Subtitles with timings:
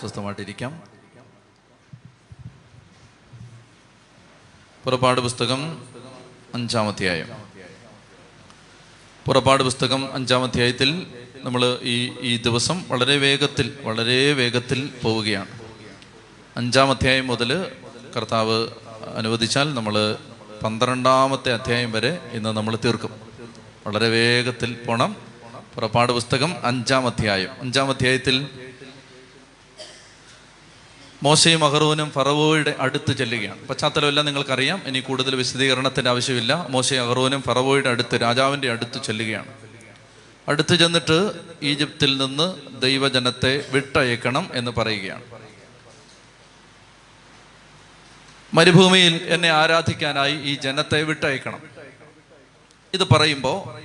[0.00, 0.82] സ്വസ്ഥമായിട്ടിരിക്കാം.
[4.84, 5.84] പുറപ്പാട് പുസ്തകം
[6.54, 7.26] അഞ്ചാമധ്യായം.
[9.26, 15.48] പുറപ്പാട് പുസ്തകം അഞ്ചാമധ്യായത്തിൽ നമ്മൾ ഈ ഈ ദിവസം വളരെ വേഗത്തിൽ വളരെ വേഗത്തിൽ പോവുകയാണ്.
[16.56, 17.72] അഞ്ചാം അധ്യായം മുതൽ
[18.16, 18.68] കർത്താവ്
[19.16, 20.16] അനുവദിച്ചാൽ നമ്മൾ
[20.62, 23.10] പന്ത്രണ്ടാമത്തെ അധ്യായം വരെ ഇന്ന് നമ്മൾ തീർക്കും.
[23.86, 25.16] വളരെ വേഗത്തിൽ പോണം.
[25.74, 28.48] പുറപ്പാട് പുസ്തകം അഞ്ചാം അധ്യായം അഞ്ചാം അധ്യായത്തിൽ
[31.22, 33.68] മോശയും അഹറൂനും ഫറവോയുടെ അടുത്ത് ചെല്ലുകയാണ്.
[33.68, 34.82] പശ്ചാത്തലമെല്ലാം നിങ്ങൾക്കറിയാം.
[34.86, 36.66] ഇനി കൂടുതൽ വിശദീകരണത്തിന്റെ ആവശ്യമില്ല.
[36.70, 39.46] മോശയും അഹറൂനും ഫറവോയുടെ അടുത്ത് രാജാവിന്റെ അടുത്ത് ചെല്ലുകയാണ്.
[40.48, 45.22] അടുത്ത് ചെന്നിട്ട് ഈജിപ്തിൽ നിന്ന് ദൈവജനത്തെ വിട്ടയക്കണം എന്ന് പറയുകയാണ്.
[48.54, 51.60] മരുഭൂമിയിൽ എന്നെ ആരാധിക്കാനായി ഈ ജനത്തെ വിട്ടയക്കണം.
[52.94, 53.80] ഇത് പറയുമ്പോൾ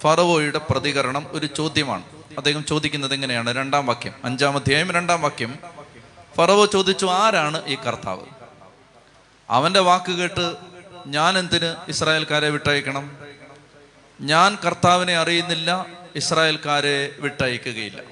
[0.00, 2.02] ഫറവോയുടെ പ്രതികരണം ഒരു ചോദ്യമാണ്.
[2.38, 3.56] അദ്ദേഹം ചോദിക്കുന്നത് എങ്ങനെയാണ്?
[3.56, 4.12] രണ്ടാം വാക്യം.
[4.24, 5.77] അഞ്ചാം അധ്യായം രണ്ടാം വാക്യം.
[6.38, 8.26] ഫറവോ ചോദിച്ചു ആരാണ് ഈ കർത്താവ്?
[9.50, 10.56] അവന്റെ വാക്ക് കേട്ട്
[11.06, 13.16] ഞാൻ എന്തിന് ഇസ്രായേൽക്കാരെ വിട്ടയക്കണം?
[14.20, 18.02] ഞാൻ കർത്താവിനെ അറിയുന്നില്ല ഇസ്രായേൽക്കാരെ വിട്ടയക്കുകയില്ല.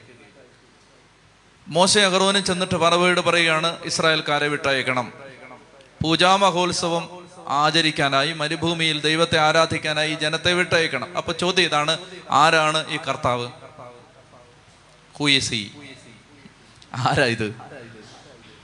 [1.69, 5.12] മോശ അഹറോനും ചെന്നിട്ട് പറവയോട് പറയുകയാണ് ഇസ്രായേൽക്കാരെ വിട്ടയക്കണം.
[6.02, 11.16] പൂജാമഹോത്സവം ആചരിക്കാനായി മരുഭൂമിയിൽ ദൈവത്തെ ആരാധിക്കാനായി ജനത്തെ വിട്ടയക്കണം.
[11.16, 11.98] അപ്പൊ ചോദ്യം ഇതാണ്
[12.30, 13.48] ആരാണ് ഈ കർത്താവ്?
[15.19, 15.70] ഹുയസി
[16.94, 17.66] ആരാ ഇത്?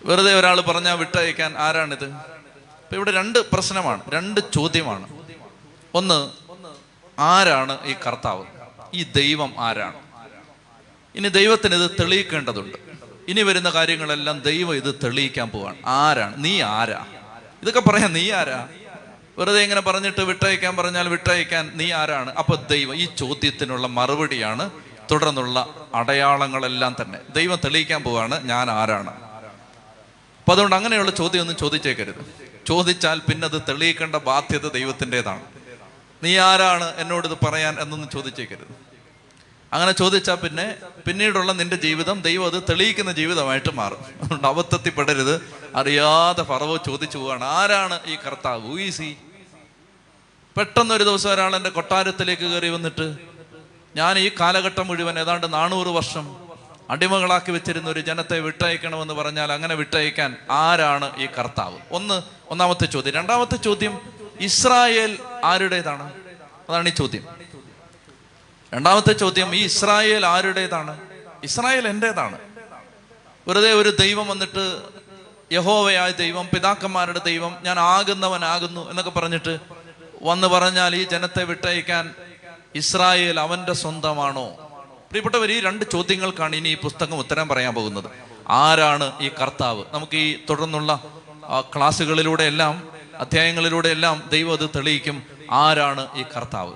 [0.05, 2.05] വെറുതെ ഒരാൾ പറഞ്ഞാൽ വിട്ടയക്കാൻ ആരാണിത്?
[2.05, 5.08] അപ്പൊ ഇവിടെ രണ്ട് പ്രശ്നമാണ് രണ്ട് ചോദ്യമാണ്.
[5.95, 6.31] ഒന്ന്
[7.20, 8.45] ആരാണ് ഈ കർത്താവ്?
[8.95, 9.95] ഈ ദൈവം ആരാണ്?
[11.14, 12.77] ഇനി ദൈവത്തിന് ഇത് തെളിയിക്കേണ്ടതുണ്ട്.
[13.28, 15.77] ഇനി വരുന്ന കാര്യങ്ങളെല്ലാം ദൈവം ഇത് തെളിയിക്കാൻ പോവാണ്.
[15.86, 16.45] ആരാണ്?
[16.45, 17.06] നീ ആരാ?
[17.62, 18.69] ഇതൊക്കെ പറയാം നീ ആരാ?
[19.39, 22.34] വെറുതെ ഇങ്ങനെ പറഞ്ഞിട്ട് വിട്ടയക്കാൻ പറഞ്ഞാൽ വിട്ടയക്കാൻ നീ ആരാണ്?
[22.34, 24.70] അപ്പൊ ദൈവം ഈ ചോദ്യത്തിനുള്ള മറുപടിയാണ്
[25.12, 27.19] തുടർന്നുള്ള അടയാളങ്ങളെല്ലാം തന്നെ.
[27.33, 29.31] ദൈവം തെളിയിക്കാൻ പോവാണ് ഞാൻ ആരാണ്?
[30.42, 32.26] അപ്പൊ അതുകൊണ്ട് അങ്ങനെയുള്ള ചോദ്യം ഒന്നും ചോദിച്ചേക്കരുത്.
[32.66, 35.44] ചോദിച്ചാൽ പിന്നെ അത് തെളിയിക്കേണ്ട ബാധ്യത ദൈവത്തിന്റെതാണ്.
[36.22, 38.92] നീ ആരാണ് എന്നോട് ഇത് പറയാൻ എന്നൊന്നും ചോദിച്ചേക്കരുത്.
[39.72, 40.74] അങ്ങനെ ചോദിച്ചാൽ പിന്നെ
[41.06, 43.98] പിന്നീടുള്ള നിന്റെ ജീവിതം ദൈവം അത് തെളിയിക്കുന്ന ജീവിതമായിട്ട് മാറും.
[44.22, 45.40] അതുകൊണ്ട് അബദ്ധത്തിൽ
[45.77, 47.44] അറിയാതെ പറവോ ചോദിച്ചു പോവാണ്.
[47.44, 48.68] ആരാണ് ഈ കർത്താവ്?
[48.68, 49.17] ഊയിസി
[50.56, 53.17] പെട്ടെന്ന് ഒരു ദിവസം ഒരാൾ എന്റെ കൊട്ടാരത്തിലേക്ക് കയറി വന്നിട്ട്
[53.96, 56.42] ഞാൻ ഈ കാലഘട്ടം മുഴുവൻ ഏതാണ്ട് നാനൂറ് വർഷം
[56.90, 61.78] അടിമകളാക്കി വെച്ചിരുന്ന ഒരു ജനത്തെ വിട്ടയക്കണമെന്ന് പറഞ്ഞാൽ അങ്ങനെ വിട്ടയക്കാൻ ആരാണ് ഈ കർത്താവ്?
[61.90, 63.14] ഒന്ന് ഒന്നാമത്തെ ചോദ്യം.
[63.14, 64.00] രണ്ടാമത്തെ ചോദ്യം
[64.40, 66.12] ഇസ്രായേൽ ആരുടേതാണ്?
[66.68, 67.26] അതാണ് ഈ ചോദ്യം.
[68.74, 71.00] രണ്ടാമത്തെ ചോദ്യം ഈ ഇസ്രായേൽ ആരുടേതാണ്?
[71.44, 72.38] ഇസ്രായേൽ എന്റെതാണ്
[73.48, 74.82] വെറുതെ ഒരു ദൈവം വന്നിട്ട്
[75.52, 79.58] യഹോവയായ ദൈവം പിതാക്കന്മാരുടെ ദൈവം ഞാൻ ആകുന്നവനാകുന്നു എന്നൊക്കെ പറഞ്ഞിട്ട്
[80.22, 82.14] വന്ന് പറഞ്ഞാൽ ഈ ജനത്തെ വിട്ടയക്കാൻ
[82.74, 84.71] ഇസ്രായേൽ അവന്റെ സ്വന്തമാണോ?
[85.12, 88.05] പ്രിയപ്പെട്ടവർ ഈ രണ്ട് ചോദ്യങ്ങൾക്കാണ് ഇനി ഈ പുസ്തകം ഉത്തരം പറയാൻ പോകുന്നത്.
[88.48, 89.84] ആരാണ് ഈ കർത്താവ്?
[89.92, 91.05] നമുക്ക് ഈ തുടർന്നുള്ള
[91.61, 95.23] ക്ലാസ്സുകളിലൂടെ എല്ലാം അധ്യായങ്ങളിലൂടെ എല്ലാം ദൈവം അത് തെളിയിക്കും.
[95.50, 96.74] ആരാണ് ഈ കർത്താവ്?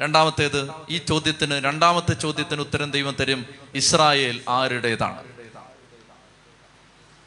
[0.00, 5.24] രണ്ടാമത്തേത് ഈ ചോദ്യത്തിന് രണ്ടാമത്തെ ചോദ്യത്തിന് ഉത്തരം ദൈവം തരും ഇസ്രായേൽ ആരുടേതാണ്?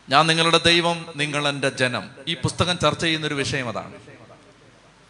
[0.10, 2.10] ഞാൻ നിങ്ങളുടെ ദൈവം നിങ്ങൾ എന്റെ ജനം.
[2.28, 3.94] ഈ പുസ്തകം ചർച്ച ചെയ്യുന്ന ഒരു വിഷയം അതാണ്.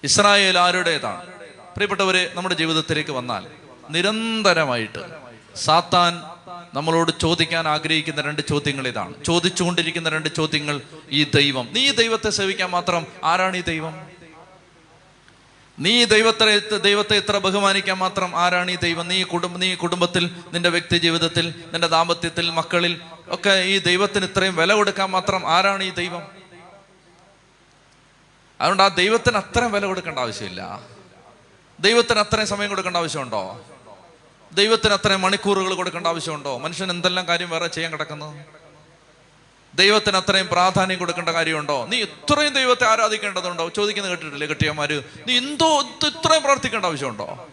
[0.04, 1.26] ഇസ്രായേൽ ആരുടേതാണ്?
[1.76, 3.59] പ്രിയപ്പെട്ടവരെ നമ്മുടെ ജീവിതത്തിലേക്ക് വന്നാൽ
[3.90, 5.04] നിരന്തരമായിട്ട്
[5.56, 6.24] സാത്താൻ
[6.74, 9.24] നമ്മളോട് ചോദിക്കാൻ ആഗ്രഹിക്കുന്ന രണ്ട് ചോദ്യങ്ങൾ ഇതാണ്.
[9.24, 11.68] ചോദിച്ചുകൊണ്ടിരിക്കുന്ന രണ്ട് ചോദ്യങ്ങൾ ഈ ദൈവം.
[11.72, 14.08] നീ ദൈവത്തെ സേവിക്കാൻ മാത്രം ആരാണ് ഈ ദൈവം?
[15.80, 19.08] നീ ദൈവത്തെ ദൈവത്തെ ഇത്ര ബഹുമാനിക്കാൻ മാത്രം ആരാണ് ഈ ദൈവം?
[19.08, 24.74] നീ കുടുംബ നീ കുടുംബത്തിൽ നിന്റെ വ്യക്തി ജീവിതത്തിൽ നിന്റെ ദാമ്പത്യത്തിൽ മക്കളിൽ ഒക്കെ ഈ ദൈവത്തിന് ഇത്രയും വില
[24.74, 26.22] കൊടുക്കാൻ മാത്രം ആരാണ് ഈ ദൈവം?
[28.62, 30.82] അതുകൊണ്ട് ആ ദൈവത്തിന് അത്രയും വില കൊടുക്കേണ്ട ആവശ്യമില്ല.
[31.80, 33.62] ദൈവത്തിന് അത്രയും സമയം കൊടുക്കേണ്ട ആവശ്യമുണ്ടോ?
[34.52, 36.58] ദൈവത്തിന് അത്രയും മണിക്കൂറുകൾ കൊടുക്കേണ്ട ആവശ്യമുണ്ടോ?
[36.58, 38.46] മനുഷ്യൻ എന്തെല്ലാം കാര്യം വേറെ ചെയ്യാൻ കിടക്കുന്നത്
[39.76, 41.86] ദൈവത്തിന് അത്രയും പ്രാധാന്യം കൊടുക്കേണ്ട കാര്യമുണ്ടോ?
[41.86, 43.70] നീ ഇത്രയും ദൈവത്തെ ആരാധിക്കേണ്ടതുണ്ടോ?
[43.70, 45.04] ചോദിക്കുന്നത് കേട്ടിട്ടില്ലേ കെട്ടിയന്മാര്?
[45.28, 47.48] നീ എന്തോ ഇത്രയും പ്രാർത്ഥിക്കേണ്ട ആവശ്യമുണ്ടോ?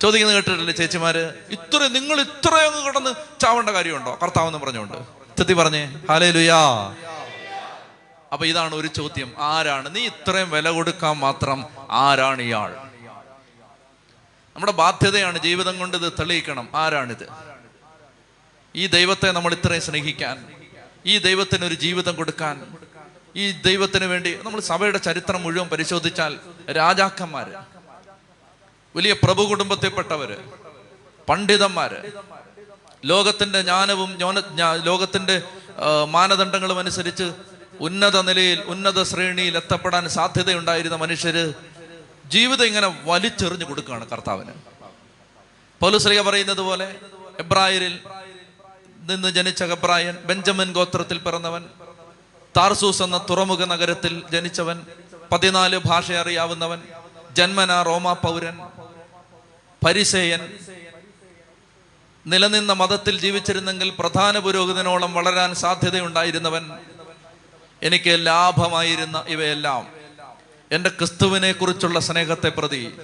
[0.00, 1.32] ചോദിക്കുന്നത് കേട്ടിട്ടില്ലേ ചേച്ചിമാര്?
[1.50, 4.18] ഇത്രയും നിങ്ങൾ ഇത്രയും കിടന്ന് ചാവേണ്ട കാര്യമുണ്ടോ?
[4.22, 4.96] കർത്താവെന്ന് പറഞ്ഞുകൊണ്ട്.
[5.38, 5.84] ചെത്തി പറഞ്ഞേ.
[6.10, 6.60] ഹാലേ ലുയാ
[8.32, 9.32] അപ്പൊ ഇതാണ് ഒരു ചോദ്യം.
[9.38, 9.96] ആരാണ്?
[9.96, 12.87] നീ ഇത്രയും വില കൊടുക്കാൻ മാത്രം ആരാണ് ഇയാൾ?
[14.58, 16.68] നമ്മുടെ ബാധ്യതയാണ് ജീവിതം കൊണ്ട് ഇത് തെളിയിക്കണം.
[16.74, 17.26] ആരാണിത്?
[18.76, 20.36] ഈ ദൈവത്തെ നമ്മൾ ഇത്രയും സ്നേഹിക്കാൻ
[21.06, 22.56] ഈ ദൈവത്തിന് ഒരു ജീവിതം കൊടുക്കാൻ
[23.36, 26.38] ഈ ദൈവത്തിന് വേണ്ടി നമ്മൾ സഭയുടെ ചരിത്രം മുഴുവൻ പരിശോധിച്ചാൽ
[26.70, 27.52] രാജാക്കന്മാര്
[28.96, 30.36] വലിയ പ്രഭു കുടുംബത്തിൽപ്പെട്ടവര്
[31.28, 32.00] പണ്ഡിതന്മാര്
[33.04, 34.18] ലോകത്തിന്റെ ജ്ഞാനവും
[34.82, 35.42] ലോകത്തിന്റെ
[36.04, 37.32] മാനദണ്ഡങ്ങളും അനുസരിച്ച്
[37.80, 41.54] ഉന്നത നിലയിൽ ഉന്നത ശ്രേണിയിൽ എത്തപ്പെടാൻ സാധ്യതയുണ്ടായിരുന്ന മനുഷ്യര്
[42.28, 44.52] ജീവിതം ഇങ്ങനെ വലിച്ചെറിഞ്ഞു കൊടുക്കുകയാണ് കർത്താവിന്.
[45.80, 46.96] പൗലുശ്രീക പറയുന്നത് പോലെ
[47.38, 47.98] എബ്രായരിൽ
[48.98, 51.64] നിന്ന് ജനിച്ച എബ്രായൻ ബെഞ്ചമിൻ ഗോത്രത്തിൽ പിറന്നവൻ
[52.56, 54.86] താർസൂസ് എന്ന തുറമുഖ നഗരത്തിൽ ജനിച്ചവൻ
[55.32, 56.82] പതിനാല് ഭാഷ അറിയാവുന്നവൻ
[57.32, 58.58] ജന്മന റോമാ പൗരൻ
[59.86, 60.58] പരിസേയൻ
[62.26, 66.70] നിലനിന്ന മതത്തിൽ ജീവിച്ചിരുന്നെങ്കിൽ പ്രധാന പുരോഹിതനോളം വളരാൻ സാധ്യതയുണ്ടായിരുന്നവൻ
[67.82, 69.97] എനിക്ക് ലാഭമായിരുന്ന ഇവയെല്ലാം.
[70.72, 72.96] എന്റെ ക്രിസ്തുവിനെ കുറിച്ചുള്ള സ്നേഹത്തെ പ്രതി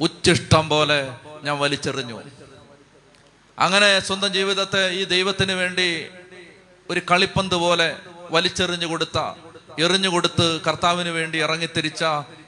[0.00, 1.12] ഉച്ചിഷ്ടം പോലെ
[1.42, 2.22] ഞാൻ വലിച്ചെറിഞ്ഞു.
[3.58, 6.06] അങ്ങനെ സ്വന്തം ജീവിതത്തെ ഈ ദൈവത്തിന് വേണ്ടി
[6.90, 7.96] ഒരു കളിപ്പന്ത് പോലെ
[8.30, 9.18] വലിച്ചെറിഞ്ഞു കൊടുത്ത
[9.78, 12.04] എറിഞ്ഞു കൊടുത്ത് കർത്താവിന് വേണ്ടി ഇറങ്ങിത്തിരിച്ച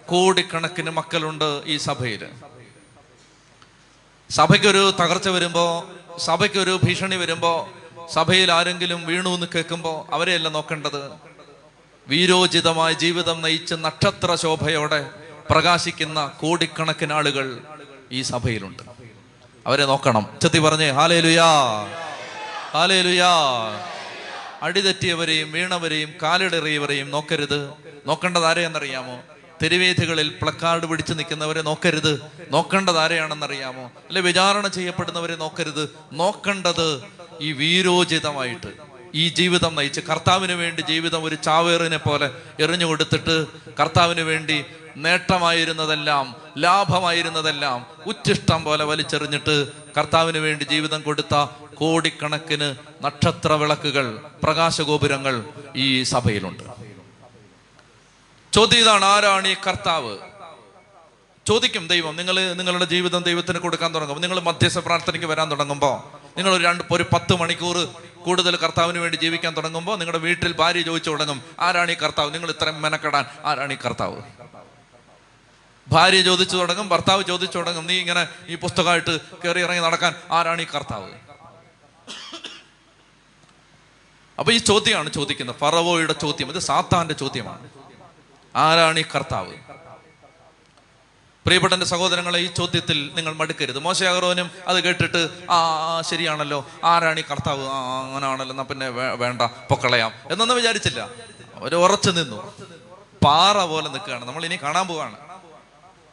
[0.06, 2.28] കോടിക്കണക്കിന് മക്കളുണ്ട് ഈ സഭയിൽ
[4.30, 7.68] സഭയ്ക്കൊരു തകർച്ച വരുമ്പോ സഭയ്ക്കൊരു ഭീഷണി വരുമ്പോ
[8.12, 11.33] സഭയിൽ ആരെങ്കിലും വീണു എന്ന് കേൾക്കുമ്പോൾ അവരെയല്ല നോക്കേണ്ടത്.
[12.08, 15.10] വീരോചിതമായ ജീവിതം നയിച്ച് നക്ഷത്ര ശോഭയോടെ
[15.50, 17.58] പ്രകാശിക്കുന്ന കോടിക്കണക്കിന് ആളുകൾ
[18.12, 18.82] ഈ സഭയിലുണ്ട്.
[19.66, 20.26] അവരെ നോക്കണം.
[20.42, 21.44] ചെത്തി പറഞ്ഞേ ഹാലേ ലുയാ
[22.72, 23.28] ഹാലേ ലുയാ
[24.62, 27.70] അടിതെറ്റിയവരെയും വീണവരെയും കാലിടറിയവരെയും നോക്കരുത്.
[28.06, 29.18] നോക്കേണ്ടത് ആരെയെന്നറിയാമോ
[29.62, 32.20] തെരുവേദികളിൽ പ്ലക്കാർഡ് പിടിച്ചു നിൽക്കുന്നവരെ നോക്കരുത്.
[32.50, 35.90] നോക്കേണ്ടത് ആരെയാണെന്നറിയാമോ അല്ലെ വിചാരണ ചെയ്യപ്പെടുന്നവരെ നോക്കരുത്.
[36.12, 37.02] നോക്കേണ്ടത്
[37.40, 38.93] ഈ വീരോചിതമായിട്ട്.
[39.14, 42.30] ഈ ജീവിതം നയിച്ച് കർത്താവിന് വേണ്ടി ജീവിതം ഒരു ചാവേറിനെ പോലെ
[42.60, 43.46] എറിഞ്ഞു കൊടുത്തിട്ട്
[43.80, 44.64] കർത്താവിന് വേണ്ടി
[44.96, 51.34] നേട്ടമായിരുന്നതെല്ലാം ലാഭമായിരുന്നതെല്ലാം ഉച്ചിഷ്ടം പോലെ വലിച്ചെറിഞ്ഞിട്ട് കർത്താവിന് വേണ്ടി ജീവിതം കൊടുത്ത
[51.74, 52.74] കോടിക്കണക്കിന്
[53.04, 55.44] നക്ഷത്ര വിളക്കുകൾ പ്രകാശഗോപുരങ്ങൾ
[55.76, 56.62] ഈ സഭയിലുണ്ട്.
[58.52, 60.18] ചോദ്യം ഇതാണ് ആരാണ് ഈ കർത്താവ്?
[61.46, 65.96] ചോദിക്കും ദൈവം നിങ്ങൾ നിങ്ങളുടെ ജീവിതം ദൈവത്തിന് കൊടുക്കാൻ തുടങ്ങുമ്പോൾ നിങ്ങൾ മധ്യസ്ഥ പ്രാർത്ഥനയ്ക്ക് വരാൻ തുടങ്ങുമ്പോൾ
[66.36, 67.76] നിങ്ങൾ ഒരു രണ്ട് ഒരു പത്ത് മണിക്കൂർ
[68.24, 72.34] കൂടുതൽ കർത്താവിന് വേണ്ടി ജീവിക്കാൻ തുടങ്ങുമ്പോൾ നിങ്ങളുടെ വീട്ടിൽ ഭാര്യ ചോദിച്ചു തുടങ്ങും ആരാണ് ഈ കർത്താവ്?
[72.34, 74.22] നിങ്ങൾ ഇത്രയും മെനക്കെടാൻ ആരാണ് ഈ കർത്താവ്?
[75.88, 80.66] ഭാര്യ ചോദിച്ചു തുടങ്ങും ഭർത്താവ് ചോദിച്ചു തുടങ്ങും നീ ഇങ്ങനെ ഈ പുസ്തകമായിട്ട് കയറി ഇറങ്ങി നടക്കാൻ ആരാണ് ഈ
[80.74, 81.10] കർത്താവ്?
[84.38, 85.56] അപ്പൊ ഈ ചോദ്യമാണ് ചോദിക്കുന്നത്.
[85.56, 87.68] ഫറവോയുടെ ചോദ്യം ഇത് സാത്താന്റെ ചോദ്യമാണ്.
[88.56, 89.63] ആരാണ് ഈ കർത്താവ്?
[91.46, 93.78] പ്രിയപ്പെട്ട സഹോദരങ്ങളെ ഈ ചോദ്യത്തിൽ നിങ്ങൾ മടുക്കരുത്.
[93.78, 96.66] മോശയാകറോനും അത് കേട്ടിട്ട് ആ ശരിയാണല്ലോ.
[96.84, 97.66] ആരാണ് ഈ കർത്താവ്?
[97.66, 98.52] ആ അങ്ങനാണല്ലോ.
[98.52, 99.42] എന്നാ പിന്നെ വേണ്ട.
[99.42, 100.12] പൊക്കളയാം.
[100.30, 101.10] എന്നൊന്നും വിചാരിച്ചില്ല.
[101.54, 102.54] അവർ ഉറച്ചു നിന്നു.
[103.24, 104.24] പാറ പോലെ നിൽക്കുകയാണ്.
[104.24, 105.16] നമ്മൾ ഇനി കാണാൻ പോവാണ്.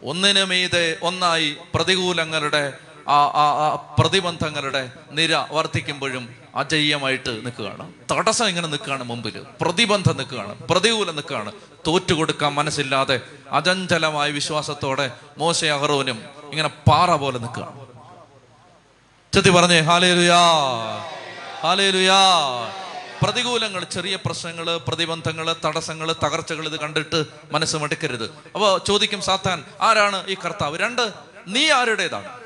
[0.04, 2.74] ഒന്നിനു മീതെ ഒന്നായി പ്രതികൂലങ്ങളുടെ
[3.10, 7.94] ആ പ്രതിബന്ധങ്ങളുടെ നിര വർദ്ധിക്കുമ്പോഴും അജയ്യമായിട്ട് നിൽക്കുകയാണ്.
[8.12, 10.60] തടസ്സം ഇങ്ങനെ നിൽക്കുകയാണ് മുമ്പിൽ പ്രതിബന്ധം നിൽക്കുകയാണ്.
[10.60, 11.52] പ്രതികൂലം നിൽക്കുകയാണ്.
[11.88, 13.22] തോറ്റുകൊടുക്കാൻ മനസ്സില്ലാതെ
[13.52, 17.86] അചഞ്ചലമായ വിശ്വാസത്തോടെ മോശ അഹറോനും ഇങ്ങനെ പാറ പോലെ നിൽക്കുകയാണ്.
[19.34, 20.40] ചെത്തി പറഞ്ഞേ ഹാലേലുയാ
[21.64, 22.20] ഹാലേലുയാ.
[23.22, 28.24] പ്രതികൂലങ്ങൾ ചെറിയ പ്രശ്നങ്ങൾ പ്രതിബന്ധങ്ങൾ തടസ്സങ്ങൾ തകർച്ചകൾ ഇത് കണ്ടിട്ട് മനസ്സ് മടുക്കരുത്.
[28.24, 30.78] അപ്പോൾ ചോദിക്കും സാത്താൻ ആരാണ് ഈ കർത്താവ്?
[30.78, 31.12] രണ്ട്
[31.48, 32.41] നീ ആരുടേതാണ്?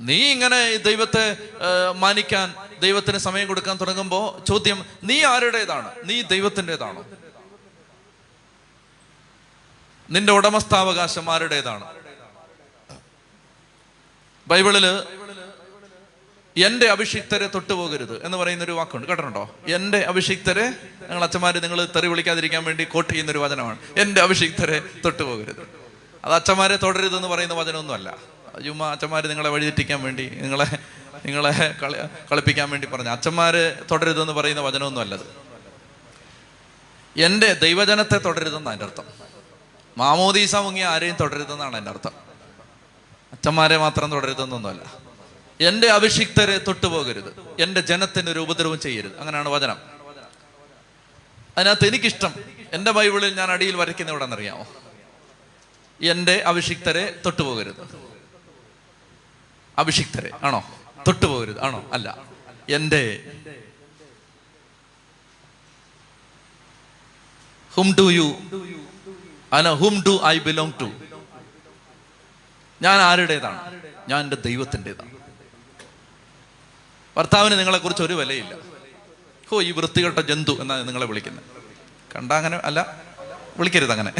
[0.00, 1.36] നീ ഇങ്ങനെ ദൈവത്തെ
[1.96, 5.90] മാനിക്കാൻ ദൈവത്തിന് സമയം കൊടുക്കാൻ തുടങ്ങുമ്പോൾ ചോദ്യം നീ ആരുടേതാണ്?
[6.04, 7.06] നീ ദൈവത്തിന്റെതാണോ?
[10.10, 11.84] നിന്റെ ഉടമസ്ഥാവകാശം ആരുടേതാണ്?
[14.46, 14.86] ബൈബിളിൽ
[16.56, 19.06] എന്റെ അഭിഷിക്തരെ തൊട്ടുപോകരുത് എന്ന് പറയുന്ന ഒരു വാക്കുണ്ട്.
[19.06, 19.54] കേട്ടിട്ടുണ്ടോ?
[19.66, 20.66] എന്റെ അഭിഷിക്തരെ
[21.08, 23.78] ഞങ്ങൾ അച്ഛന്മാര് നിങ്ങൾ തെറി വിളിക്കാതിരിക്കാൻ വേണ്ടി കോട്ട് ചെയ്യുന്ന ഒരു വചനമാണ്.
[23.96, 25.62] എന്റെ അഭിഷിക്തരെ തൊട്ടുപോകരുത്.
[26.24, 28.39] അത് അച്ഛന്മാരെ തൊടരുത് എന്ന് പറയുന്ന വചനമൊന്നുമല്ല.
[28.64, 30.78] ചുമ്മാ അച്ഛന്മാർ നിങ്ങളെ വഴിതെറ്റിക്കാൻ വേണ്ടി നിങ്ങളെ
[31.26, 31.96] നിങ്ങളെ കളി
[32.32, 33.10] കളിപ്പിക്കാൻ വേണ്ടി പറഞ്ഞു.
[33.10, 35.50] അച്ഛന്മാര് തുടരുതെന്ന് പറയുന്ന വചനമൊന്നും അല്ലത്
[37.16, 39.04] എന്റെ ദൈവജനത്തെ തുടരുതെന്നാണ് എന്റെ അർത്ഥം.
[39.98, 42.12] മാമോദീസ മുങ്ങിയ ആരെയും തുടരുതെന്നാണ് എന്റെ അർത്ഥം.
[43.32, 44.94] അച്ഛന്മാരെ മാത്രം തുടരുതെന്നൊന്നുമല്ല
[45.60, 49.20] എന്റെ അഭിഷിക്തരെ തൊട്ടുപോകരുത് എന്റെ ജനത്തിന് ഒരു ഉപദ്രവം ചെയ്യരുത്.
[49.20, 49.76] അങ്ങനെയാണ് വചനം.
[51.58, 52.34] അതിനകത്ത് എനിക്കിഷ്ടം.
[52.72, 54.66] എന്റെ ബൈബിളിൽ ഞാൻ അടിയിൽ വരയ്ക്കുന്ന ഇവിടെ അറിയാമോ
[56.02, 58.09] എന്റെ അഭിഷിക്തരെ തൊട്ടുപോകരുത്
[59.78, 60.60] അഭിഷിക്തരെ ആണോ?
[61.06, 61.90] തൊട്ടുപോകരുത് ആണോ?
[61.92, 62.18] അല്ല.
[62.68, 63.32] എന്റെ
[67.74, 68.38] ഹും ടു യു
[69.52, 70.92] അല്ല whom do I belong to
[72.82, 73.58] ഞാൻ ആരുടേതാണ്?
[74.08, 75.10] ഞാൻ എന്റെ ദൈവത്തിന്റെതാണ്.
[77.16, 78.54] ഭർത്താവിന് നിങ്ങളെക്കുറിച്ച് ഒരു വിലയില്ല.
[79.50, 81.44] ഹോ ഈ വൃത്തികെട്ട ജന്തു എന്നാണ് നിങ്ങളെ വിളിക്കുന്നത്.
[82.16, 83.02] കണ്ട അങ്ങനെ അല്ല
[83.58, 84.12] വിളിക്കരുത് അങ്ങനെ.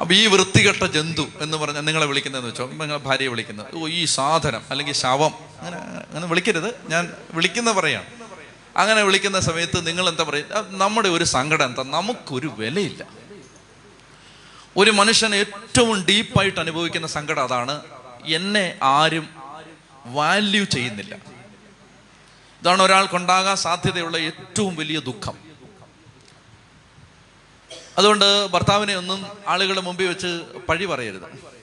[0.00, 3.74] അപ്പൊ ഈ വൃത്തികെട്ട ജന്തു എന്ന് പറഞ്ഞാൽ നിങ്ങളെ വിളിക്കുന്നതെന്ന് വെച്ചോ നിങ്ങളെ ഭാര്യയെ വിളിക്കുന്നത്.
[3.74, 6.88] ഓ ഈ സാധനം അല്ലെങ്കിൽ ശവം അങ്ങനെ അങ്ങനെ വിളിക്കരുത്.
[6.88, 8.06] ഞാൻ വിളിക്കുന്ന പറയാണ്.
[8.76, 11.82] അങ്ങനെ വിളിക്കുന്ന സമയത്ത് നിങ്ങൾ എന്താ പറയുക നമ്മുടെ ഒരു സങ്കടം എന്താ?
[11.82, 13.04] നമുക്കൊരു വിലയില്ല.
[14.76, 17.80] ഒരു മനുഷ്യൻ ഏറ്റവും ഡീപ്പായിട്ട് അനുഭവിക്കുന്ന സങ്കടം അതാണ്
[18.24, 19.28] എന്നെ ആരും
[20.06, 21.14] വാല്യൂ ചെയ്യുന്നില്ല.
[22.62, 25.45] ഇതാണ് ഒരാൾക്കുണ്ടാകാൻ സാധ്യതയുള്ള ഏറ്റവും വലിയ ദുഃഖം.
[27.98, 31.56] അതുകൊണ്ട് ഭർത്താവിനെ ഒന്നും ആളുകളുടെ മുമ്പിൽ വെച്ച് പഴി പറയരുത്.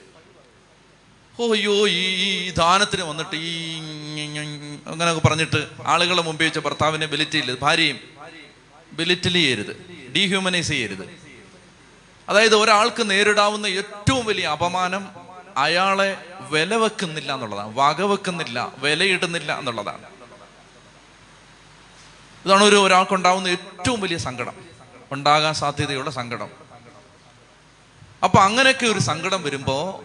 [1.40, 3.70] ഓയ്യോ ഈ ദാനത്തിന് വന്നിട്ട് ഈ
[4.86, 7.54] അങ്ങനെയൊക്കെ പറഞ്ഞിട്ട് ആളുകളെ മുമ്പിൽ വെച്ച് ഭർത്താവിനെ ബെലിറ്റില്ല.
[7.54, 8.00] ഭാര്യയും
[8.92, 9.72] ബെലിറ്റിൽ ചെയ്യരുത്
[10.16, 11.10] ഡീഹ്യൂമനൈസ് ചെയ്യരുത്.
[12.28, 15.08] അതായത് ഒരാൾക്ക് നേരിടാവുന്ന ഏറ്റവും വലിയ അപമാനം
[15.56, 17.72] അയാളെ വില വെക്കുന്നില്ല എന്നുള്ളതാണ്.
[17.74, 20.04] വക വെക്കുന്നില്ല വിലയിടുന്നില്ല എന്നുള്ളതാണ്.
[22.44, 24.73] ഇതാണ് ഒരു ഒരാൾക്കുണ്ടാവുന്ന ഏറ്റവും വലിയ സങ്കടം.
[25.14, 26.50] ഉണ്ടാകാൻ സാധ്യതയുള്ള സങ്കടം.
[28.24, 30.04] അപ്പൊ അങ്ങനെയൊക്കെ ഒരു സങ്കടം വരുമ്പോ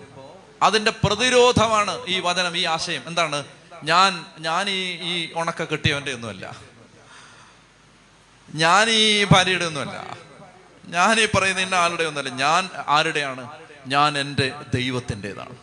[0.64, 3.04] അതിന്റെ പ്രതിരോധമാണ് ഈ വചനം ഈ ആശയം.
[3.08, 3.44] എന്താണ്?
[3.84, 6.56] ഞാൻ ഞാൻ ഈ ഈ ഉണക്ക കെട്ടിയവന്റെ ഒന്നുമല്ല.
[8.56, 10.18] ഞാൻ ഈ ഭാര്യയുടെ ഒന്നുമല്ല.
[10.86, 12.30] ഞാൻ ഈ പറയുന്ന ഇന്ന ആളുടെ ഒന്നുമല്ല.
[12.30, 13.50] ഞാൻ ആരുടെയാണ്?
[13.88, 15.56] ഞാൻ എന്റെ ദൈവത്തിന്റെതാണ്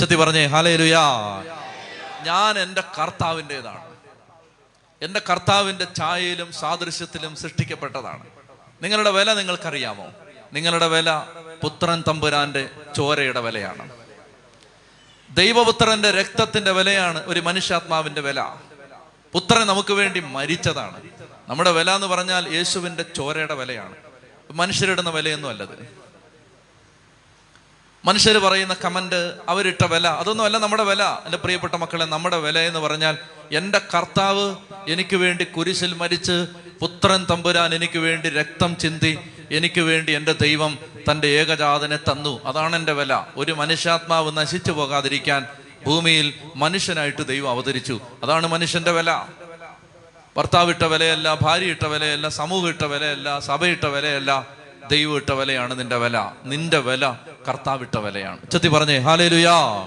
[0.00, 1.02] ചത്തി പറഞ്ഞേ ഹാലേലുയാ
[2.22, 3.92] ഞാൻ എന്റെ കർത്താവിന്റെതാണ്
[5.02, 8.26] എന്റെ കർത്താവിന്റെ ഛായയിലും സാദൃശ്യത്തിലും സൃഷ്ടിക്കപ്പെട്ടതാണ്.
[8.82, 10.12] നിങ്ങളുടെ വില നിങ്ങൾക്കറിയാമോ?
[10.52, 11.22] നിങ്ങളുടെ വില
[11.62, 13.90] പുത്രൻ തമ്പുരാന്റെ ചോരയുടെ വിലയാണ്.
[15.30, 18.40] ദൈവപുത്രന്റെ രക്തത്തിന്റെ വിലയാണ് ഒരു മനുഷ്യാത്മാവിന്റെ വില.
[19.32, 21.02] പുത്രൻ നമുക്ക് വേണ്ടി മരിച്ചതാണ്.
[21.48, 23.96] നമ്മുടെ വില എന്ന് പറഞ്ഞാൽ യേശുവിന്റെ ചോരയുടെ വിലയാണ്.
[24.50, 26.02] മനുഷ്യരിടുന്ന വിലയൊന്നും അല്ലത്.
[28.04, 31.02] മനുഷ്യർ പറയുന്ന കമന്റ് അവരിട്ട വില അതൊന്നും അല്ല നമ്മുടെ വില.
[31.02, 33.18] എന്റെ പ്രിയപ്പെട്ട മക്കളെ നമ്മുടെ വില എന്ന് പറഞ്ഞാൽ
[33.52, 34.56] എന്റെ കർത്താവ്
[34.88, 36.46] എനിക്ക് വേണ്ടി കുരിശിൽ മരിച്ച്
[36.82, 39.18] പുത്രൻ തമ്പുരാൻ എനിക്ക് വേണ്ടി രക്തം ചിന്തി
[39.50, 40.78] എനിക്ക് വേണ്ടി എന്റെ ദൈവം
[41.10, 42.40] തന്റെ ഏകജാതനെ തന്നു.
[42.44, 43.22] അതാണ് എന്റെ വില.
[43.36, 45.46] ഒരു മനുഷ്യാത്മാവ് നശിച്ചു പോകാതിരിക്കാൻ
[45.86, 48.00] ഭൂമിയിൽ മനുഷ്യനായിട്ട് ദൈവം അവതരിച്ചു.
[48.22, 49.22] അതാണ് മനുഷ്യന്റെ വില.
[50.36, 54.46] ഭർത്താവ് ഇട്ട വിലയല്ല ഭാര്യ ഇട്ട വിലയല്ല സമൂഹം ഇട്ട വിലയല്ല സഭയിട്ട വിലയല്ല
[54.90, 56.30] ദൈവം ഇട്ട വിലയാണ് നിന്റെ വില.
[56.44, 57.12] നിന്റെ വില
[57.48, 58.50] കർത്താവിട്ട വിലയാണ്.
[58.50, 59.86] ചെത്തി പറഞ്ഞേ ഹാലേലുയാ.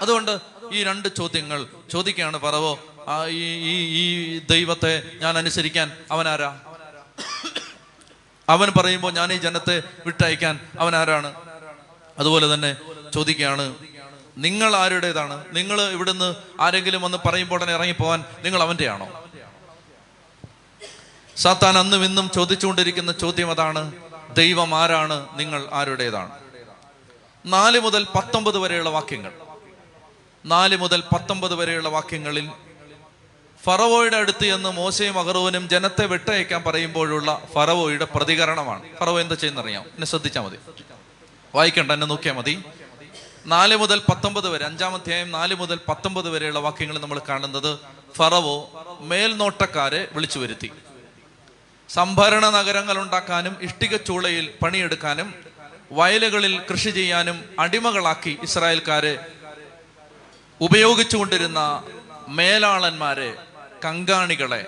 [0.00, 0.38] അതുകൊണ്ട്
[0.72, 2.78] ഈ രണ്ട് ചോദ്യങ്ങൾ ചോദിക്കുകയാണ് പറവോ
[3.26, 6.60] ഈ ദൈവത്തെ ഞാൻ അനുസരിക്കാൻ അവനാരാ?
[8.48, 11.34] അവൻ പറയുമ്പോൾ ഞാൻ ഈ ജനത്തെ വിട്ടയക്കാൻ അവൻ ആരാണ്
[12.18, 12.76] അതുപോലെ തന്നെ
[13.14, 13.74] ചോദിക്കുകയാണ്
[14.36, 15.44] നിങ്ങൾ ആരുടേതാണ്?
[15.52, 19.24] നിങ്ങൾ ഇവിടുന്ന് ആരെങ്കിലും വന്ന് പറയുമ്പോൾ ഉടനെ ഇറങ്ങിപ്പോവാൻ നിങ്ങൾ അവന്റെ ആണോ
[21.36, 23.92] സാത്താൻ അന്നും ഇന്നും ചോദിച്ചുകൊണ്ടിരിക്കുന്ന ചോദ്യം അതാണ്
[24.32, 25.26] ദൈവം ആരാണ്?
[25.32, 26.30] നിങ്ങൾ ആരുടേതാണ്?
[27.46, 29.32] നാല് മുതൽ പത്തൊമ്പത് വരെയുള്ള വാക്യങ്ങൾ.
[30.46, 32.50] നാല് മുതൽ പത്തൊമ്പത് വരെയുള്ള വാക്യങ്ങളിൽ
[33.64, 38.82] ഫറവോയുടെ അടുത്ത് എന്ന് മോശയും അഹറോനും ജനത്തെ വിട്ടയക്കാൻ പറയുമ്പോഴുള്ള ഫറവോയുടെ പ്രതികരണമാണ്.
[39.00, 40.58] ഫറവോ എന്താ ചെയ്യുന്നറിയാം എന്നെ ശ്രദ്ധിച്ചാൽ മതി.
[41.54, 42.62] വായിക്കണ്ട എന്നെ നോക്കിയാൽ മതി.
[43.46, 47.78] നാല് മുതൽ പത്തൊമ്പത് വരെ അഞ്ചാം അധ്യായം നാല് മുതൽ പത്തൊമ്പത് വരെയുള്ള വാക്യങ്ങൾ നമ്മൾ കാണുന്നത്
[48.16, 50.70] ഫറവോ മേൽനോട്ടക്കാരെ വിളിച്ചു വരുത്തി.
[51.88, 55.34] സംഭരണ നഗരങ്ങൾ ഉണ്ടാക്കാനും ഇഷ്ടിക ചൂളയിൽ പണിയെടുക്കാനും
[55.92, 59.18] വയലുകളിൽ കൃഷി ചെയ്യാനും അടിമകളാക്കി ഇസ്രായേൽക്കാരെ
[60.60, 61.82] ഉപയോഗിച്ചുകൊണ്ടിരുന്ന
[62.28, 63.34] മേലാളന്മാരെ
[63.84, 64.66] കങ്കാണികളെ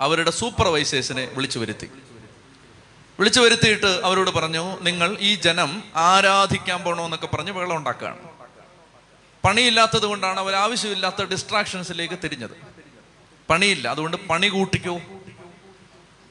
[0.00, 1.90] അവരുടെ സൂപ്പർവൈസേഴ്സിനെ വിളിച്ചു വരുത്തി.
[3.18, 8.18] വിളിച്ചു വരുത്തിയിട്ട് അവരോട് പറഞ്ഞു നിങ്ങൾ ഈ ജനം ആരാധിക്കാൻ പോണോന്നൊക്കെ പറഞ്ഞ് വെള്ളം ഉണ്ടാക്കുകയാണ്.
[9.44, 12.50] പണിയില്ലാത്തത് കൊണ്ടാണ് അവർ ആവശ്യമില്ലാത്ത ഡിസ്ട്രാക്ഷൻസിലേക്ക് തിരിഞ്ഞത്.
[13.50, 15.00] പണിയില്ല അതുകൊണ്ട് പണി കൂട്ടിക്കോ.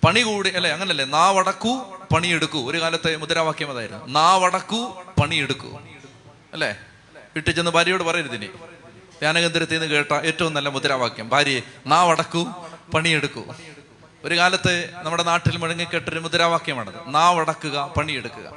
[0.06, 1.78] പണി കൂടി അല്ലെ അങ്ങനല്ലേ നാവടക്കൂ
[2.14, 2.72] പണിയെടുക്കൂ.
[2.72, 5.80] ഒരു കാലത്തെ മുദ്രാവാക്യം അതായിരുന്നു നാവടക്കൂ പണിയെടുക്കൂ.
[6.54, 6.78] അല്ലേ?
[7.16, 8.50] വീട്ടിൽ ചെന്ന് ഭാര്യയോട് പറയരുത് ഇനി
[9.20, 12.46] ധ്യാനകേന്ദ്രത്തിൽ നിന്ന് കേട്ട ഏറ്റവും നല്ല മുദ്രാവാക്യം ഭാര്യയെ നാവടക്കൂ
[12.94, 13.44] പണിയെടുക്കൂ.
[14.26, 18.54] ഒരു കാലത്ത് നമ്മുടെ നാട്ടിൽ മുഴങ്ങിക്കെട്ടൊരു മുദ്രാവാക്യമാണത് നാവടക്കുക പണിയെടുക്കുക.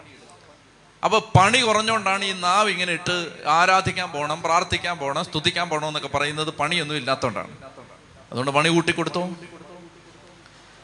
[1.04, 6.50] അപ്പൊ പണി കുറഞ്ഞുകൊണ്ടാണ് ഈ നാവ് ഇങ്ങനെ ഇട്ട് ആരാധിക്കാൻ പോകണം പ്രാർത്ഥിക്കാൻ പോകണം സ്തുതിക്കാൻ പോകണം എന്നൊക്കെ പറയുന്നത്
[6.50, 7.56] പണിയൊന്നും ഇല്ലാത്തതുകൊണ്ടാണ്
[8.32, 9.36] അതുകൊണ്ട് പണി കൊടുത്തു.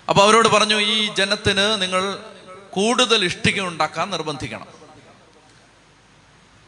[0.09, 2.19] അപ്പൊ അവരോട് പറഞ്ഞു ഈ ജനത്തിന് നിങ്ങൾ
[2.71, 4.84] കൂടുതൽ ഇഷ്ടിക ഉണ്ടാക്കാൻ നിർബന്ധിക്കണം.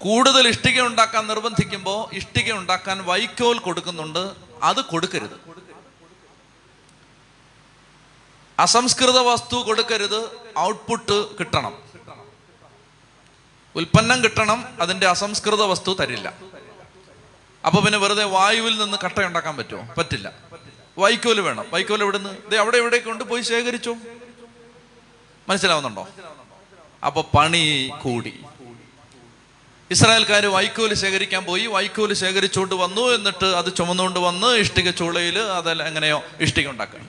[0.01, 5.37] കൂടുതൽ ഇഷ്ടിക ഉണ്ടാക്കാൻ നിർബന്ധിക്കുമ്പോൾ ഇഷ്ടിക ഉണ്ടാക്കാൻ വൈക്കോൽ കൊടുക്കുന്നുണ്ട് അത് കൊടുക്കരുത്.
[8.59, 11.75] അസംസ്കൃത വസ്തു കൊടുക്കരുത് ഔട്ട്പുട്ട് കിട്ടണം.
[13.77, 16.33] ഉൽപ്പന്നം കിട്ടണം അതിന്റെ അസംസ്കൃത വസ്തു തരില്ല.
[17.67, 19.95] അപ്പൊ പിന്നെ വെറുതെ വായുവിൽ നിന്ന് കട്ട ഉണ്ടാക്കാൻ പറ്റുമോ?
[19.99, 20.33] പറ്റില്ല.
[20.99, 21.65] വൈക്കോൽ വേണം.
[21.73, 22.31] വൈക്കോൽ എവിടുന്ന്?
[22.47, 23.97] ഇത് അവിടെ എവിടെ കൊണ്ട് പോയി ശേഖരിച്ചു?
[25.49, 26.09] മനസ്സിലാവുന്നുണ്ടോ?
[27.05, 28.43] അപ്പൊ പണി കൂടി.
[29.91, 31.67] ഇസ്രായേൽക്കാർ വൈക്കോൽ ശേഖരിക്കാൻ പോയി.
[31.67, 33.01] വൈക്കോൽ ശേഖരിച്ചുകൊണ്ട് വന്നു.
[33.01, 37.01] എന്നിട്ട് അത് ചുമന്നുകൊണ്ട് വന്ന് ഇഷ്ടിക ചൂളയിൽ അതെല്ലാം എങ്ങനെയോ ഇഷ്ടിക ഉണ്ടാക്കുക.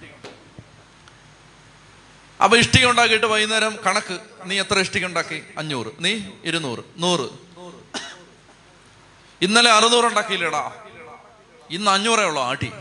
[2.43, 4.19] അപ്പൊ ഇഷ്ടിക ഉണ്ടാക്കിയിട്ട് വൈകുന്നേരം കണക്ക്.
[4.45, 5.43] നീ എത്ര ഇഷ്ടിക ഉണ്ടാക്കി?
[5.57, 5.87] അഞ്ഞൂറ്.
[5.99, 6.79] നീ ഇരുന്നൂറ്.
[6.97, 7.29] നൂറ്.
[9.41, 10.71] ഇന്നലെ അറുന്നൂറ് ഉണ്ടാക്കിയില്ലടാ.
[11.69, 12.71] ഇന്ന് അഞ്ഞൂറേ ഉള്ളൂ ആട്ടി.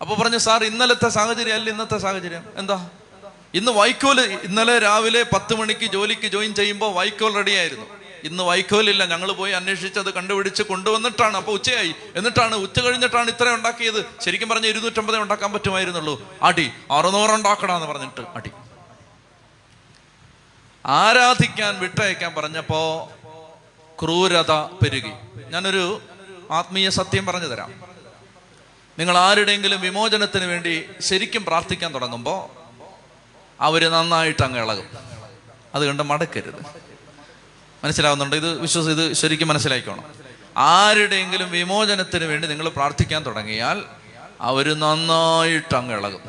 [0.00, 2.44] അപ്പൊ പറഞ്ഞു സാർ ഇന്നലത്തെ സാഹചര്യം അല്ല ഇന്നത്തെ സാഹചര്യം.
[2.56, 2.90] എന്താ?
[3.54, 9.04] ഇന്ന് വൈക്കോൽ ഇന്നലെ രാവിലെ പത്ത് മണിക്ക് ജോലിക്ക് ജോയിൻ ചെയ്യുമ്പോൾ വൈക്കോൽ റെഡിയായിരുന്നു ഇന്ന് വൈക്കോലില്ല.
[9.04, 11.36] ഞങ്ങൾ പോയി അന്വേഷിച്ച് അത് കണ്ടുപിടിച്ച് കൊണ്ടുവന്നിട്ടാണ്.
[11.36, 11.94] അപ്പൊ ഉച്ചയായി.
[12.16, 14.06] എന്നിട്ടാണ് ഉച്ച കഴിഞ്ഞിട്ടാണ് ഇത്ര ഉണ്ടാക്കിയത്.
[14.20, 16.38] ശരിക്കും പറഞ്ഞ ഇരുന്നൂറ്റമ്പതേ ഉണ്ടാക്കാൻ പറ്റുമായിരുന്നുള്ളൂ.
[16.42, 18.50] അടി അറുന്നൂറ് ഉണ്ടാക്കണമെന്ന് പറഞ്ഞിട്ട് അടി.
[20.86, 23.12] ആരാധിക്കാൻ വിട്ടയക്കാൻ പറഞ്ഞപ്പോ
[24.02, 25.12] ക്രൂരത പെരുകി.
[25.48, 26.02] ഞാനൊരു
[26.50, 27.80] ആത്മീയ സത്യം പറഞ്ഞു തരാം.
[28.98, 32.62] നിങ്ങൾ ആരുടെയെങ്കിലും വിമോചനത്തിന് വേണ്ടി ശരിക്കും പ്രാർത്ഥിക്കാൻ തുടങ്ങുമ്പോൾ
[33.60, 34.86] അവർ നന്നായിട്ട് അങ്ങ് ഇളകും.
[35.74, 36.91] അതുകൊണ്ട് മടക്കരുത്.
[37.84, 38.36] മനസ്സിലാവുന്നുണ്ട്.
[38.36, 40.04] ഇത് വിശ്വസ് ഇത് ശരിക്കും മനസ്സിലാക്കിക്കോണം
[40.56, 43.82] ആരുടെയെങ്കിലും വിമോചനത്തിന് വേണ്ടി നിങ്ങൾ പ്രാർത്ഥിക്കാൻ തുടങ്ങിയാൽ
[44.40, 46.20] അവർ നന്നായിട്ട് അങ്ങ് ഇളകും.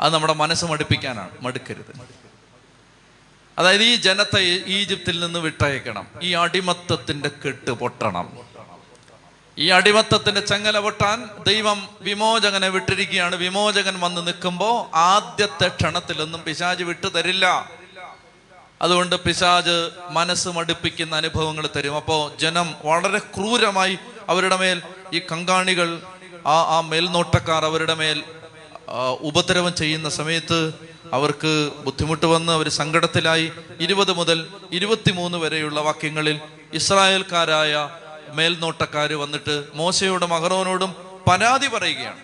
[0.00, 1.30] അത് നമ്മുടെ മനസ്സ് മടുപ്പിക്കാനാണ്.
[1.40, 2.22] മടുക്കരുത്.
[3.58, 6.06] അതായത് ഈ ജനത്തെ ഈജിപ്തിൽ നിന്ന് വിട്ടയക്കണം.
[6.22, 8.38] ഈ അടിമത്തത്തിന്റെ കെട്ട് പൊട്ടണം.
[9.58, 13.36] ഈ അടിമത്തത്തിന്റെ ചങ്ങല പൊട്ടാൻ ദൈവം വിമോചകനെ വിട്ടിരിക്കുകയാണ്.
[13.36, 17.70] വിമോചകൻ വന്ന് നിൽക്കുമ്പോൾ ആദ്യത്തെ ക്ഷണത്തിലൊന്നും പിശാജ് വിട്ടു തരില്ല.
[18.82, 21.96] അതുകൊണ്ട് പിശാജ് മനസ്സ് മടുപ്പിക്കുന്ന അനുഭവങ്ങൾ തരും.
[21.96, 23.98] അപ്പോൾ ജനം വളരെ ക്രൂരമായി
[24.28, 26.02] അവരുടെ മേൽ ഈ കങ്കാണികൾ
[26.46, 28.22] ആ ആ മേൽനോട്ടക്കാർ അവരുടെ മേൽ
[29.20, 30.74] ഉപദ്രവം ചെയ്യുന്ന സമയത്ത്
[31.12, 33.52] അവർക്ക് ബുദ്ധിമുട്ട് വന്ന് അവർ സങ്കടത്തിലായി.
[33.80, 36.40] ഇരുപത് മുതൽ ഇരുപത്തിമൂന്ന് വരെയുള്ള വാക്യങ്ങളിൽ
[36.72, 37.90] ഇസ്രായേൽക്കാരായ
[38.28, 40.94] മേൽനോട്ടക്കാർ വന്നിട്ട് മോശയോടും അഹറോനോടും
[41.30, 42.20] പരാതി പറയുകയാണ്.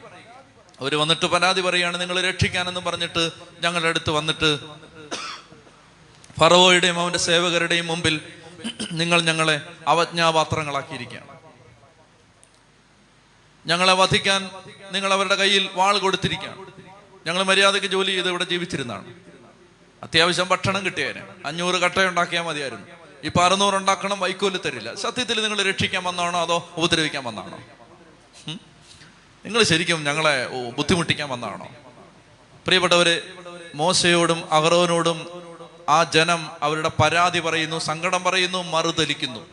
[0.81, 4.59] അവർ വന്നിട്ട് പരാതി പറയുകയാണ് നിങ്ങൾ രക്ഷിക്കാനെന്ന് പറഞ്ഞിട്ട് ഞങ്ങളുടെ അടുത്ത് വന്നിട്ട്
[6.39, 8.21] ഫറവോയുടെയും അവന്റെ സേവകരുടെയും മുമ്പിൽ
[8.93, 11.27] നിങ്ങൾ ഞങ്ങളെ അവജ്ഞാപാത്രങ്ങളാക്കിയിരിക്കുകയാണ്.
[13.67, 14.51] ഞങ്ങളെ വധിക്കാൻ
[14.93, 16.67] നിങ്ങൾ അവരുടെ കയ്യിൽ വാൾ കൊടുത്തിരിക്കുകയാണ്.
[17.27, 19.15] ഞങ്ങൾ മര്യാദയ്ക്ക് ജോലി ചെയ്ത് ഇവിടെ ജീവിച്ചിരുന്നതാണ്.
[20.03, 21.23] അത്യാവശ്യം ഭക്ഷണം കിട്ടിയേനെ.
[21.47, 22.87] അഞ്ഞൂറ് കട്ട ഉണ്ടാക്കിയാൽ മതിയായിരുന്നു.
[23.23, 24.95] ഇപ്പൊ അറുന്നൂറ് ഉണ്ടാക്കണം വൈക്കോൽ തരില്ല.
[24.95, 27.59] സത്യത്തിൽ നിങ്ങൾ രക്ഷിക്കാൻ വന്നാണോ അതോ ഉപദ്രവിക്കാൻ വന്നാണോ
[29.45, 31.69] നിങ്ങൾ ശരിക്കും ഞങ്ങളെ ബുദ്ധിമുട്ടിക്കാൻ വന്നാണോ
[32.65, 33.23] പ്രിയപ്പെട്ടവര്
[33.75, 35.38] മോശയോടും അഹറോനോടും
[35.89, 39.47] ആ ജനം അവരുടെ പരാതി പറയുന്നു സങ്കടം പറയുന്നു മറുതലിക്കുന്നു.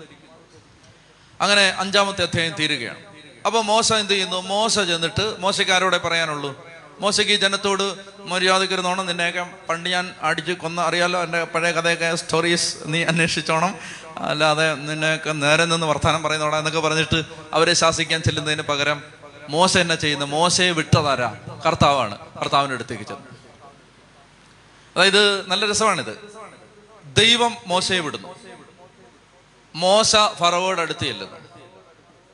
[1.42, 3.00] അങ്ങനെ അഞ്ചാമത്തെ അധ്യായം തീരുകയാണ്.
[3.46, 4.42] അപ്പൊ മോശ എന്ത് ചെയ്യുന്നു?
[4.42, 6.66] മോശ ചെന്നിട്ട് മോശക്കാരോടെ പറയാനുള്ളൂ?
[7.00, 12.76] മോശയ്ക്ക് ഈ ജനത്തോട് മര്യാദയ്ക്ക് ഇരുന്നോണം നിന്നെയൊക്കെ പണ്ട് ഞാൻ അടിച്ച് കൊന്ന അറിയാലോ എന്റെ പഴയ കഥയൊക്കെ സ്റ്റോറീസ്
[12.86, 13.76] നീ അന്വേഷിച്ചോണം.
[14.18, 17.24] അല്ലാതെ നിന്നെയൊക്കെ നേരെ നിന്ന് വർത്തമാനം പറയുന്നോടാ എന്നൊക്കെ പറഞ്ഞിട്ട്
[17.54, 19.04] അവരെ ശാസിക്കാൻ ചെല്ലുന്നതിന് പകരം
[19.50, 20.26] മോശ എന്നെ ചെയ്യുന്നു?
[20.26, 21.36] മോശയെ വിട്ടതാരാ?
[21.66, 22.18] കർത്താവാണ്.
[22.42, 23.36] കർത്താവിന്റെ അടുത്തേക്ക് ചെന്നു.
[24.96, 26.35] അതായത് നല്ല രസമാണിത്.
[27.18, 28.36] ദൈവം മോശയെ വിടുന്നു.
[29.76, 31.40] മോശ ഫറവോയുടെ അടുത്ത് ചെല്ലുന്നു.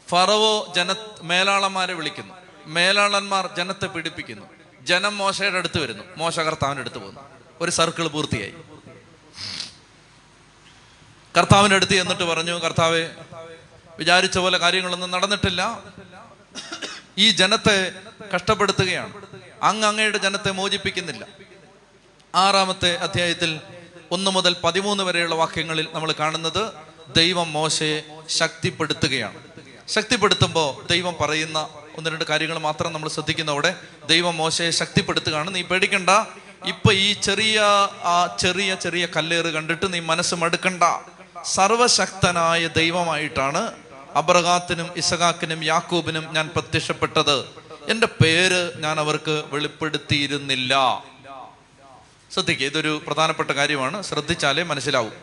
[0.09, 2.33] ഫറവോ ജന മേലാളന്മാരെ വിളിക്കുന്നു.
[2.65, 4.45] മേലാളന്മാർ ജനത്തെ പിടിപ്പിക്കുന്നു
[4.81, 6.03] ജനം മോശയുടെ അടുത്ത് വരുന്നു.
[6.17, 7.19] മോശ കർത്താവിന്റെ അടുത്ത് പോകുന്നു.
[7.61, 8.53] ഒരു സർക്കിൾ പൂർത്തിയായി.
[11.37, 13.09] കർത്താവിന്റെ അടുത്ത് എന്നിട്ട് പറഞ്ഞു കർത്താവ്
[13.97, 15.83] വിചാരിച്ച പോലെ കാര്യങ്ങളൊന്നും നടന്നിട്ടില്ല.
[17.17, 17.91] ഈ ജനത്തെ
[18.35, 19.13] കഷ്ടപ്പെടുത്തുകയാണ്.
[19.63, 21.27] അങ്ങ് അങ്ങയുടെ ജനത്തെ മോചിപ്പിക്കുന്നില്ല.
[22.35, 23.59] ആറാമത്തെ അധ്യായത്തിൽ
[24.11, 26.71] ഒന്ന് മുതൽ പതിമൂന്ന് വരെയുള്ള വാക്യങ്ങളിൽ നമ്മൾ കാണുന്നത്
[27.15, 29.37] ദൈവം മോശയെ ശക്തിപ്പെടുത്തുകയാണ്.
[29.87, 35.55] ശക്തിപ്പെടുത്തുമ്പോൾ ദൈവം പറയുന്ന ഒന്ന് രണ്ട് കാര്യങ്ങൾ മാത്രം നമ്മൾ ശ്രദ്ധിക്കുന്നവിടെ ദൈവം മോശയെ ശക്തിപ്പെടുത്തുകയാണ്.
[35.55, 36.09] നീ പേടിക്കണ്ട.
[36.65, 37.61] ഇപ്പൊ ഈ ചെറിയ
[38.03, 40.83] ആ ചെറിയ ചെറിയ കല്ലേറ് കണ്ടിട്ട് നീ മനസ്സ് മടുക്കണ്ട.
[41.43, 43.71] സർവശക്തനായ ദൈവമായിട്ടാണ്
[44.15, 47.39] അബ്രഹാത്തിനും ഇസഹാക്കിനും യാക്കൂബിനും ഞാൻ പ്രത്യക്ഷപ്പെട്ടത്.
[47.89, 51.03] എന്റെ പേര് ഞാൻ അവർക്ക് വെളിപ്പെടുത്തിയിരുന്നില്ല.
[52.33, 54.03] ശ്രദ്ധിക്കുക ഇതൊരു പ്രധാനപ്പെട്ട കാര്യമാണ്.
[54.03, 55.13] ശ്രദ്ധിച്ചാലേ മനസ്സിലാവും.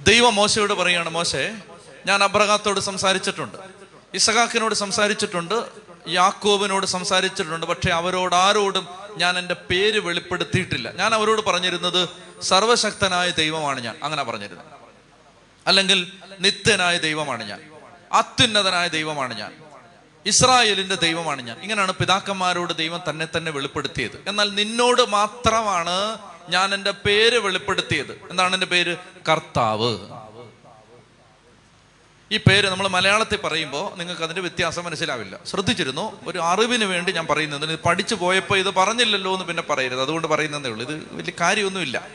[0.00, 1.54] ദൈവം മോശയോട് പറയാണ് മോശെ
[2.06, 3.58] ഞാൻ അബ്രഹാത്തോട് സംസാരിച്ചിട്ടുണ്ട്.
[4.14, 5.64] ഇസഹാക്കിനോട് സംസാരിച്ചിട്ടുണ്ട്.
[6.08, 7.66] യാക്കോബിനോട് സംസാരിച്ചിട്ടുണ്ട്.
[7.66, 10.92] പക്ഷെ അവരോട് ആരോടും ഞാൻ എന്റെ പേര് വെളിപ്പെടുത്തിയിട്ടില്ല.
[10.92, 12.08] ഞാൻ അവരോട് പറഞ്ഞിരുന്നത്
[12.42, 13.96] സർവശക്തനായ ദൈവമാണ് ഞാൻ.
[14.02, 14.66] അങ്ങനെ പറഞ്ഞിരുന്നത്
[15.66, 17.60] അല്ലെങ്കിൽ നിത്യനായ ദൈവമാണ് ഞാൻ.
[18.12, 19.67] അത്യുന്നതനായ ദൈവമാണ് ഞാൻ.
[20.28, 21.60] ഇസ്രായേലിന്റെ ദൈവമാണ് ഞാൻ.
[21.62, 24.24] ഇങ്ങനെയാണ് പിതാക്കന്മാരോട് ദൈവം തന്നെ തന്നെ വെളിപ്പെടുത്തിയത്.
[24.28, 28.20] എന്നാൽ നിന്നോട് മാത്രമാണ് ഞാൻ എന്റെ പേര് വെളിപ്പെടുത്തിയത്.
[28.30, 28.96] എന്താണ് എന്റെ പേര്?
[29.30, 29.98] കർത്താവ്.
[32.32, 35.38] ഈ പേര് നമ്മൾ മലയാളത്തിൽ പറയുമ്പോൾ നിങ്ങൾക്ക് അതിന്റെ വ്യത്യാസം മനസ്സിലാവില്ല.
[35.46, 37.72] ശ്രദ്ധിച്ചിരുന്നു ഒരു അറിവിന് വേണ്ടി ഞാൻ പറയുന്നത്.
[37.72, 40.02] ഇത് പഠിച്ചു പോയപ്പോൾ ഇത് പറഞ്ഞില്ലല്ലോ എന്ന് പിന്നെ പറയരുത്.
[40.02, 40.88] അതുകൊണ്ട് പറയുന്നതേ ഉള്ളൂ.
[40.88, 42.06] ഇത് വലിയ കാര്യമൊന്നുമില്ല.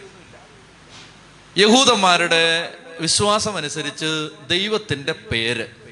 [1.57, 5.82] യഹൂദന്മാരുടെ വിശ്വാസം അനുസരിച്ച് ദൈവത്തിന്റെ പേര്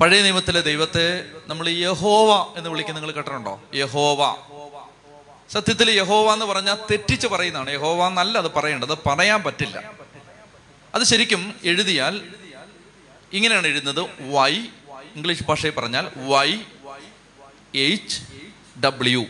[0.00, 3.62] പഴയ നിയമത്തിലെ ദൈവത്തെ നമ്മൾ യഹോവ എന്ന് വിളിക്കുന്ന നിങ്ങൾ കേട്ടിട്ടുണ്ടോ?
[3.74, 4.36] യഹോവ.
[5.50, 7.70] സത്യത്തിൽ യഹോവ എന്ന് പറഞ്ഞാൽ തെറ്റിച്ച് പറയുന്നതാണ്.
[7.70, 8.98] യഹോവ എന്നല്ല അത് പറയേണ്ടത്.
[9.06, 9.90] പറയാൻ പറ്റില്ല.
[10.94, 12.28] അത് ശരിക്കും എഴുതിയാൽ
[13.32, 14.06] ഇങ്ങനെയാണ് എഴുതുന്നത്.
[14.32, 14.54] വൈ
[15.14, 16.58] ഇംഗ്ലീഷ് ഭാഷയിൽ പറഞ്ഞാൽ വൈ
[17.74, 18.22] എച്ച്
[18.80, 19.26] ഡബ്ല്യു.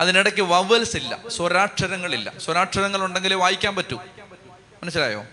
[0.00, 1.18] അതിനിടയ്ക്ക് വവൽസ് ഇല്ല.
[1.28, 2.32] സ്വരാക്ഷരങ്ങളില്ല.
[2.38, 3.96] സ്വരാക്ഷരങ്ങൾ ഉണ്ടെങ്കിൽ വായിക്കാൻ പറ്റൂ.
[4.82, 5.24] മനസ്സിലായോ?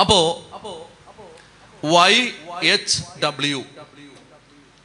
[0.00, 0.42] അപ്പോ
[1.84, 3.64] വൈ എച്ച് ഡബ്ല്യു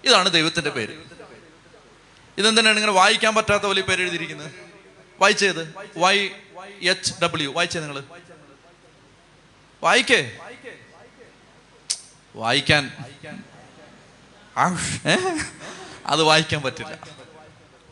[0.05, 0.93] ഇതാണ് ദൈവത്തിന്റെ പേര്.
[2.37, 4.51] ഇതെന്തിനാണ് ഇങ്ങനെ വായിക്കാൻ പറ്റാത്ത പോലെ പേര് എഴുതിയിരിക്കുന്നത്?
[5.21, 6.29] വായിച്ചത് വൈ
[6.81, 8.03] എച്ച് ഡബ്ല്യു വായിച്ചേ നിങ്ങൾ
[9.83, 10.37] വായിക്കേ.
[12.35, 12.91] വായിക്കാൻ?
[16.05, 16.99] അത് വായിക്കാൻ പറ്റില്ല.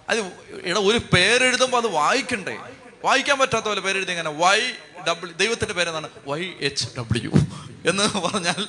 [0.09, 0.19] അത്
[0.63, 2.57] ഇട ഒരു പേരെഴുതുമ്പോൾ അത് വായിക്കണ്ടേ?
[3.03, 4.59] വായിക്കാൻ പറ്റാത്ത പോലെ പേരെഴുതി എങ്ങനെ വൈ
[5.07, 7.31] ഡബ്ല്യു ദൈവത്തിന്റെ പേരെന്താണ് വൈ എച്ച് ഡബ്ല്യു
[7.85, 8.67] എന്ന് പറഞ്ഞാൽ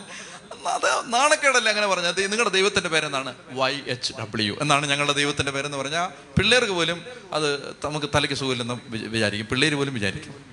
[0.67, 2.15] അത് നാണക്കേടല്ല അങ്ങനെ പറഞ്ഞാൽ?
[2.19, 3.35] നിങ്ങളുടെ ദൈവത്തിന്റെ പേരെന്താണ്?
[3.51, 9.47] വൈ എച്ച് ഡബ്ല്യു എന്നാണ് ഞങ്ങളുടെ ദൈവത്തിന്റെ പേരെന്ന് പറഞ്ഞാൽ പിള്ളേർക്ക് പോലും അത് നമുക്ക് തലയ്ക്ക് സുഖമില്ലെന്ന് വിചാരിക്കും.
[9.47, 10.45] പിള്ളേർ പോലും വിചാരിക്കും.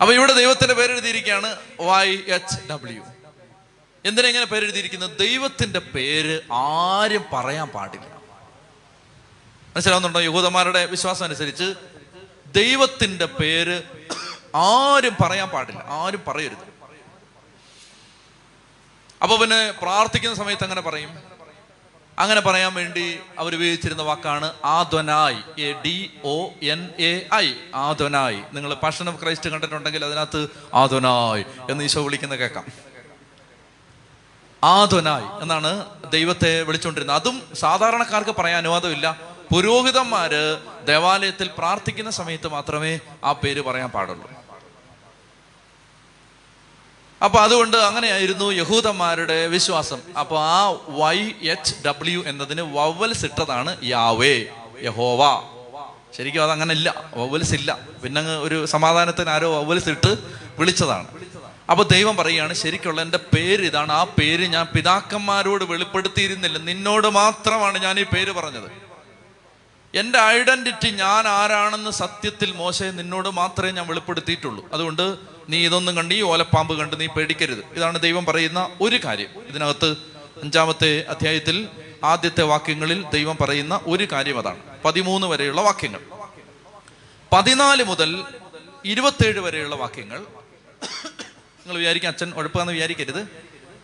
[0.00, 3.02] അപ്പൊ ഇവിടെ ദൈവത്തിന്റെ പേരെഴുതിയിരിക്കുകയാണ് വൈ എച്ച് ഡബ്ല്യു
[4.04, 5.18] എന്തിനാ ഇങ്ങനെ പേരെഴുതിയിരിക്കുന്നത്?
[5.18, 8.06] ദൈവത്തിന്റെ പേര് ആരും പറയാൻ പാടില്ല.
[9.76, 10.20] മനസ്സിലാവുന്നുണ്ടോ?
[10.20, 11.74] യഹൂദന്മാരുടെ വിശ്വാസം അനുസരിച്ച്
[12.54, 13.82] ദൈവത്തിന്റെ പേര്
[14.56, 15.84] ആരും പറയാൻ പാടില്ല.
[15.88, 16.73] ആരും പറയരുത്.
[19.24, 21.18] അപ്പൊ പിന്നെ പ്രാർത്ഥിക്കുന്ന സമയത്ത് അങ്ങനെ പറയും.
[22.18, 27.52] അങ്ങനെ പറയാൻ വേണ്ടി അവർ ഉപയോഗിച്ചിരുന്ന വാക്കാണ് ആധ്വനായി A D O N A I.
[27.74, 32.66] ആധ്വനായി നിങ്ങൾ പാഷൻ ഓഫ് ക്രൈസ്റ്റ് കണ്ടിട്ടുണ്ടെങ്കിൽ അതിനകത്ത് ആധ്വനായി എന്ന് ഈശോ വിളിക്കുന്ന കേൾക്കാം.
[34.64, 37.16] ആധ്വനായി എന്നാണ് ദൈവത്തെ വിളിച്ചുകൊണ്ടിരുന്നത്.
[37.16, 39.20] അതും സാധാരണക്കാർക്ക് പറയാൻ അനുവാദമില്ല.
[39.54, 44.43] പുരോഹിതന്മാര് ദേവാലയത്തിൽ പ്രാർത്ഥിക്കുന്ന സമയത്ത് മാത്രമേ ആ പേര് പറയാൻ പാടുള്ളൂ.
[47.22, 49.98] അപ്പൊ അതുകൊണ്ട് അങ്ങനെയായിരുന്നു യഹൂദന്മാരുടെ വിശ്വാസം.
[50.20, 54.44] അപ്പൊ ആ വൈ എച്ച് ഡബ്ല്യു എന്നതിന് വവൽസ് ഇട്ടതാണ് യാവേ
[54.82, 55.42] യഹോവ.
[56.16, 57.78] ശരിക്കും അത് അങ്ങനെ ഇല്ല വവൽസ് ഇല്ല.
[58.04, 60.18] പിന്നെ ഒരു സമാധാനത്തിന് ആരോ വവൽസ് ഇട്ട്
[60.58, 61.06] വിളിച്ചതാണ്.
[61.70, 63.92] അപ്പൊ ദൈവം പറയുകയാണ് ശരിക്കുള്ള എന്റെ പേര് ഇതാണ്.
[63.92, 66.58] ആ പേര് ഞാൻ പിതാക്കന്മാരോട് വെളിപ്പെടുത്തിയിരുന്നില്ല.
[66.58, 68.93] നിന്നോട് മാത്രമാണ് ഞാൻ ഈ പേര് പറഞ്ഞത്.
[69.94, 74.68] എന്റെ ഐഡന്റിറ്റി ഞാൻ ആരാണെന്ന് സത്യത്തിൽ മോശയെ നിന്നോട് മാത്രമേ ഞാൻ വെളിപ്പെടുത്തിയിട്ടുള്ളൂ.
[74.72, 75.16] അതുകൊണ്ട്
[75.48, 77.64] നീ ഇതൊന്നും കണ്ട് ഈ ഓലപ്പാമ്പ് കണ്ട് നീ പേടിക്കരുത്.
[77.74, 79.28] ഇതാണ് ദൈവം പറയുന്ന ഒരു കാര്യം.
[79.48, 79.92] ഇതിനകത്ത്
[80.42, 81.68] അഞ്ചാമത്തെ അധ്യായത്തിൽ
[82.04, 84.58] ആദ്യത്തെ വാക്യങ്ങളിൽ ദൈവം പറയുന്ന ഒരു കാര്യം അതാണ്.
[84.84, 86.00] പതിമൂന്ന് വരെയുള്ള വാക്യങ്ങൾ.
[87.32, 88.24] പതിനാല് മുതൽ
[88.84, 90.18] ഇരുപത്തേഴ് വരെയുള്ള വാക്യങ്ങൾ.
[90.18, 93.20] നിങ്ങൾ വിചാരിക്കും അച്ഛൻ ഉഴപ്പാന്ന് വിചാരിക്കരുത്.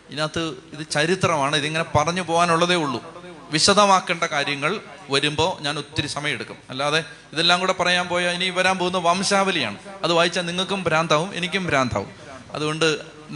[0.09, 1.55] ഇതിനകത്ത് ഇത് ചരിത്രമാണ്.
[1.55, 3.21] ഇതിങ്ങനെ പറഞ്ഞു പോകാനുള്ളതേ ഉള്ളൂ.
[3.51, 4.79] വിശദമാക്കേണ്ട കാര്യങ്ങൾ
[5.13, 6.99] വരുമ്പോൾ ഞാൻ ഒത്തിരി സമയമെടുക്കും അല്ലാതെ
[7.33, 9.77] ഇതെല്ലാം കൂടെ പറയാൻ പോയാൽ ഇനി വരാൻ പോകുന്ന വംശാവലിയാണ്.
[10.03, 12.11] അത് വായിച്ചാൽ നിങ്ങൾക്കും ഭ്രാന്താവും എനിക്കും ഭ്രാന്താവും.
[12.53, 12.87] അതുകൊണ്ട്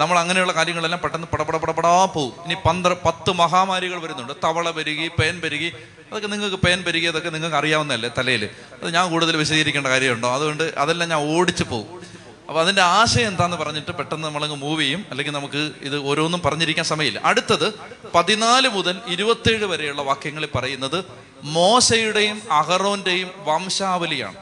[0.02, 2.34] നമ്മൾ അങ്ങനെയുള്ള കാര്യങ്ങളെല്ലാം പെട്ടെന്ന് പടപട പടപടാ പോവും.
[2.46, 4.34] ഇനി പന്ത്ര പത്ത് മഹാമാരികൾ വരുന്നുണ്ട്.
[4.44, 5.70] തവള പെരുകി പേൻ പെരുകി
[6.10, 8.44] അതൊക്കെ നിങ്ങൾക്ക് പേൻ പെരുകി അതൊക്കെ നിങ്ങൾക്ക് അറിയാവുന്നതല്ലേ തലയിൽ
[8.84, 10.30] അത് ഞാൻ കൂടുതൽ വിശദീകരിക്കേണ്ട കാര്യമുണ്ടോ?
[10.34, 12.14] അതുകൊണ്ട് അതെല്ലാം ഞാൻ ഓടിച്ചു പോകും
[12.47, 15.05] അപ്പൊ അതിന്റെ ആശയം എന്താന്ന് പറഞ്ഞിട്ട് പെട്ടെന്ന് നമ്മളങ്ങ് മൂവ് ചെയ്യും.
[15.10, 17.21] അല്ലെങ്കിൽ നമുക്ക് ഇത് ഓരോന്നും പറഞ്ഞിരിക്കാൻ സമയമില്ല.
[17.25, 17.73] അടുത്തത്
[18.15, 21.05] പതിനാല് മുതൽ ഇരുപത്തേഴ് വരെയുള്ള വാക്യങ്ങളിൽ പറയുന്നത്
[21.43, 24.36] മോശയുടെയും അഹറോന്റെയും വംശാവലിയാണ്.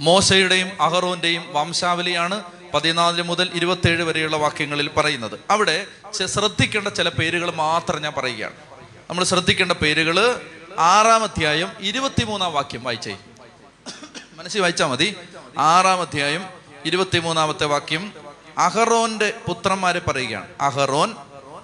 [0.00, 2.42] മോശയുടെയും അഹറോന്റെയും വംശാവലിയാണ്
[2.74, 5.40] പതിനാല് മുതൽ ഇരുപത്തേഴ് വരെയുള്ള വാക്യങ്ങളിൽ പറയുന്നത്.
[5.50, 5.86] അവിടെ
[6.26, 8.54] ശ്രദ്ധിക്കേണ്ട ചില പേരുകൾ മാത്രം ഞാൻ പറയുകയാണ്.
[9.10, 10.40] നമ്മൾ ശ്രദ്ധിക്കേണ്ട പേരുകൾ
[10.78, 13.16] ആറാം അധ്യായം ഇരുപത്തിമൂന്നാം വാക്യം വായിച്ചേ.
[14.34, 15.16] മനസ്സിൽ വായിച്ചാൽ മതി.
[15.58, 18.12] ആറാം അധ്യായം ഇരുപത്തിമൂന്നാമത്തെ വാക്യം.
[18.58, 20.46] അഹറോന്റെ പുത്രന്മാരെ പറയുകയാണ്.
[20.60, 21.14] അഹറോൻ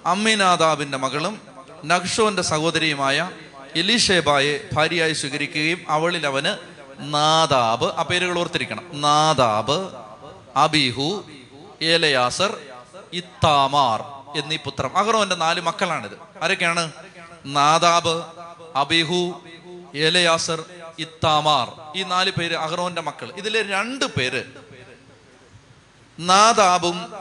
[0.05, 1.41] അമ്മിനാദാബിന്റെ മകളും
[1.85, 3.29] നഖ്ഷോന്റെ സഹോദരിയുമായ
[3.75, 6.57] എലിഷേബായെ ഭാര്യയായി സ്വീകരിക്കുകയും അവളിൽ അവന്
[6.99, 9.01] നാദാബ് ആ പേരുകൾ ഓർത്തിരിക്കണം.
[9.01, 9.89] നാദാബ്
[10.55, 11.25] അബിഹു
[11.81, 12.57] ഏലയാസർ
[13.13, 14.03] ഇത്താമാർ
[14.39, 14.97] എന്നീ പുത്രം.
[14.97, 16.43] അഹറോന്റെ നാല് മക്കളാണിത്.
[16.43, 16.91] ആരൊക്കെയാണ്?
[17.45, 18.23] Nadab
[18.75, 19.41] Abihu
[19.95, 20.63] Eleazar
[20.99, 21.71] Ithamar.
[21.95, 24.43] ഈ നാല് പേര് അഹ്റോന്റെ മക്കൾ ഇതിലെ രണ്ട് പേര്
[26.19, 27.13] നാദാബും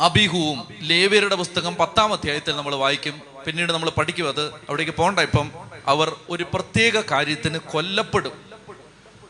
[0.00, 3.20] അബിഹുവും ലേവ്യരുടെ പുസ്തകം പത്താം അധ്യായത്തിൽ നമ്മൾ വായിക്കും.
[3.46, 4.46] പിന്നീട് നമ്മൾ പഠിക്കും അത്.
[4.46, 5.52] അവിടേക്ക് പോകണ്ട ഇപ്പം.
[5.86, 8.32] അവർ ഒരു പ്രത്യേക കാര്യത്തിന് കൊല്ലപ്പെടും.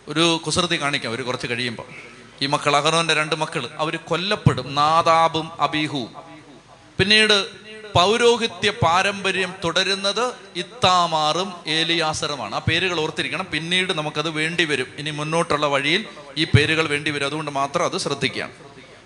[0.08, 1.12] ഒരു കുസൃതി കാണിക്കാം.
[1.12, 1.86] ഒരു കുറച്ച് കഴിയുമ്പോൾ
[2.42, 6.14] ഈ മക്കൾ അഹറോന്റെ രണ്ട് മക്കൾ അവർ കൊല്ലപ്പെടും നാദാബും അബീഹുവും.
[6.98, 7.61] പിന്നീട്
[7.94, 12.54] പൗരോഹിത്യ പാരമ്പര്യം തുടരുന്നത് ഇത്താമാറും ഏലിയാസറുമാണ്.
[12.54, 13.46] ആ പേരുകൾ ഓർത്തിരിക്കണം.
[13.52, 14.86] പിന്നീട് നമുക്കത് വേണ്ടി വരും.
[14.96, 17.26] ഇനി മുന്നോട്ടുള്ള വഴിയിൽ ഈ പേരുകൾ വേണ്ടി വരും.
[17.26, 18.52] അതുകൊണ്ട് മാത്രം അത് ശ്രദ്ധിക്കുകയാണ്.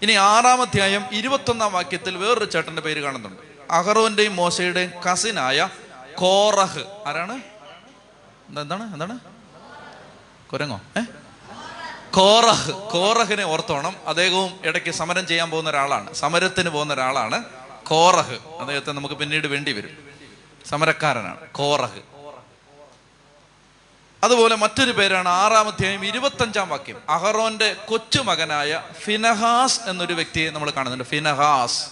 [0.02, 3.42] ഇനി ആറാം അധ്യായം ഇരുപത്തൊന്നാം വാക്യത്തിൽ വേറൊരു ചേട്ടന്റെ പേര് കാണുന്നുണ്ട്.
[3.70, 5.68] അഹറോന്റെയും മോശയുടെയും കസിനായ
[6.14, 6.84] കോറഹ്.
[7.06, 7.40] ആരാണ്?
[8.58, 9.18] എന്താണ് എന്താണ്?
[10.52, 10.80] കുരങ്ങോ?
[10.98, 11.00] ഏ?
[12.14, 12.72] കോറഹ്.
[12.72, 13.96] കോറഹിനെ ഓർത്തോണം.
[14.06, 16.14] അദ്ദേഹവും ഇടയ്ക്ക് സമരം ചെയ്യാൻ പോകുന്ന ഒരാളാണ്.
[16.14, 17.44] സമരത്തിന് പോകുന്ന ഒരാളാണ്.
[17.86, 18.38] കോറഹ്.
[18.60, 19.90] അദ്ദേഹത്തെ നമുക്ക് പിന്നീട് വേണ്ടി വരും.
[20.66, 21.36] സമരക്കാരനാണ്.
[21.36, 22.00] കോറഹ്.
[24.24, 27.02] അതുപോലെ മറ്റൊരു പേരാണ് ആറാം അധ്യായം ഇരുപത്തഞ്ചാം വാക്യം.
[27.08, 31.04] അഹറോന്റെ കൊച്ചുമകനായ ഫിനഹാസ് എന്നൊരു വ്യക്തിയെ നമ്മൾ കാണുന്നുണ്ട്.
[31.04, 31.90] ഫിനഹാസ്.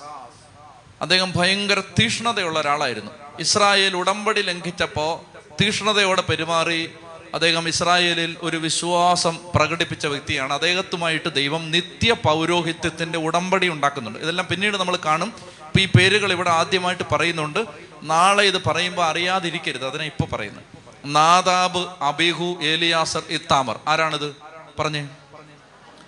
[1.01, 3.11] അദ്ദേഹം ഭയങ്കര തീഷ്ണതയുള്ള ഒരാളായിരുന്നു.
[3.39, 5.25] ഇസ്രായേൽ ഉടമ്പടി ലംഘിച്ചപ്പോ
[5.61, 6.95] തീഷ്ണതയോടെ പെരുമാറി
[7.35, 10.53] അദ്ദേഹം ഇസ്രായേലിൽ ഒരു വിശ്വാസം പ്രകടിപ്പിച്ച വ്യക്തിയാണ്.
[10.53, 14.19] അദ്ദേഹത്തുമായിട്ട് ദൈവം നിത്യ പൗരോഹിത്യത്തിന്റെ ഉടമ്പടി ഉണ്ടാക്കുന്നുണ്ട്.
[14.19, 15.27] ഇതെല്ലാം പിന്നീട് നമ്മൾ കാണും.
[15.27, 17.65] ഇപ്പൊ ഈ പേരുകൾ ഇവിടെ ആദ്യമായിട്ട് പറയുന്നുണ്ട്.
[18.03, 19.87] നാളെ ഇത് പറയുമ്പോൾ അറിയാതിരിക്കരുത്.
[19.87, 20.65] അതിനെ ഇപ്പൊ പറയുന്നത്
[21.05, 23.81] നാദാബ് അബിഹു ഏലിയാസർ ഇത്താമർ.
[23.89, 24.37] ആരാണിത്?
[24.79, 25.09] പറഞ്ഞേ.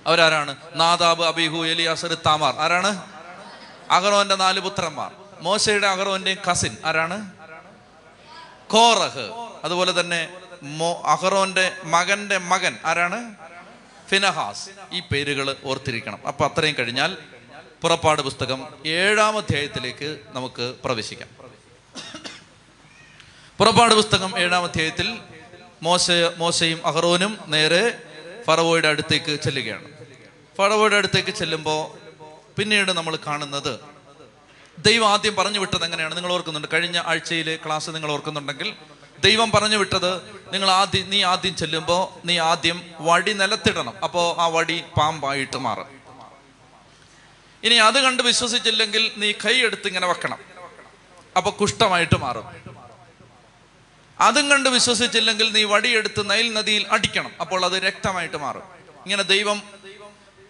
[0.07, 0.57] അവരാരാണ്?
[0.75, 2.55] Nadab Abihu Eleazar Ithamar.
[2.59, 3.03] ആരാണ്?
[3.91, 5.11] അഹറോന്റെ നാല് പുത്രന്മാർ.
[5.41, 7.31] മോശയുടെ അഹറോന്റെയും കസിൻ ആരാണ്?
[8.69, 9.49] കോറഹ്.
[9.65, 10.29] അതുപോലെ തന്നെ
[11.05, 13.35] അഹറോന്റെ മകന്റെ മകൻ ആരാണ്?
[14.09, 14.71] ഫിനഹാസ്.
[14.92, 16.27] ഈ പേരുകൾ ഓർത്തിരിക്കണം.
[16.27, 17.16] അപ്പൊ അത്രയും കഴിഞ്ഞാൽ
[17.83, 21.29] പുറപ്പാട് പുസ്തകം ഏഴാം അധ്യായത്തിലേക്ക് നമുക്ക് പ്രവേശിക്കാം.
[23.59, 25.19] പുറപ്പാട് പുസ്തകം ഏഴാം അധ്യായത്തിൽ
[25.83, 28.03] മോശ മോശയും അഹറോനും നേരെ
[28.45, 29.85] ഫറവോയുടെ അടുത്തേക്ക് ചെല്ലുകയാണ്.
[30.59, 32.07] ഫറവോയുടെ അടുത്തേക്ക് ചെല്ലുമ്പോൾ
[32.59, 33.81] പിന്നീട് നമ്മൾ കാണുന്നത്
[34.79, 36.16] ദൈവം ആദ്യം പറഞ്ഞു വിട്ടത് എങ്ങനെയാണ്?
[36.16, 36.69] നിങ്ങൾ ഓർക്കുന്നുണ്ട്.
[36.73, 38.75] കഴിഞ്ഞ ആഴ്ചയിലെ ക്ലാസ് നിങ്ങൾ ഓർക്കുന്നുണ്ടെങ്കിൽ
[39.20, 40.20] ദൈവം പറഞ്ഞു വിട്ടത്
[40.52, 43.94] നിങ്ങൾ ആദ്യം നീ ആദ്യം ചെല്ലുമ്പോൾ നീ ആദ്യം വടി നിലത്തിടണം.
[44.05, 45.87] അപ്പോൾ ആ വടി പാമ്പായിട്ട് മാറും.
[47.64, 50.38] ഇനി അത് കണ്ട് വിശ്വസിച്ചില്ലെങ്കിൽ നീ കൈ എടുത്ത് ഇങ്ങനെ വെക്കണം.
[51.37, 52.44] അപ്പൊ കുഷ്ഠമായിട്ട് മാറും.
[54.20, 57.31] അതും കണ്ട് വിശ്വസിച്ചില്ലെങ്കിൽ നീ വടിയെടുത്ത് നൈൽ നദിയിൽ അടിക്കണം.
[57.40, 58.62] അപ്പോൾ അത് രക്തമായിട്ട് മാറും.
[59.05, 59.62] ഇങ്ങനെ ദൈവം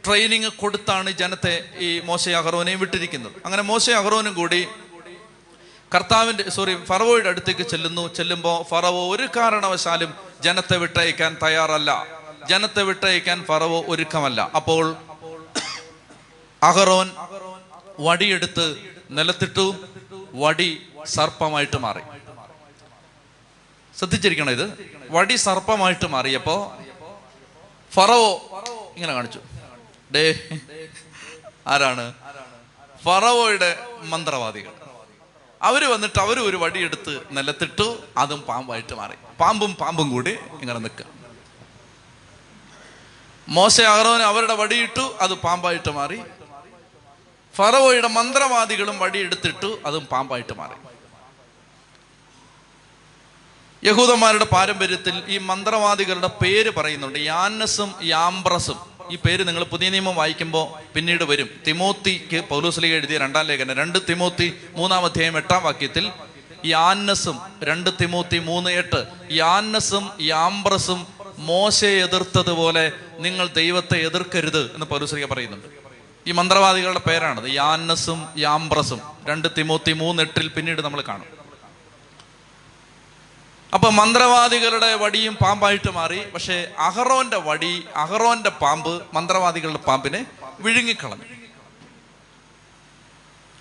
[0.06, 3.32] ട്രെയിനിങ് കൊടുത്താണ് ജനത്തെ ഈ മോശ അഹറോനെയും വിട്ടിരിക്കുന്നത്.
[3.44, 4.68] അങ്ങനെ മോശ അഹറോനും കൂടി
[5.96, 8.14] കർത്താവിന്റെ സോറി ഫറവോയുടെ അടുത്തേക്ക് ചെല്ലുന്നു.
[8.14, 12.06] ചെല്ലുമ്പോൾ ഫറവോ ഒരു കാരണവശാലും ജനത്തെ വിട്ടയക്കാൻ തയ്യാറല്ല.
[12.48, 14.50] ജനത്തെ വിട്ടയക്കാൻ ഫറവോ ഒരുക്കമല്ല.
[14.56, 14.96] അപ്പോൾ
[16.62, 17.10] അഹറോൻ
[18.00, 19.74] വടിയെടുത്ത് നിലത്തിട്ടു.
[20.34, 22.00] വടി സർപ്പമായിട്ട് മാറി.
[23.98, 24.94] ശ്രദ്ധിച്ചിരിക്കണം ഇത്?
[25.10, 26.76] വടി സർപ്പമായിട്ട് മാറിയപ്പോ
[27.94, 28.32] ഫറവോ
[28.94, 29.40] ഇങ്ങനെ കാണിച്ചു.
[30.14, 30.48] ഡേ
[31.66, 32.14] ആരാണ്?
[33.04, 34.85] ഫറവോയുടെ മന്ത്രവാദികൾ.
[35.68, 37.86] അവർ വന്നിട്ട് അവർ ഒരു വടിയെടുത്ത് നിലത്തിട്ടു
[38.22, 39.16] അതും പാമ്പായിട്ട് മാറി.
[39.40, 41.06] പാമ്പും പാമ്പും കൂടി ഇങ്ങനെ നിൽക്കുക
[43.48, 46.18] മോശ അഹ്റോന് അവരുടെ വടിയിട്ടു അത് പാമ്പായിട്ട് മാറി.
[47.56, 50.76] ഫറവോയുടെ മന്ത്രവാദികളും വടിയെടുത്തിട്ടു അതും പാമ്പായിട്ട് മാറി.
[53.84, 57.18] യഹൂദന്മാരുടെ പാരമ്പര്യത്തിൽ ഈ മന്ത്രവാദികളുടെ പേര് പറയുന്നുണ്ട്.
[57.18, 58.78] യാന്നസും യാംബ്രസും
[59.10, 61.50] ഈ പേര് നിങ്ങൾ പുതിയ നിയമം വായിക്കുമ്പോൾ പിന്നീട് വരും.
[61.66, 63.76] തിമോത്തിക്ക് പൗലോസ്ലിക എഴുതിയ രണ്ടാം ലേഖനം.
[63.76, 66.10] രണ്ട് തിമോത്തി മൂന്നാം അധ്യായം എട്ടാം വാക്യത്തിൽ
[66.66, 69.04] യാന്നസും രണ്ട് തിമോത്തി മൂന്ന് എട്ട്.
[69.32, 71.06] യാന്നസും യാംബ്രസും
[71.38, 75.66] മോശയെ എതിർത്തതുപോലെ നിങ്ങൾ ദൈവത്തെ എതിർക്കരുത് എന്ന് പൗലോസ്ലിക പറയുന്നുണ്ട്.
[76.26, 77.50] ഈ മന്ത്രവാദികളുടെ പേരാണത്.
[77.50, 81.35] യാന്നസും യാംബ്രസും രണ്ട് തിമോത്തി മൂന്ന് എട്ടിൽ പിന്നീട് നമ്മൾ കാണും.
[83.74, 86.30] അപ്പൊ മന്ത്രവാദികളുടെ വടിയും പാമ്പായിട്ട് മാറി.
[86.30, 90.26] പക്ഷേ അഹറോന്റെ വടി അഹറോന്റെ പാമ്പ് മന്ത്രവാദികളുടെ പാമ്പിനെ
[90.60, 91.24] വിഴുങ്ങിക്കളഞ്ഞു.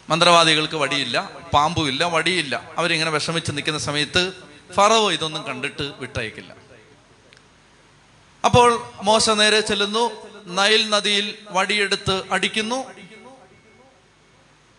[0.10, 2.64] മന്ത്രവാദികൾക്ക് വടിയില്ല പാമ്പുമില്ല വടിയില്ല.
[2.78, 4.34] അവരിങ്ങനെ വിഷമിച്ച് നിൽക്കുന്ന സമയത്ത്
[4.74, 6.56] ഫറവോ ഇതൊന്നും കണ്ടിട്ട് വിട്ടയക്കില്ല.
[8.46, 10.12] അപ്പോൾ മോശ നേരെ ചെല്ലുന്നു.
[10.48, 12.92] നൈൽ നദിയിൽ വടിയെടുത്ത് അടിക്കുന്നു.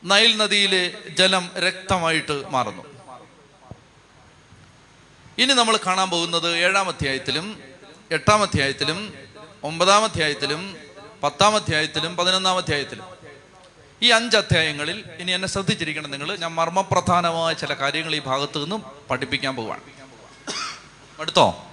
[0.04, 2.95] നൈൽ നദിയിലെ ജലം രക്തമായിട്ട് മാറുന്നു.
[5.38, 7.62] ഇനി നമ്മൾ കാണാൻ പോകുന്നത് ഏഴാം അധ്യായത്തിലും
[8.10, 9.14] എട്ടാം അധ്യായത്തിലും
[9.64, 10.76] ഒമ്പതാം അധ്യായത്തിലും
[11.22, 13.04] പത്താം അധ്യായത്തിലും പതിനൊന്നാം അധ്യായത്തിലും.
[14.02, 16.36] ഈ അഞ്ച് അധ്യായങ്ങളിൽ ഇനി എന്നെ ശ്രദ്ധിച്ചിരിക്കണം നിങ്ങൾ.
[16.36, 19.80] ഞാൻ മർമ്മപ്രധാനമായ ചില കാര്യങ്ങൾ ഈ ഭാഗത്തു നിന്നും പഠിപ്പിക്കാൻ പോവാണ്.
[21.20, 21.66] അടുത്തോ?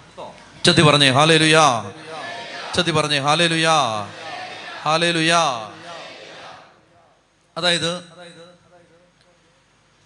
[0.66, 1.92] ചത്തി പറഞ്ഞേ ഹാലേ ലുയാ
[2.76, 4.04] ചത്തി പറഞ്ഞേ ഹാലേ ലുയാ
[4.82, 5.72] ഹാലേ ലുയാ
[7.58, 8.04] അതായത്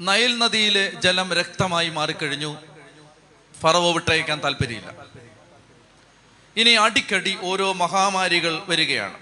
[0.01, 2.66] നൈൽ നദിയിലെ ജലം രക്തമായി മാറിക്കഴിഞ്ഞു.
[3.61, 5.05] ഫറവോ വിട്ടയക്കാൻ താല്പര്യമില്ല.
[6.57, 9.17] ഇനി അടിക്കടി ഓരോ മഹാമാരികൾ വരികയാണ്.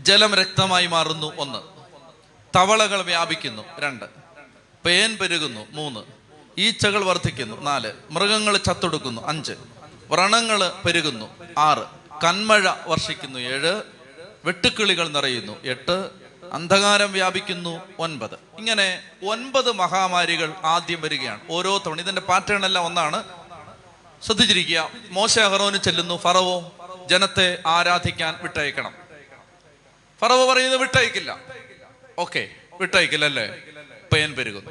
[0.00, 1.58] ജലം രക്തമായി മാറുന്നു ഒന്ന്.
[2.56, 4.04] തവളകൾ വ്യാപിക്കുന്നു രണ്ട്.
[4.86, 6.00] പേൻ പെരുകുന്നു മൂന്ന്.
[6.58, 7.92] ഈച്ചകൾ വർദ്ധിക്കുന്നു നാല്.
[8.10, 9.52] മൃഗങ്ങൾ ചത്തൊടുക്കുന്നു അഞ്ച്.
[10.10, 11.86] വ്രണങ്ങൾ പെരുകുന്നു ആറ്.
[12.24, 13.82] കന്മഴ വർഷിക്കുന്നു ഏഴ്.
[14.44, 16.19] വെട്ടുക്കിളികൾ നിറയുന്നു എട്ട്.
[16.52, 18.34] അന്ധകാരം വ്യാപിക്കുന്നു ഒൻപത്.
[18.58, 21.40] ഇങ്ങനെ ഒൻപത് മഹാമാരികൾ ആദ്യം വരികയാണ്.
[21.50, 23.24] ഓരോ തവണ ഇതിന്റെ പാറ്റേൺ എല്ലാം ഒന്നാണ്.
[24.22, 24.90] ശ്രദ്ധിച്ചിരിക്കുക.
[25.10, 26.16] മോശ അഹറോന് ചെല്ലുന്നു.
[26.16, 26.72] ഫറവോ
[27.10, 28.94] ജനത്തെ ആരാധിക്കാൻ വിട്ടയക്കണം.
[30.20, 31.38] ഫറവോ പറയുന്നത് വിട്ടയക്കില്ല.
[32.18, 32.48] ഓക്കെ
[32.80, 33.46] വിട്ടയക്കില്ല അല്ലേ
[34.12, 34.70] പേൻ പെരുകുന്നു.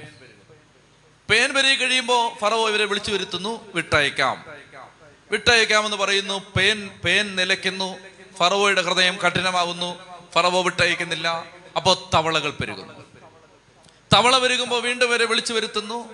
[1.30, 3.74] പേൻ പെരുകി കഴിയുമ്പോൾ ഫറവോ ഇവരെ വിളിച്ചു വരുത്തുന്നു.
[3.76, 4.46] വിട്ടയക്കാം.
[5.32, 6.42] വിട്ടയക്കാമെന്ന് പറയുന്നു.
[6.60, 7.98] പേൻ പേൻ നിലയ്ക്കുന്നു.
[8.38, 10.00] ഫറവോയുടെ ഹൃദയം കഠിനമാകുന്നു.
[10.34, 11.59] ഫറവോ വിട്ടയക്കുന്നില്ല.
[11.80, 12.94] അപ്പോൾ തവളകൾ പെരുകുന്നു.
[14.14, 16.10] തവള പെരുകുമ്പോൾ വീണ്ടും വരെ വിളിച്ചു വരുത്തുന്നു.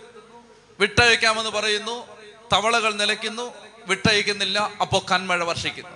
[0.80, 2.08] വിട്ടയക്കാമെന്ന് പറയുന്നു.
[2.54, 3.54] തവളകൾ നിലയ്ക്കുന്നു.
[3.88, 4.72] വിട്ടയക്കുന്നില്ല.
[4.82, 5.90] അപ്പോൾ കന്മഴ വർഷിക്കുന്നു.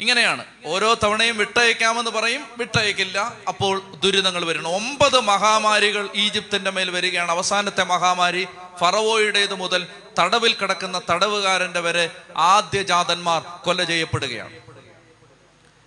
[0.00, 0.44] ഇങ്ങനെയാണ്.
[0.66, 2.46] ഓരോ തവണയും വിട്ടയക്കാമെന്ന് പറയും.
[2.58, 3.32] വിട്ടയക്കില്ല.
[3.48, 4.68] അപ്പോൾ ദുരിതങ്ങൾ വരുന്നു.
[4.68, 7.30] ഒമ്പത് മഹാമാരികൾ ഈജിപ്തിന്റെ മേൽ വരികയാണ്.
[7.30, 8.46] അവസാനത്തെ മഹാമാരി
[8.80, 9.86] ഫറവോയുടേത് മുതൽ
[10.18, 14.63] തടവിൽ കിടക്കുന്ന തടവുകാരന്റെ വരെ ആദ്യ ജാതന്മാർ കൊല ചെയ്യപ്പെടുകയാണ്.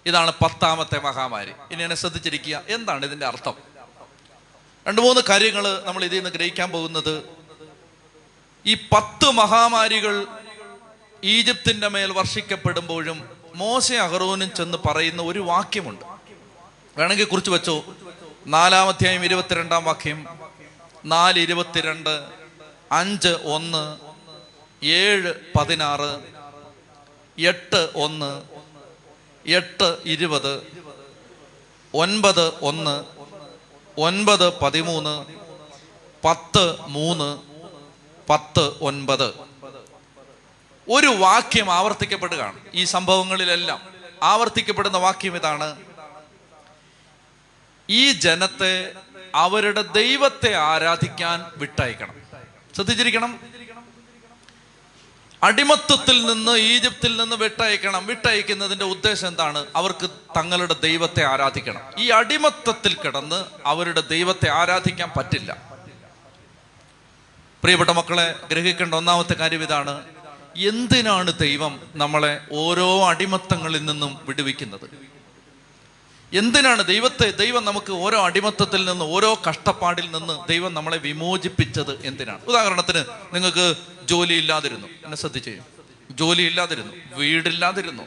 [0.08, 1.52] ഇതാണ് പത്താമത്തെ മഹാമാരി.
[1.72, 2.62] ഇനി എന്നെ ശ്രദ്ധിച്ചിരിക്കുക.
[2.68, 3.54] എന്താണ് ഇതിന്റെ അർത്ഥം?
[4.88, 7.24] രണ്ട് മൂന്ന് കാര്യങ്ങൾ നമ്മൾ ഇതിൽ നിന്ന് ഗ്രഹിക്കാൻ പോകുന്നത്.
[8.66, 10.28] ഈ പത്ത് മഹാമാരികൾ
[11.24, 16.06] ഈജിപ്തിന്റെ മേൽ വർഷിക്കപ്പെടുമ്പോഴും മോശ അഹറോനും ചെന്ന് പറയുന്ന ഒരു വാക്യമുണ്ട്.
[16.98, 17.86] വേണമെങ്കിൽ കുറിച്ച് വെച്ചോ.
[18.48, 20.28] നാലാം അധ്യായം ഇരുപത്തിരണ്ടാം വാക്യം.
[21.06, 22.24] നാല് ഇരുപത്തിരണ്ട്
[22.92, 23.98] അഞ്ച് ഒന്ന്
[24.86, 26.20] ഏഴ് പതിനാറ്
[27.42, 28.57] എട്ട് ഒന്ന്
[29.48, 30.64] എട്ട് ഇരുപത്
[31.94, 33.04] ഒൻപത് ഒന്ന്
[33.98, 35.26] ഒൻപത് പതിമൂന്ന്
[36.26, 37.40] പത്ത് മൂന്ന്
[38.30, 39.34] പത്ത് ഒൻപത്.
[40.90, 42.60] ഒരു വാക്യം ആവർത്തിക്കപ്പെടുകയാണ്.
[42.74, 43.82] ഈ സംഭവങ്ങളിലെല്ലാം
[44.24, 45.76] ആവർത്തിക്കപ്പെടുന്ന വാക്യം ഇതാണ്.
[47.90, 48.94] ഈ ജനത്തെ
[49.36, 52.16] അവരുടെ ദൈവത്തെ ആരാധിക്കാൻ വിട്ടയക്കണം.
[52.76, 53.40] ശ്രദ്ധിച്ചിരിക്കണം.
[55.44, 58.06] അടിമത്വത്തിൽ നിന്ന് ഈജിപ്തിൽ നിന്ന് വിട്ടയക്കണം.
[58.06, 59.66] വിട്ടയക്കുന്നതിന്റെ ഉദ്ദേശം എന്താണ്?
[59.76, 61.82] അവർക്ക് തങ്ങളുടെ ദൈവത്തെ ആരാധിക്കണം.
[61.98, 65.58] ഈ അടിമത്വത്തിൽ കിടന്ന് അവരുടെ ദൈവത്തെ ആരാധിക്കാൻ പറ്റില്ല.
[67.64, 70.04] പ്രിയപ്പെട്ട മക്കളെ ഗ്രഹിക്കേണ്ട ഒന്നാമത്തെ കാര്യം ഇതാണ്.
[70.58, 75.18] എന്തിനാണ് ദൈവം നമ്മളെ ഓരോ അടിമത്തങ്ങളിൽ നിന്നും വിടുവിക്കുന്നത്?
[76.34, 82.46] എന്തിനാണ് ദൈവത്തെ ദൈവം നമുക്ക് ഓരോ അടിമത്തത്തിൽ നിന്ന് ഓരോ കഷ്ടപ്പാടിൽ നിന്ന് ദൈവം നമ്മളെ വിമോചിപ്പിച്ചത് എന്തിനാണ്?
[82.46, 83.76] ഉദാഹരണത്തിന് നിങ്ങൾക്ക്
[84.08, 85.58] ജോലി ഇല്ലാതിരുന്നു എന്നെ ശ്രദ്ധിച്ചേ.
[86.12, 88.04] ജോലി ഇല്ലാതിരുന്നു വീടില്ലാതിരുന്നു.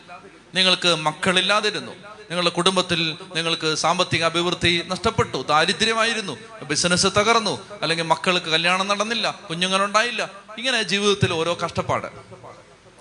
[0.54, 1.92] നിങ്ങൾക്ക് മക്കളില്ലാതിരുന്നു.
[1.92, 5.44] നിങ്ങളുടെ കുടുംബത്തിൽ നിങ്ങൾക്ക് സാമ്പത്തിക അഭിവൃദ്ധി നഷ്ടപ്പെട്ടു.
[5.48, 6.38] ദാരിദ്ര്യമായിരുന്നു.
[6.62, 7.78] ബിസിനസ് തകർന്നു.
[7.82, 9.40] അല്ലെങ്കിൽ മക്കൾക്ക് കല്യാണം നടന്നില്ല.
[9.50, 10.30] കുഞ്ഞുങ്ങളുണ്ടായില്ല.
[10.58, 12.06] ഇങ്ങനെ ജീവിതത്തിൽ ഓരോ കഷ്ടപ്പാട്.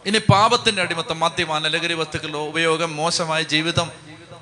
[0.05, 3.91] ഇനി പാപത്തിന്റെ അടിമത്തം മദ്യപാന ലഹരി വസ്തുക്കളുടെ ഉപയോഗം മോശമായ ജീവിതം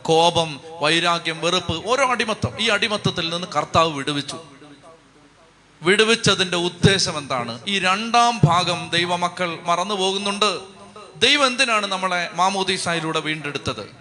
[0.01, 4.39] കോപം വൈരാഗ്യം വെറുപ്പ് ഓരോ അടിമത്തം ഈ അടിമത്തത്തിൽ നിന്ന് കർത്താവ് വിടുവിച്ചു.
[5.87, 7.59] വിടുവിച്ചതിന്റെ ഉദ്ദേശം എന്താണ്?
[7.67, 10.59] ഈ രണ്ടാം ഭാഗം ദൈവമക്കൾ മറന്നു പോകുന്നുണ്ട്.
[11.17, 13.95] ദൈവം എന്തിനാണ് നമ്മളെ മാമോദീസായിലൂടെ വീണ്ടെടുത്തത്?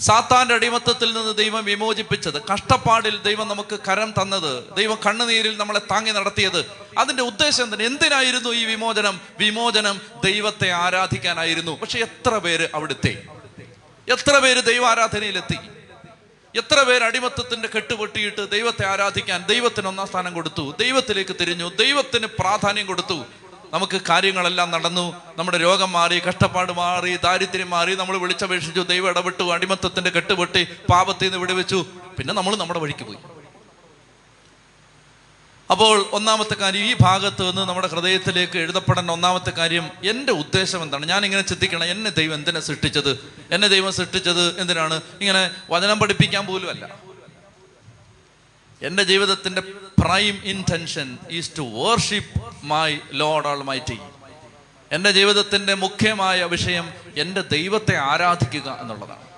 [0.00, 2.42] സാത്താന്റെ അടിമത്തത്തിൽ നിന്ന് ദൈവം വിമോചിപ്പിച്ചത്.
[2.52, 6.66] കഷ്ടപ്പാടിൽ ദൈവം നമുക്ക് കരം തന്നത് ദൈവം കണ്ണുനീരിൽ നമ്മളെ താങ്ങി നടത്തിയത്.
[6.98, 9.20] അതിന്റെ ഉദ്ദേശം തന്നെ എന്തിനായിരുന്നു ഈ വിമോചനം?
[9.38, 11.78] വിമോചനം ദൈവത്തെ ആരാധിക്കാനായിരുന്നു.
[11.80, 13.22] പക്ഷെ എത്ര പേര് അവിടുത്തെ?
[14.08, 15.58] എത്ര പേര് ദൈവാരാധനയിലെത്തി?
[16.56, 23.24] എത്ര പേര് അടിമത്തത്തിന്റെ കെട്ടുപൊട്ടിയിട്ട് ദൈവത്തെ ആരാധിക്കാൻ ദൈവത്തിന് ഒന്നാം സ്ഥാനം കൊടുത്തു ദൈവത്തിലേക്ക് തിരിഞ്ഞു ദൈവത്തിന് പ്രാധാന്യം കൊടുത്തു.
[23.72, 25.22] നമുക്ക് കാര്യങ്ങളെല്ലാം നടന്നു.
[25.38, 27.94] നമ്മുടെ രോഗം മാറി കഷ്ടപ്പാട് മാറി ദാരിദ്ര്യം മാറി.
[27.94, 31.86] നമ്മൾ വിളിച്ചപേക്ഷിച്ചു ദൈവം ഇടപെട്ടു അടിമത്തത്തിന്റെ കെട്ടുപൊട്ടി പാപത്തിൽ നിന്ന് വിടുവിച്ചു.
[32.18, 33.16] പിന്നെ നമ്മൾ നമ്മുടെ വഴിക്ക് പോയി.
[35.72, 41.06] അപ്പോൾ ഒന്നാമത്തെ കാര്യം ഈ ഭാഗത്ത് നിന്ന് നമ്മുടെ ഹൃദയത്തിലേക്ക് എഴുതപ്പെടേണ്ട ഒന്നാമത്തെ കാര്യം എന്റെ ഉദ്ദേശം എന്താണ്?
[41.06, 43.34] ഞാൻ ഇങ്ങനെ ചിന്തിക്കണം എന്നെ ദൈവം എന്തിനെ സൃഷ്ടിച്ചത്?
[43.50, 45.00] എന്നെ ദൈവം സൃഷ്ടിച്ചത് എന്തിനാണ്?
[45.20, 46.96] ഇങ്ങനെ വചനം പഠിപ്പിക്കാൻ പോലും അല്ല
[48.82, 49.60] എന്റെ ജീവിതത്തിന്റെ
[50.02, 53.98] prime intention is to worship my lord all my mighty
[54.92, 59.31] എന്റെ ജീവിതത്തിന്റെ മുഖ്യമായ വിഷയം എന്റെ ദൈവത്തെ ആരാധിക്കുക എന്നുള്ളതാണ്.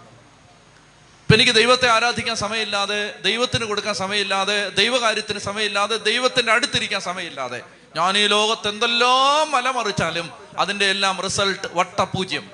[1.25, 7.63] ഇപ്പൊ എനിക്ക് ദൈവത്തെ ആരാധിക്കാൻ സമയമില്ലാതെ ദൈവത്തിന് കൊടുക്കാൻ സമയമില്ലാതെ ദൈവകാര്യത്തിന് സമയമില്ലാതെ ദൈവത്തിന്റെ അടുത്തിരിക്കാൻ സമയമില്ലാതെ
[7.97, 12.51] ഞാൻ ഈ ലോകത്ത് എന്തെല്ലാം മലമറിച്ചാലും അതിന്റെ എല്ലാം റിസൾട്ട് വട്ടപൂജ്യം.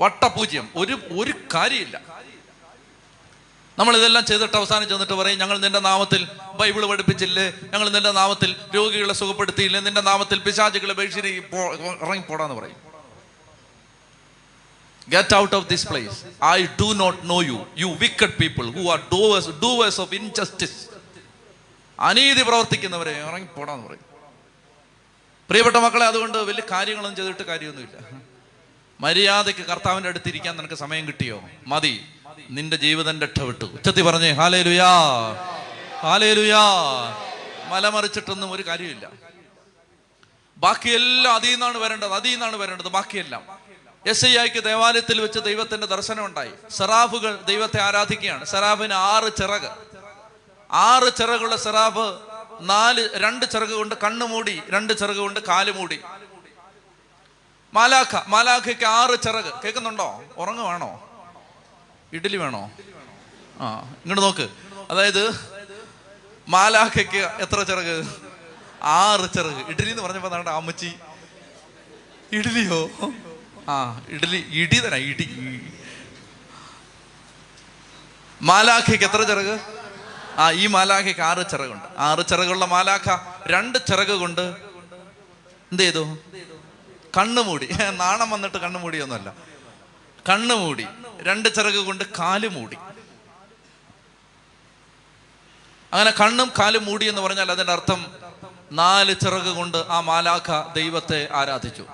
[0.00, 0.68] വട്ടപൂജ്യം.
[0.76, 2.00] ഒരു ഒരു കാര്യമില്ല.
[3.78, 7.52] നമ്മൾ ഇതെല്ലാം ചെയ്തിട്ട് അവസാനം ചെന്നിട്ട് പറയും ഞങ്ങൾ നിന്റെ നാമത്തിൽ ബൈബിൾ പഠിപ്പിച്ചില്ലേ?
[7.72, 9.80] ഞങ്ങൾ നിന്റെ നാമത്തിൽ രോഗികളെ സുഖപ്പെടുത്തിയില്ലേ?
[9.80, 11.42] നിന്റെ നാമത്തിൽ പിശാചുകളെ ബഹിഷ്കരി
[12.02, 12.97] ഇറങ്ങി പോടാന്ന് പറയും.
[15.10, 16.24] Get out of this place.
[16.40, 20.88] I do not know you, you wicked people who are doers, doers of injustice.
[21.98, 24.04] അനീതി പ്രവർത്തിക്കുന്നവരെ ഇറങ്ങിപ്പോടാന്ന് പറയും.
[25.50, 27.96] പ്രിയപ്പെട്ട മക്കളെ അതുകൊണ്ട് വലിയ കാര്യങ്ങളൊന്നും ചെയ്തിട്ട് കാര്യമൊന്നുമില്ല.
[29.00, 31.42] മര്യാദയ്ക്ക് കർത്താവിന്റെ അടുത്തിരിക്കാൻ നിനക്ക് സമയം കിട്ടിയോ?
[31.66, 32.06] മതി.
[32.50, 34.90] നിന്റെ ജീവിതം രക്ഷപ്പെട്ടു ഉച്ചത്തി പറഞ്ഞേ ഹാലേ ലുയാ
[36.02, 36.62] ഹാലേ ലുയാ
[37.72, 39.10] മലമറിച്ചിട്ടൊന്നും ഒരു കാര്യമില്ല
[40.56, 43.57] ബാക്കിയെല്ലാം അതിൽ നിന്നാണ് വരേണ്ടത് അതിൽ നിന്നാണ് വരേണ്ടത് ബാക്കിയെല്ലാം.
[44.08, 46.52] എസ് ഐ ആയിക്ക് ദേവാലയത്തിൽ വെച്ച് ദൈവത്തിന്റെ ദർശനം ഉണ്ടായി.
[46.70, 48.44] സറാഫുകൾ ദൈവത്തെ ആരാധിക്കുകയാണ്.
[48.44, 49.70] സറാഫിന് ആറ് ചിറക്.
[50.72, 52.18] ആറ് ചിറകുള്ള സറാഫ്
[52.60, 56.00] നാല് രണ്ട് ചിറക് കൊണ്ട് കണ്ണു മൂടി രണ്ട് ചിറക് കൊണ്ട് കാൽ മൂടി.
[57.74, 59.62] മാലാഖ മാലാഖയ്ക്ക് ആറ് ചിറക്.
[59.64, 60.24] കേൾക്കുന്നുണ്ടോ?
[60.36, 60.90] ഉറങ്ങുവാണോ?
[62.12, 62.70] ഇഡ്ഡലി വേണോ?
[63.60, 64.48] ആ ഇങ്ങോട്ട് നോക്ക്.
[64.90, 65.50] അതായത്
[66.48, 68.04] മാലാഖയ്ക്ക് എത്ര ചിറക്?
[68.82, 69.68] ആറ് ചിറക്.
[69.68, 70.92] ഇഡ്ഡലി എന്ന് പറഞ്ഞപ്പോ നമ്മുടെ അമ്മച്ചി?
[72.32, 72.90] ഇഡ്ഡലിയോ?
[73.68, 75.26] ആ ഇഡലി ഇടി തരാം ഇടി.
[78.42, 79.60] മാലാഖയ്ക്ക് എത്ര ചിറക്?
[80.38, 81.84] ആ ഈ മാലാഖയ്ക്ക് ആറ് ചിറകുണ്ട്.
[81.98, 84.40] ആറ് ചിറകുള്ള മാലാഖ രണ്ട് ചിറക് കൊണ്ട്
[85.72, 86.18] എന്ത് ചെയ്തു?
[87.16, 87.68] കണ്ണു മൂടി.
[87.90, 89.34] നാണം വന്നിട്ട് കണ്ണു മൂടിയൊന്നുമല്ല.
[90.28, 90.86] കണ്ണു മൂടി
[91.22, 92.76] രണ്ട് ചിറക് കൊണ്ട് കാൽ മൂടി.
[95.92, 98.06] അങ്ങനെ കണ്ണും കാലും മൂടി എന്ന് പറഞ്ഞാൽ അതിന്റെ അർത്ഥം
[98.72, 101.86] നാല് ചിറക് കൊണ്ട് ആ മാലാഖ ദൈവത്തെ ആരാധിച്ചു.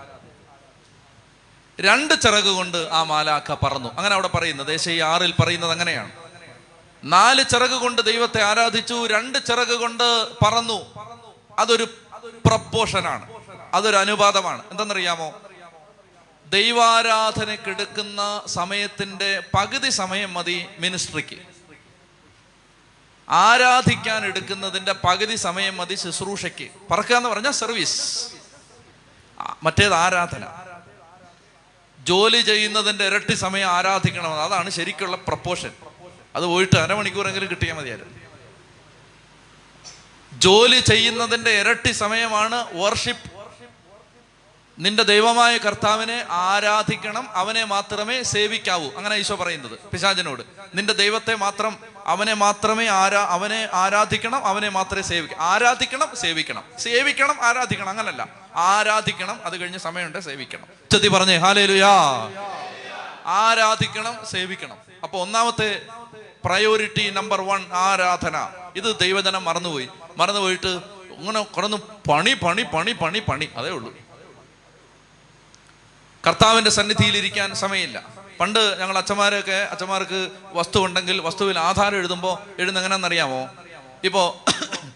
[1.80, 3.88] രണ്ട് ചിറക് കൊണ്ട് ആ മാലാഖ പറന്നു.
[3.88, 6.12] അങ്ങനെ അവിടെ പറയുന്നത് ദേശീയ ആറിൽ പറയുന്നത് അങ്ങനെയാണ്.
[7.04, 10.94] നാല് ചിറക് കൊണ്ട് ദൈവത്തെ ആരാധിച്ചു രണ്ട് ചിറക് കൊണ്ട് പറന്നു.
[11.58, 11.84] അതൊരു
[12.46, 13.32] പ്രപ്പോഷനാണ്
[13.74, 15.40] അതൊരു അനുപാതമാണ് എന്തെന്നറിയാമോ?
[16.46, 21.36] ദൈവാരാധനക്കെടുക്കുന്ന സമയത്തിന്റെ പകുതി സമയം മതി മിനിസ്ട്രിക്ക്.
[23.28, 26.68] ആരാധിക്കാൻ എടുക്കുന്നതിന്റെ പകുതി സമയം മതി ശുശ്രൂഷയ്ക്ക്.
[26.90, 28.28] പറക്കുക എന്ന് പറഞ്ഞാൽ സർവീസ്.
[29.62, 30.63] മറ്റേത് ആരാധന.
[32.04, 35.72] ജോലി ചെയ്യുന്നതിന്റെ ഇരട്ടി സമയം ആരാധിക്കണം അതാണ് ശരിക്കുള്ള പ്രപ്പോഷൻ
[36.36, 38.18] അത് പോയിട്ട് അരമണിക്കൂറെങ്കിലും കിട്ടിയാൽ മതിയായിരുന്നു.
[40.32, 43.34] ജോലി ചെയ്യുന്നതിന്റെ ഇരട്ടി സമയമാണ് വർഷിപ്പ്
[44.78, 48.90] നിന്റെ ദൈവമായ കർത്താവിനെ ആരാധിക്കണം അവനെ മാത്രമേ സേവിക്കാവൂ.
[48.96, 50.42] അങ്ങനെ ഈശോ പറയുന്നത് പിശാചനോട്.
[50.74, 56.64] നിന്റെ ദൈവത്തെ മാത്രം അവനെ മാത്രമേ ആരാ അവനെ ആരാധിക്കണം അവനെ മാത്രമേ സേവിക്കണം ആരാധിക്കണം സേവിക്കണം.
[56.78, 58.28] സേവിക്കണം ആരാധിക്കണം അങ്ങനല്ല.
[58.56, 60.66] ആരാധിക്കണം അത് കഴിഞ്ഞ് സമയമുണ്ട് സേവിക്കണം.
[60.92, 61.90] ചെത്തി പറഞ്ഞേ ഹാലേലുയാ.
[63.26, 64.76] ആരാധിക്കണം സേവിക്കണം.
[65.02, 65.82] അപ്പൊ ഒന്നാമത്തെ
[66.44, 68.48] പ്രയോറിറ്റി നമ്പർ വൺ ആരാധന.
[68.76, 69.88] ഇത് ദൈവജനം മറന്നുപോയി.
[70.16, 70.80] മറന്നുപോയിട്ട്
[71.18, 71.76] ഇങ്ങനെ കുറഞ്ഞു
[72.10, 73.48] പണി പണി പണി പണി പണി.
[73.56, 73.94] അതേ ഉള്ളൂ.
[76.26, 78.23] കർത്താവിന്റെ സന്നിധിയിൽ ഇരിക്കാൻ സമയമില്ല.
[78.40, 83.48] പണ്ട് ഞങ്ങൾ അച്ഛന്മാരൊക്കെ അച്ഛന്മാർക്ക് വസ്തു ഉണ്ടെങ്കിൽ വസ്തുവിൽ ആധാരം എഴുതുമ്പോൾ എഴുതുന്ന എങ്ങനെയാണെന്നറിയാമോ
[84.04, 84.50] ഇപ്പോൾ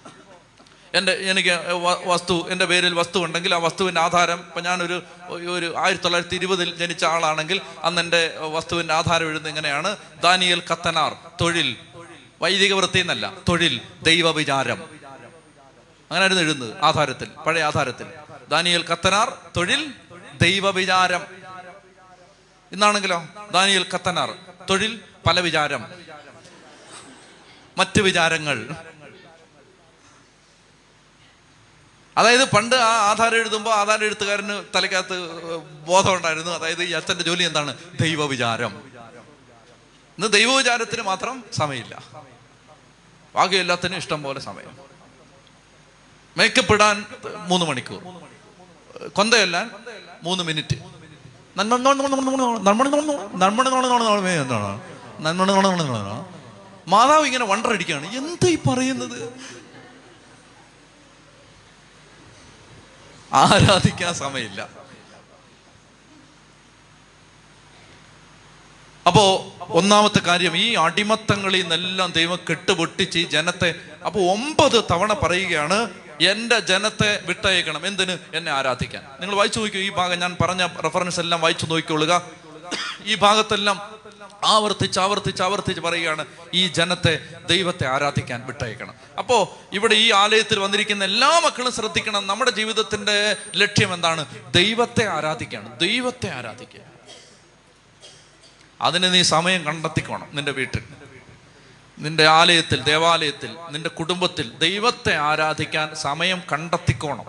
[0.94, 1.58] എന്റെ എനിക്ക്
[2.06, 7.04] വസ്തു എന്റെ പേരിൽ വസ്തു ഉണ്ടെങ്കിൽ ആ വസ്തുവിന്റെ ആധാരം ഇപ്പം ഞാനൊരു ഒരു ആയിരത്തി തൊള്ളായിരത്തി ഇരുപതിൽ ജനിച്ച
[7.04, 9.96] ആളാണെങ്കിൽ അന്ന് എന്റെ വസ്തുവിന്റെ ആധാരം എഴുതുന്നത് എങ്ങനെയാണ്?
[10.22, 11.76] ദാനിയൽ കത്തനാർ തൊഴിൽ.
[12.42, 14.82] വൈദിക വൃത്തി എന്നല്ല തൊഴിൽ ദൈവവിചാരം.
[16.10, 18.06] അങ്ങനെയായിരുന്നു എഴുതുന്നത് ആധാരത്തിൽ പഴയ ആധാരത്തിൽ.
[18.48, 19.92] ദാനിയൽ കത്തനാർ തൊഴിൽ
[20.40, 21.37] ദൈവവിചാരം.
[22.72, 23.26] ഇന്നാണെങ്കിലോ?
[23.50, 24.34] ദാനിയൽ കത്തനാർ
[24.70, 25.84] തൊഴിൽ പല വിചാരം.
[27.78, 28.74] മറ്റ് വിചാരങ്ങൾ.
[32.16, 37.76] അതായത് പണ്ട് ആ ആധാരം എഴുതുമ്പോൾ ആധാരം എഴുത്തുകാരന് തലക്കകത്ത് ബോധം ഉണ്ടായിരുന്നു അതായത് ഈ അച്ഛന്റെ ജോലി എന്താണ്?
[38.00, 38.82] ദൈവവിചാരം.
[40.18, 42.02] ഇന്ന് ദൈവവിചാരത്തിന് മാത്രം സമയമില്ല.
[43.34, 44.76] ബാക്കി എല്ലാത്തിനും ഇഷ്ടം പോലെ സമയം.
[46.36, 47.06] മേക്കപ്പ് ഇടാൻ
[47.48, 48.02] മൂന്ന് മണിക്കൂർ.
[49.08, 49.70] കൊന്തയല്ലാൻ
[50.22, 50.97] മൂന്ന് മിനിറ്റ്.
[56.88, 59.32] മാതാവ് ഇങ്ങനെ വണ്ടറടിക്കുകയാണ് എന്താ ഈ പറയുന്നത്?
[63.32, 64.68] ആരാധിക്കാൻ സമയമില്ല.
[69.06, 73.74] അപ്പോ ഒന്നാമത്തെ കാര്യം ഈ അടിമത്തങ്ങളിൽ നിന്നെല്ലാം ദൈവം കെട്ടുപൊട്ടിച്ച് ജനത്തെ
[74.06, 77.86] അപ്പോൾ ഒമ്പത് തവണ പറയുകയാണ് എന്റെ ജനത്തെ വിട്ടയക്കണം.
[77.86, 78.18] എന്തിന്?
[78.34, 79.02] എന്നെ ആരാധിക്കാൻ.
[79.20, 82.22] നിങ്ങൾ വായിച്ചു നോക്കൂ ഈ ഭാഗം ഞാൻ പറഞ്ഞ റെഫറൻസ് എല്ലാം വായിച്ചു നോക്കിക്കൊള്ളുക.
[83.04, 83.98] ഈ ഭാഗത്തെല്ലാം
[84.44, 88.94] ആവർത്തിച്ച് ആവർത്തിച്ച് ആവർത്തിച്ച് പറയുകയാണ് ഈ ജനത്തെ ദൈവത്തെ ആരാധിക്കാൻ വിട്ടയക്കണം.
[89.18, 94.52] അപ്പോൾ ഇവിടെ ഈ ആലയത്തിൽ വന്നിരിക്കുന്ന എല്ലാ മക്കളും ശ്രദ്ധിക്കണം നമ്മുടെ ജീവിതത്തിന്റെ ലക്ഷ്യം എന്താണ്?
[94.52, 96.80] ദൈവത്തെ ആരാധിക്കുകയാണ് ദൈവത്തെ ആരാധിക്കുക.
[98.80, 100.82] അതിന് നീ സമയം കണ്ടെത്തിക്കോണം നിന്റെ വീട്ടിൽ.
[101.98, 107.24] നിന്റെ ആലയത്തിൽ ദേവാലയത്തിൽ നിന്റെ കുടുംബത്തിൽ ദൈവത്തെ ആരാധിക്കാൻ സമയം കണ്ടെത്തിക്കോണം.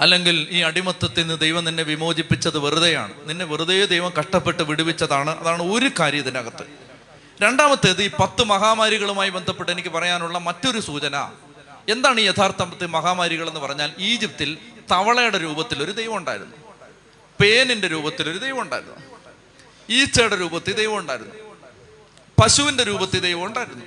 [0.00, 3.12] അല്ലെങ്കിൽ ഈ അടിമത്തത്തിൽ നിന്ന് ദൈവം നിന്നെ വിമോചിപ്പിച്ചത് വെറുതെയാണ്.
[3.24, 5.38] നിന്നെ വെറുതെ ദൈവം കഷ്ടപ്പെട്ട് വിടുവിച്ചതാണ്.
[5.38, 6.64] അതാണ് ഒരു കാര്യം ഇതിനകത്ത്.
[7.42, 11.30] രണ്ടാമത്തേത് ഈ പത്ത് മഹാമാരികളുമായി ബന്ധപ്പെട്ട് എനിക്ക് പറയാനുള്ള മറ്റൊരു സൂചന.
[11.88, 13.92] എന്താണ് ഈ യഥാർത്ഥത്തിൽ മഹാമാരികൾ എന്ന് പറഞ്ഞാൽ?
[13.98, 14.58] ഈജിപ്തിൽ
[14.90, 16.56] തവളയുടെ രൂപത്തിൽ ഒരു ദൈവം ഉണ്ടായിരുന്നു.
[17.40, 18.96] പേനിന്റെ രൂപത്തിൽ ഒരു ദൈവം ഉണ്ടായിരുന്നു.
[19.90, 21.51] ഈച്ചയുടെ രൂപത്തിൽ ദൈവം ഉണ്ടായിരുന്നു.
[22.42, 23.84] പശുവിന്റെ രൂപത്തിൽ ദൈവം ഉണ്ടായിരുന്നു.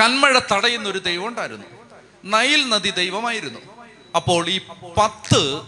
[0.00, 1.66] കന്മഴ തടയുന്ന ഒരു ദൈവം ഉണ്ടായിരുന്നു.
[2.24, 3.60] നൈൽ നദി ദൈവമായിരുന്നു.
[4.16, 4.60] അപ്പോൾ ഈ
[4.98, 5.62] പത്ത്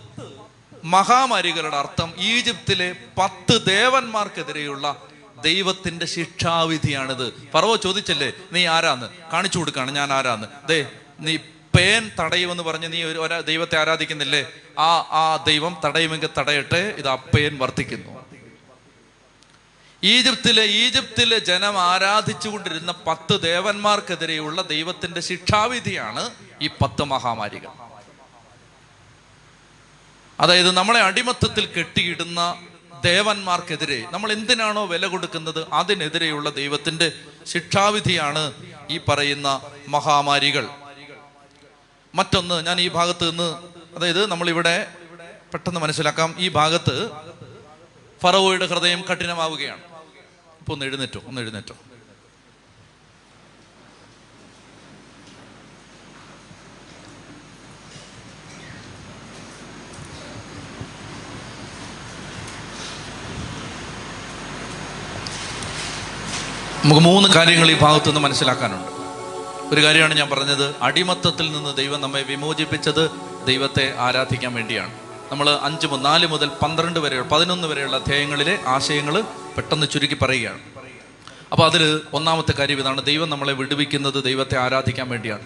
[0.85, 5.03] മഹാമാരികളുടെ അർത്ഥം ഈജിപ്തിലെ പത്ത് ദേവന്മാർക്കെതിരെയുള്ള
[5.45, 7.51] ദൈവത്തിന്റെ ശിക്ഷാവിധിയാണിത്.
[7.55, 9.07] പറവോ ചോദിച്ചല്ലേ നീ ആരാന്ന്?
[9.33, 10.69] കാണിച്ചു കൊടുക്കാണ് ഞാൻ ആരാന്ന്?
[10.69, 10.91] ദേ
[11.21, 11.37] നീ
[11.79, 14.53] പേൻ തടയുമെന്ന് പറഞ്ഞ് നീ ഒരു ദൈവത്തെ ആരാധിക്കുന്നില്ലേ?
[14.79, 18.26] ആ ആ ദൈവം തടയുമെങ്കിൽ തടയട്ടെ ഇത് ആ പേൻ വർദ്ധിക്കുന്നു.
[20.05, 26.31] ഈജിപ്തിലെ ഈജിപ്തിലെ ജനം ആരാധിച്ചുകൊണ്ടിരുന്ന പത്ത് ദേവന്മാർക്കെതിരെയുള്ള ദൈവത്തിന്റെ ശിക്ഷാവിധിയാണ്
[26.63, 27.69] ഈ പത്ത് മഹാമാരികൾ.
[30.41, 32.63] അതായത് നമ്മളെ അടിമത്തത്തിൽ കെട്ടിയിടുന്ന
[33.05, 35.67] ദേവന്മാർക്കെതിരെ നമ്മൾ എന്തിനാണോ വില കൊടുക്കുന്നത്?
[35.73, 37.13] അതിനെതിരെയുള്ള ദൈവത്തിന്റെ
[37.47, 38.53] ശിക്ഷാവിധിയാണ്
[38.91, 40.69] ഈ പറയുന്ന മഹാമാരികൾ.
[42.15, 43.57] മറ്റൊന്ന് ഞാൻ ഈ ഭാഗത്ത് നിന്ന്
[43.97, 44.93] അതായത് നമ്മളിവിടെ
[45.53, 46.35] പെട്ടെന്ന് മനസ്സിലാക്കാം.
[46.39, 47.11] ഈ ഭാഗത്ത്
[48.23, 49.81] ഫറവോയുടെ ഹൃദയം കഠിനമാവുകയാണ്.
[50.61, 51.75] ഇപ്പൊ ഒന്ന് എഴുന്നേറ്റോ ഒന്ന് എഴുന്നേറ്റോ.
[66.85, 68.89] നമുക്ക് മൂന്ന് കാര്യങ്ങൾ ഈ ഭാഗത്തു നിന്ന് മനസ്സിലാക്കാനുണ്ട്.
[69.75, 73.11] ഒരു കാര്യമാണ് ഞാൻ പറഞ്ഞത് അടിമത്തത്തിൽ നിന്ന് ദൈവം നമ്മെ വിമോചിപ്പിച്ചത്
[73.47, 75.06] ദൈവത്തെ ആരാധിക്കാൻ വേണ്ടിയാണ്.
[75.33, 79.21] നമ്മൾ അഞ്ച് മുതൽ നാല് മുതൽ പന്ത്രണ്ട് വരെ പതിനൊന്ന് വരെയുള്ള അധ്യായങ്ങളിലെ ആശയങ്ങൾ
[79.57, 80.61] പെട്ടെന്ന് ചുരുക്കി പറയുകയാണ്.
[81.53, 85.43] അപ്പോൾ അതിൽ ഒന്നാമത്തെ കാര്യം ഇതാണ് ദൈവം നമ്മളെ വിടുവിക്കുന്നത് ദൈവത്തെ ആരാധിക്കാൻ വേണ്ടിയാണ്.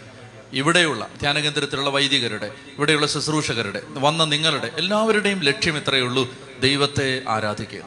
[0.52, 7.82] ഇവിടെയുള്ള ധ്യാനകേന്ദ്രത്തിലുള്ള വൈദികരുടെ ഇവിടെയുള്ള ശുശ്രൂഷകരുടെ വന്ന നിങ്ങളുടെ എല്ലാവരുടെയും ലക്ഷ്യം ഇത്രയേ ഉള്ളൂ ദൈവത്തെ ആരാധിക്കുക.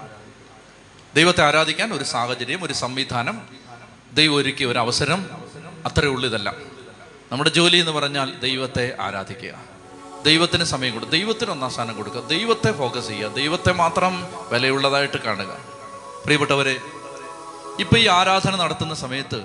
[1.16, 3.42] ദൈവത്തെ ആരാധിക്കാൻ ഒരു സാഹചര്യം ഒരു സംവിധാനം
[4.14, 5.30] ദൈവം ഒരുക്കിയ ഒരു അവസരം
[5.86, 6.54] അത്രയേ ഉള്ളൂ ഇതല്ല.
[7.32, 9.73] നമ്മുടെ ജോലി എന്ന് പറഞ്ഞാൽ ദൈവത്തെ ആരാധിക്കുക.
[10.24, 14.14] ദൈവത്തിന് സമയം കൊടുക്കുക ദൈവത്തിന് ഒന്നാം സ്ഥാനം കൊടുക്കുക ദൈവത്തെ ഫോക്കസ് ചെയ്യുക ദൈവത്തെ മാത്രം
[14.52, 15.52] വിലയുള്ളതായിട്ട് കാണുക.
[16.26, 16.76] പ്രിയപ്പെട്ടവരെ
[17.80, 19.40] ഇപ്പം ഈ ആരാധന നടത്തുന്ന സമയത്ത്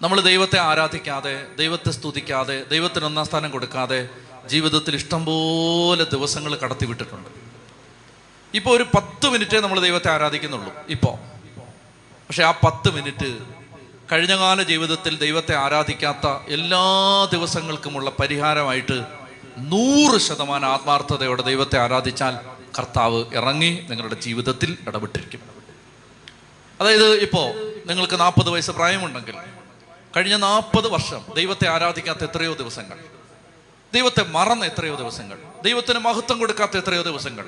[0.00, 4.08] നമ്മൾ ദൈവത്തെ ആരാധിക്കാതെ ദൈവത്തെ സ്തുതിക്കാതെ ദൈവത്തിന് ഒന്നാം സ്ഥാനം കൊടുക്കാതെ
[4.48, 7.30] ജീവിതത്തിൽ ഇഷ്ടംപോലെ ദിവസങ്ങൾ കടത്തിവിട്ടിട്ടുണ്ട്
[8.54, 11.14] ഇപ്പോൾ ഒരു പത്ത് മിനിറ്റേ നമ്മൾ ദൈവത്തെ ആരാധിക്കുന്നുള്ളൂ ഇപ്പോൾ
[12.30, 13.30] പക്ഷെ ആ പത്ത് മിനിറ്റ്
[14.12, 16.80] കഴിഞ്ഞകാല ജീവിതത്തിൽ ദൈവത്തെ ആരാധിക്കാത്ത എല്ലാ
[17.32, 19.04] ദിവസങ്ങൾക്കുമുള്ള പരിഹാരമായിട്ട്
[19.58, 22.36] നൂറ് ശതമാനം ആത്മാർത്ഥതയോടെ ദൈവത്തെ ആരാധിച്ചാൽ
[22.78, 25.40] കർത്താവ് ഇറങ്ങി നിങ്ങളുടെ ജീവിതത്തിൽ ഇടപെട്ടിരിക്കും.
[26.80, 29.34] അതായത് ഇപ്പോൾ നിങ്ങൾക്ക് നാൽപ്പത് വയസ്സ് പ്രായമുണ്ടെങ്കിൽ
[30.16, 32.98] കഴിഞ്ഞ നാൽപ്പത് വർഷം ദൈവത്തെ ആരാധിക്കാത്ത എത്രയോ ദിവസങ്ങൾ
[33.94, 37.46] ദൈവത്തെ മറന്ന എത്രയോ ദിവസങ്ങൾ ദൈവത്തിന് മഹത്വം കൊടുക്കാത്ത എത്രയോ ദിവസങ്ങൾ.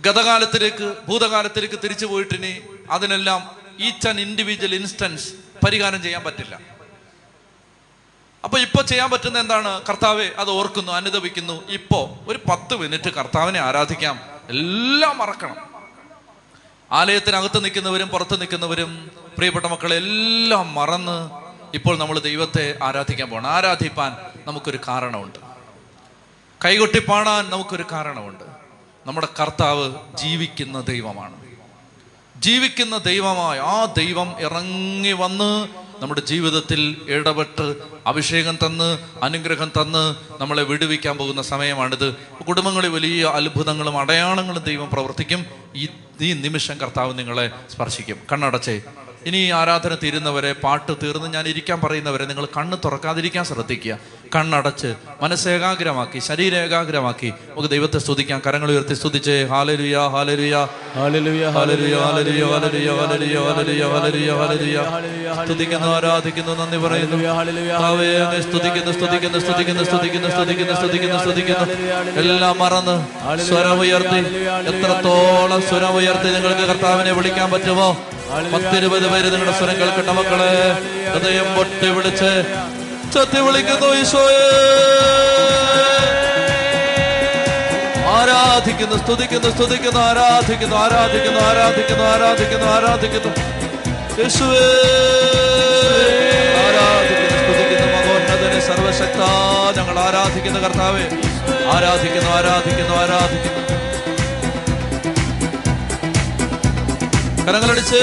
[0.00, 5.32] ഗതകാലത്തിലേക്ക് ഭൂതകാലത്തിലേക്ക് തിരിച്ചു പോയിട്ടിനി അതിനെല്ലാം ഈച്ച് ആൻഡ് ഇൻഡിവിജ്വൽ ഇൻസ്റ്റൻസ്
[5.64, 6.60] പരിഹാരം ചെയ്യാൻ പറ്റില്ല.
[8.44, 9.82] അപ്പൊ ഇപ്പൊ ചെയ്യാൻ പറ്റുന്ന എന്താണ്?
[9.88, 11.68] കർത്താവെ അത് ഓർക്കുന്നു അനുദപിക്കുന്നു.
[11.68, 14.20] ഇപ്പോ ഒരു പത്ത് മിനിറ്റ് കർത്താവിനെ ആരാധിക്കാം.
[14.48, 15.56] എല്ലാം മറക്കണം.
[16.92, 21.30] ആലയത്തിനകത്ത് നിൽക്കുന്നവരും പുറത്ത് നിൽക്കുന്നവരും പ്രിയപ്പെട്ട മക്കളെ എല്ലാം മറന്ന്
[21.74, 24.16] ഇപ്പോൾ നമ്മൾ ദൈവത്തെ ആരാധിക്കാൻ പോകണം ആരാധിപ്പാൻ
[24.46, 25.38] നമുക്കൊരു കാരണമുണ്ട്.
[26.64, 28.44] കൈകൊട്ടി പാടാൻ നമുക്കൊരു കാരണമുണ്ട്.
[29.06, 31.39] നമ്മുടെ കർത്താവ് ജീവിക്കുന്ന ദൈവമാണ്.
[32.40, 35.68] ജീവിക്കുന്ന ദൈവമായ ആ ദൈവം ഇറങ്ങി വന്ന്
[36.02, 37.76] നമ്മുടെ ജീവിതത്തിൽ ഇടപെട്ട്
[38.06, 42.16] അഭിഷേകം തന്ന് അനുഗ്രഹം തന്ന് നമ്മളെ വിടുവിക്കാൻ പോകുന്ന സമയമാണിത്.
[42.48, 45.46] കുടുംബങ്ങളിൽ വലിയ അത്ഭുതങ്ങളും അടയാളങ്ങളും ദൈവം പ്രവർത്തിക്കും.
[46.20, 48.16] ഈ നിമിഷം കർത്താവ് നിങ്ങളെ സ്പർശിക്കും.
[48.32, 48.82] കണ്ണടച്ചേ.
[49.20, 53.94] ഇനി ഈ ആരാധന തീരുന്നവരെ പാട്ട് തീർന്ന് ഞാൻ ഇരിക്കാൻ പറയുന്നവരെ നിങ്ങൾ കണ്ണ് തുറക്കാതിരിക്കാൻ ശ്രദ്ധിക്കുക
[54.34, 54.90] കണ്ണടച്ച്
[55.22, 60.54] മനസ്സ് ഏകാഗ്രമാക്കി ശരീരം ഏകാഗ്രമാക്കി നമുക്ക് ദൈവത്തെ സ്തുതിക്കാം കരങ്ങൾ ഉയർത്തി സ്തുതിച്ച് ഹല്ലേലൂയ, ഹല്ലേലൂയ.
[65.40, 67.18] സ്തുതിക്കുന്നു ആരാധിക്കുന്നു നന്ദി പറയുന്നു
[68.46, 71.66] സ്തുതിക്കുന്നു സ്തുതിക്കുന്നു സ്തുതിക്കുന്നു സ്തുതിക്കുന്നു സ്തുതിക്കുന്നു സ്തുതിക്കുന്നു സ്തുതിക്കുന്നു
[72.22, 72.96] എല്ലാം മറന്ന്
[73.48, 74.20] സ്വരമുയർത്തി
[74.72, 77.90] എത്രത്തോളം സ്വരമുയർത്തി നിങ്ങൾക്ക് കർത്താവിനെ വിളിക്കാൻ പറ്റുമോ
[78.30, 80.50] പത്തിരുപത് പേര് നിങ്ങളുടെ സ്വരം കേൾക്കട്ടെ മക്കളെ.
[81.10, 82.30] ഹൃദയം പൊട്ടി വിളിച്ച്
[83.14, 84.44] ചത്തി വിളിക്കുന്നു ഈശോയെ.
[88.08, 93.32] ആരാധിക്കുന്നു സ്തുതിക്കുന്നു സ്തുതിക്കുന്നു ആരാധിക്കുന്നു ആരാധിക്കുന്നു ആരാധിക്കുന്നു ആരാധിക്കുന്നു ആരാധിക്കുന്നു.
[94.22, 94.64] യേശുവേ.
[96.62, 99.22] ആരാധിക്കുന്നു സ്തുതിക്കുന്നു മകോന്നതന് സർവശക്ത
[99.78, 101.04] ഞങ്ങൾ ആരാധിക്കുന്ന കർത്താവേ.
[101.76, 103.69] ആരാധിക്കുന്നു ആരാധിക്കുന്നു ആരാധിക്കുന്നു.
[107.46, 108.02] കരങ്ങളടിച്ച്.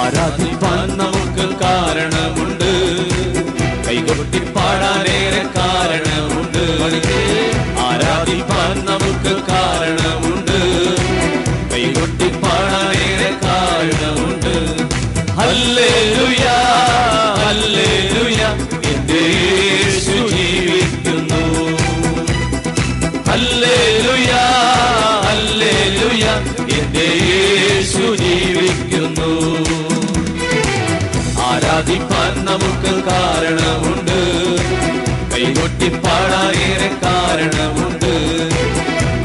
[0.00, 2.70] ആരാധിപ്പാൻ നമുക്ക് കാരണമുണ്ട്.
[3.86, 6.64] കൈകൊട്ടി പാടാനേറെ കാരണമുണ്ട്.
[7.80, 10.39] ആരാധിപ്പാൻ നമുക്ക് കാരണമുണ്ട്.
[18.88, 21.42] എന്റെ യേശു ജീവിക്കുന്നു.
[27.00, 29.32] യേശു ജീവിക്കുന്നു.
[31.40, 34.18] ആരാധിപ്പാൻ നമുക്ക് കാരണമുണ്ട്.
[35.34, 38.12] കൈകൊട്ടിപ്പാടാൻ ഏറെ കാരണമുണ്ട്.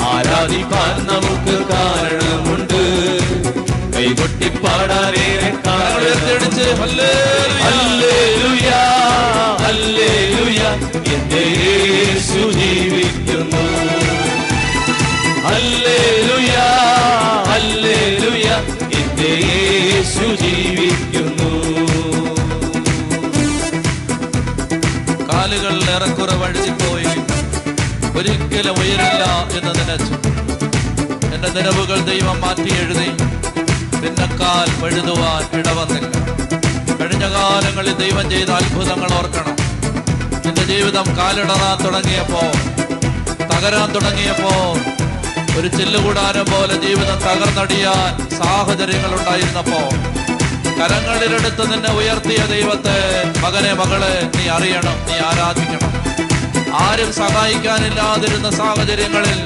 [0.02, 2.55] ആരാധിപ്പാൻ നമുക്ക് കാരണമുണ്ട്.
[4.06, 4.50] കൈകൊട്ടി
[9.64, 10.62] ഹല്ലേലൂയ.
[11.14, 13.64] എന്റെ യേശു ജീവിക്കുന്നു.
[19.00, 21.52] എന്റെ യേശു ജീവിക്കുന്നു.
[25.34, 27.12] കാലുകൾ ഏറെക്കുറെ വഴുതിപ്പോയി
[28.18, 29.24] ഒരിക്കലും ഉയരില്ല
[29.58, 30.16] എന്ന് നനച്ചു.
[31.36, 33.12] എന്റെ നിലവുകൾ ദൈവം മാറ്റി എഴുതി.
[34.06, 36.10] പിന്നക്കാൽ പഴുതുവാൻ ഇടവന്നില്ല.
[37.00, 39.56] കഴിഞ്ഞ കാലങ്ങളിൽ ദൈവം ചെയ്ത അത്ഭുതങ്ങൾ ഓർക്കണം.
[40.46, 42.42] നിന്റെ ജീവിതം കാലിടറാൻ തുടങ്ങിയപ്പോ
[43.52, 44.54] തകരാൻ തുടങ്ങിയപ്പോ
[45.60, 49.82] ഒരു ചില്ലുകൂടാരം പോലെ ജീവിതം തകർന്നടിയാൻ സാഹചര്യങ്ങൾ ഉണ്ടായിരുന്നപ്പോ
[50.80, 52.98] കരങ്ങളിലെടുത്ത് നിന്നെ ഉയർത്തിയ ദൈവത്തെ
[53.42, 55.92] മകനെ മകളെ നീ അറിയണം നീ ആരാധിക്കണം.
[56.86, 59.40] ആരും സഹായിക്കാനില്ലാതിരുന്ന സാഹചര്യങ്ങളിൽ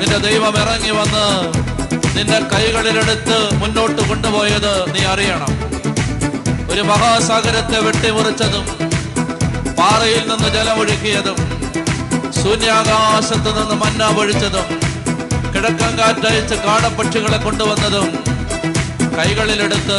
[0.00, 1.26] നിന്റെ ദൈവം ഇറങ്ങി വന്ന്
[2.16, 5.52] നിന്റെ കൈകളിലെടുത്ത് മുന്നോട്ട് കൊണ്ടുപോയത് നീ അറിയണം.
[6.70, 8.64] ഒരു മഹാസാഗരത്തെ വെട്ടിമുറിച്ചതും
[9.78, 11.38] പാറയിൽ നിന്ന് ജലമൊഴുക്കിയതും
[12.38, 14.66] ശൂന്യാകാശത്ത് നിന്ന് മന്ന പൊഴിച്ചതും
[15.52, 18.08] കിഴക്കൻ കാറ്റയച്ച് കാടപ്പക്ഷികളെ കൊണ്ടുവന്നതും
[19.18, 19.98] കൈകളിലെടുത്ത്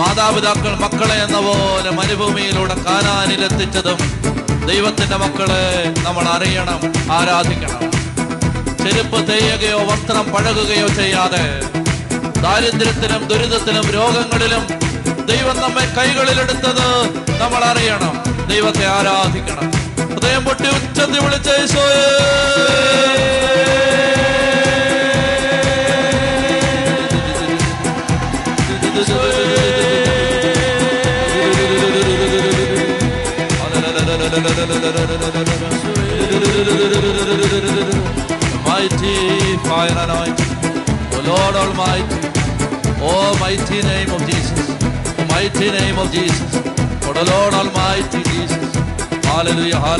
[0.00, 3.98] മാതാപിതാക്കൾ മക്കളെ എന്ന പോലെ മരുഭൂമിയിലൂടെ കാനാനിലെത്തിച്ചതും
[4.68, 5.62] ദൈവത്തിന്റെ മക്കളെ
[6.04, 6.80] നമ്മൾ അറിയണം
[7.12, 7.80] ആരാധിക്കണം.
[8.82, 11.42] ചെരുപ്പ് തെയ്യുകയോ വസ്ത്രം പഴകുകയോ ചെയ്യാതെ
[12.40, 14.64] ദാരിദ്ര്യത്തിലും ദുരിതത്തിലും രോഗങ്ങളിലും
[15.26, 16.86] ദൈവം നമ്മെ കൈകളിലെടുത്തത്
[17.40, 18.14] നമ്മൾ അറിയണം
[18.48, 19.68] ദൈവത്തെ ആരാധിക്കണം.
[20.10, 21.48] ഹൃദയം പൊട്ടി ഉച്ചത്തിൽ വിളിച്ച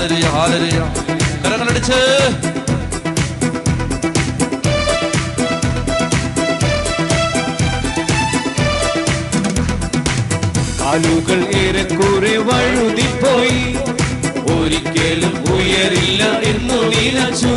[0.02, 0.86] ഹാലരിയ hallelujah.
[1.44, 2.00] കരങ്ങളടിച്ച്.
[10.80, 13.60] കാലുകൾ ഏറെക്കുറെ വഴുതിപ്പോയി.
[14.56, 17.54] ഒരിക്കലും ഉയരില്ല എന്നു നിലച്ചു.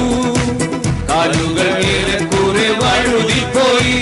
[1.09, 3.99] കാലുകൾ ഏറെക്കുറെ വഴുതിപ്പോയി.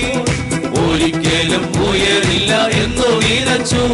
[0.83, 3.85] ഒരിക്കലും ഉയരില്ല എന്നു നിലച്ചു.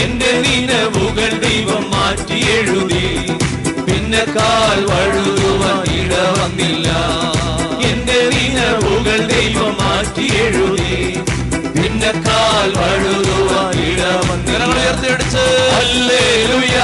[0.00, 3.39] എന്റെ നിലവുകൾ ദൈവം മാറ്റി എഴുതി.
[4.20, 6.88] പിന്നെ കാൽ വഴുതുവാൻ ഇട വന്നില്ല.
[7.90, 10.96] എന്റെ നിലവുകൾ ദൈവം മാറ്റി എഴുതി
[12.26, 14.66] കാൽ വഴുതുവാൻ ഇട വന്നില്ല.
[14.72, 15.44] ഉയർത്തിയടിച്ച്
[15.76, 16.78] ഹല്ലേലൂയ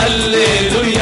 [0.00, 0.98] ഹല്ലേലൂയ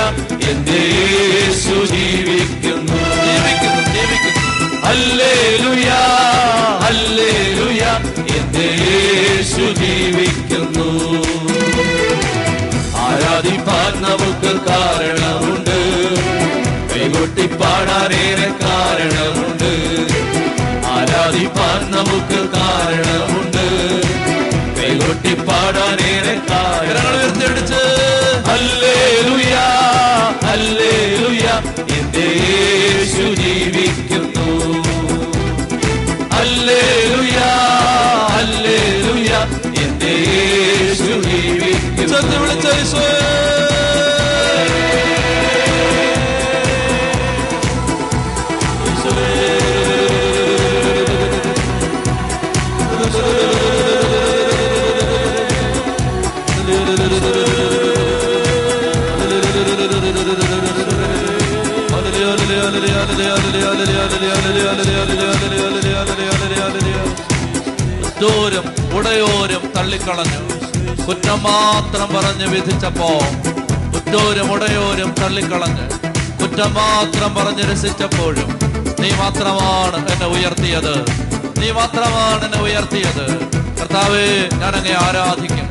[0.50, 2.98] എന്റെ യേശു ജീവിക്കുന്നു.
[3.24, 4.44] ജീവിക്കുന്നു ജീവിക്കുന്നു.
[4.86, 5.90] ഹല്ലേലൂയ
[6.84, 7.84] ഹല്ലേലൂയ
[8.36, 10.88] എന്റെ യേശു ജീവിക്കുന്നു.
[13.88, 15.78] ആരാധിപ്പാൻ നമുക്ക് കാരണമുണ്ട്.
[16.90, 19.70] കൈകൊട്ടി പാടാനേറെ കാരണമുണ്ട്.
[20.94, 23.66] ആരാധിപ്പാൻ നമുക്ക് കാരണമുണ്ട്.
[24.78, 27.54] കൈകൊട്ടി പാടാനേറെ കരങ്ങൾ
[28.50, 29.66] അല്ലേ ലുയാ
[30.44, 31.46] ഹല്ലേലൂയ ഹല്ലേലൂയ
[31.98, 34.48] എന്റെ യേശു ജീവിക്കുന്നു.
[36.36, 37.38] ഹല്ലേലൂയ
[38.34, 39.32] ഹല്ലേലൂയ
[39.82, 42.16] എന്റെ യേശു ജീവിക്കുന്നു.
[42.42, 42.66] വിളിച്ച
[70.08, 73.08] തള്ളിക്കളഞ്ഞു കുറ്റം മാത്രം പറഞ്ഞ് വിധിച്ചപ്പോ
[73.96, 75.86] ഉറ്റോരും ഉടയോരും തള്ളിക്കളഞ്ഞ്.
[76.40, 78.48] കുറ്റം മാത്രം പറഞ്ഞ് രസിച്ചപ്പോഴും
[79.00, 80.94] നീ മാത്രമാണ് എന്നെ ഉയർത്തിയത്.
[81.60, 83.24] നീ മാത്രമാണ് എന്നെ ഉയർത്തിയത്.
[83.80, 84.24] കർത്താവേ
[84.60, 85.68] ഞാൻ അങ്ങേ ആരാധിക്കും.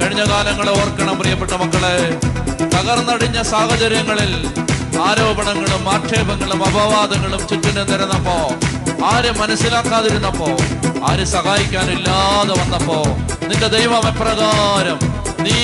[0.00, 1.96] കഴിഞ്ഞ കാലങ്ങളെ ഓർക്കണം പ്രിയപ്പെട്ട മക്കളെ.
[2.74, 4.34] തകർന്നടിഞ്ഞ സാഹചര്യങ്ങളിൽ
[5.06, 8.36] ആരോപണങ്ങളും ആക്ഷേപങ്ങളും അപവാദങ്ങളും ചുറ്റിനെ നിരന്നപ്പോ
[9.06, 10.48] ആരെ മനസ്സിലാക്കാതിരുന്നപ്പോ
[11.08, 12.98] ആര് സഹായിക്കാനില്ലാതെ വന്നപ്പോ
[13.48, 14.98] നിന്റെ ദൈവം എപ്രകാരം
[15.44, 15.56] നീ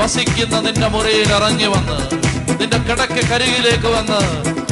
[0.00, 1.98] വസിക്കുന്ന നിന്റെ മുറിയിൽ ഇറങ്ങി വന്ന്
[2.60, 4.20] നിന്റെ കിടക്ക കരികിലേക്ക് വന്ന്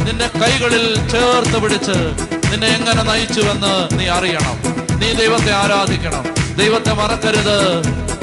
[0.07, 1.97] നിന്റെ കൈകളിൽ ചേർത്ത് പിടിച്ച്
[2.51, 4.57] നിന്നെ എങ്ങനെ നയിച്ചുവെന്ന് നീ അറിയണം.
[5.01, 6.25] നീ ദൈവത്തെ ആരാധിക്കണം.
[6.57, 7.59] ദൈവത്തെ മറക്കരുത്.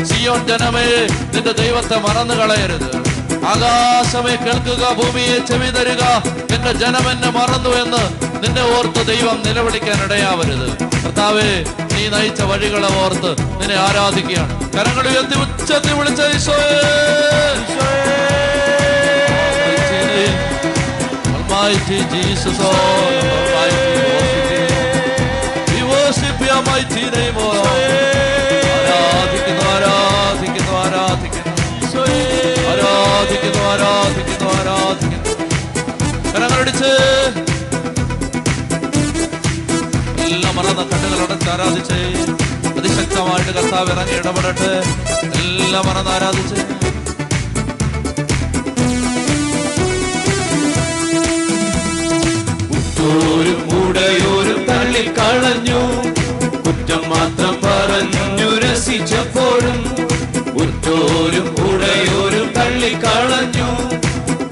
[0.10, 0.86] സിയോൻ ജനമേ
[1.34, 2.90] നിന്റെ ദൈവത്തെ മറന്നു കളയരുത്.
[3.52, 6.04] ആകാശമേ കേൾക്കുക ഭൂമിയെ ചെവി തരിക
[6.56, 8.04] എന്റെ ജനം എന്നെ മറന്നു എന്ന്
[8.44, 10.68] നിന്നെ ഓർത്ത് ദൈവം നിലവിളിക്കാൻ ഇടയാവരുത്.
[11.04, 11.50] കർത്താവേ
[12.00, 13.32] നീ നയിച്ച വഴികളെ ഓർത്ത്
[13.62, 14.54] നിന്നെ ആരാധിക്കുകയാണ്.
[14.74, 16.22] കരങ്ങൾ ഉയർത്തി ഉച്ചത്തിൽ വിളിച്ച
[32.72, 35.32] ആരാധിക്കുന്നു ആരാധിക്കുന്നു ആരാധിക്കുന്നു.
[36.34, 37.49] കരങ്ങളടിച്ച്.
[40.82, 41.96] എല്ലാം മറന്ന ആരാധിച്ചേ
[42.80, 44.84] അതിശക്തമായിട്ട് കർത്താവ് ഇറങ്ങി ഇടപെടട്ടെ.
[45.40, 46.56] എല്ലാം മറന്ന് ആരാധിച്ച്
[53.02, 53.90] ും.
[53.90, 55.82] ഉടയോരും തള്ളിക്കളഞ്ഞു.
[56.60, 59.82] കുറ്റം മാത്രം പറഞ്ഞു രസിച്ചപ്പോഴും.
[60.62, 63.98] ഉറ്റോരും ഉടയോരും തള്ളിക്കളഞ്ഞു.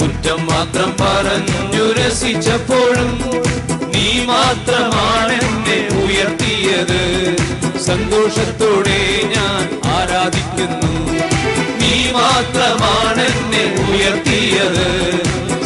[0.02, 3.22] കുറ്റം മാത്രം പറഞ്ഞു രസിച്ചപ്പോഴും.
[3.96, 5.47] നീ മാത്രമാണ്
[6.68, 7.02] നൽകിയത്.
[7.80, 9.00] സന്തോഷത്തോടെ
[9.34, 9.66] ഞാൻ
[9.96, 10.92] ആരാധിക്കുന്നു.
[11.82, 14.88] നീ മാത്രമാണ് എന്നെ ഉയർത്തിയത്.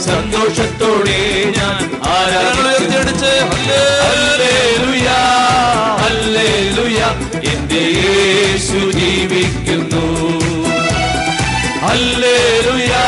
[0.07, 1.19] സന്തോഷത്തോടെ
[1.57, 1.81] ഞാൻ
[2.15, 3.33] ആരാധിച്ചടിച്ച്
[7.53, 10.05] എന്റെ യേശു ജീവിക്കുന്നു.
[11.91, 12.37] അല്ലേ
[12.67, 13.05] ലുയാ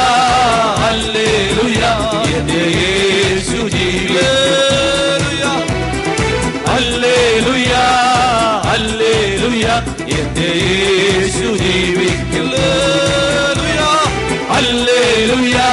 [0.90, 1.94] അല്ലേ ലുയാ
[2.38, 4.63] എന്റെ യേശു ജീവിക്കുന്നു.
[7.34, 7.84] അല്ലേലുയാ
[8.72, 9.76] അല്ലേലുയാ
[10.18, 12.66] എന്റെ യേശു ജീവിക്കുന്നു.
[14.58, 15.70] അല്ലേലുയാ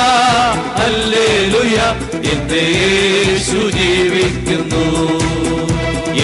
[0.84, 1.86] അല്ലേലുയാ
[2.32, 4.84] എന്റെ യേശു ജീവിക്കുന്നു.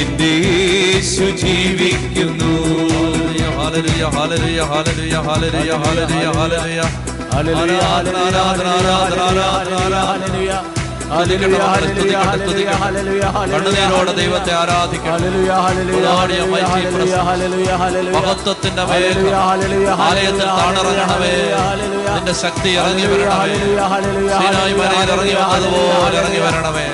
[0.01, 2.53] എന്റെ യേശു ജീവിക്കുന്നു.
[3.59, 6.81] Hallelujah hallelujah hallelujah hallelujah hallelujah hallelujah hallelujah
[7.37, 9.39] ആരാധന ആരാധന ആരാധന
[9.85, 10.86] ആരാധന.
[13.53, 15.15] കണ്ണുനീരോടെ ദൈവത്തെ ആരാധിക്കണം.
[18.17, 18.83] മഹത്വത്തിന്റെ
[20.09, 21.35] ആലയത്തിൽ താണിറങ്ങണമേ.
[22.15, 23.55] നിന്റെ ശക്തി ഇറങ്ങി വരണമേ.
[24.29, 26.87] സീനായി മലയിൽ ഇറങ്ങി വന്നതുപോലെ ഇറങ്ങി വരണമേ.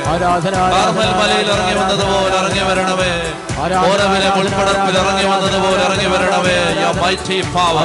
[1.22, 3.31] മലയിൽ ഇറങ്ങി വന്നതുപോലെ ഇറങ്ങി വരണമേ.
[3.62, 7.82] ഓരവിലെ മുൾപ്പടത്തിൽ ഇറങ്ങി വന്നതുപോലെ ഇറങ്ങി വരണമേ Your mighty power.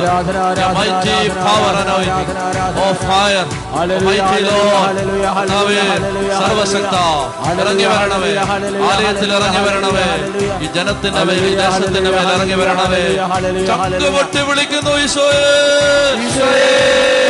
[0.59, 1.73] Your mighty power.
[1.81, 2.29] anointing
[2.79, 3.43] Oh fire.
[4.07, 4.95] mighty Lord.
[6.39, 6.95] സർവശക്ത.
[7.61, 8.31] ഇറങ്ങി വരണമേ.
[8.89, 10.07] ആലയത്തിൽ ഇറങ്ങി വരണമേ.
[10.61, 13.03] ഈ ജനത്തിന്റെ മേൽ ഈ ദേശത്തിന്റെ മേൽ ഇറങ്ങി വരണമേ.
[13.69, 15.45] ചക്കുപൊട്ടി വിളിക്കുന്നു ഈശോയേ.
[16.17, 17.26] കരങ്ങളടിച്ച്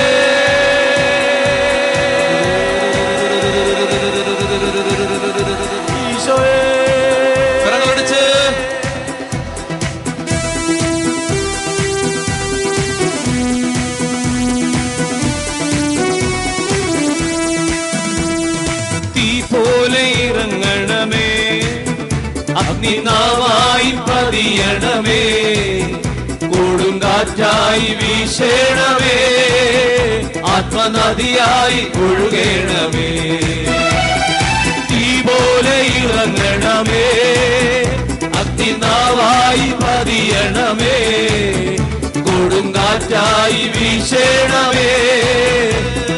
[22.78, 25.24] അഗ്നിനാവായി പതിയണമേ.
[26.42, 29.18] കൊടുങ്കാറ്റായി വീശേണമേ.
[30.48, 33.10] ആത്മനദിയായി ഒഴുകേണമേ.
[34.90, 37.10] തീ പോലെ ഇറങ്ങണമേ
[38.40, 41.00] അഗ്നിനാവായി പതിയണമേ.
[42.22, 44.92] കൊടുങ്കാറ്റായി വീശേണമേ.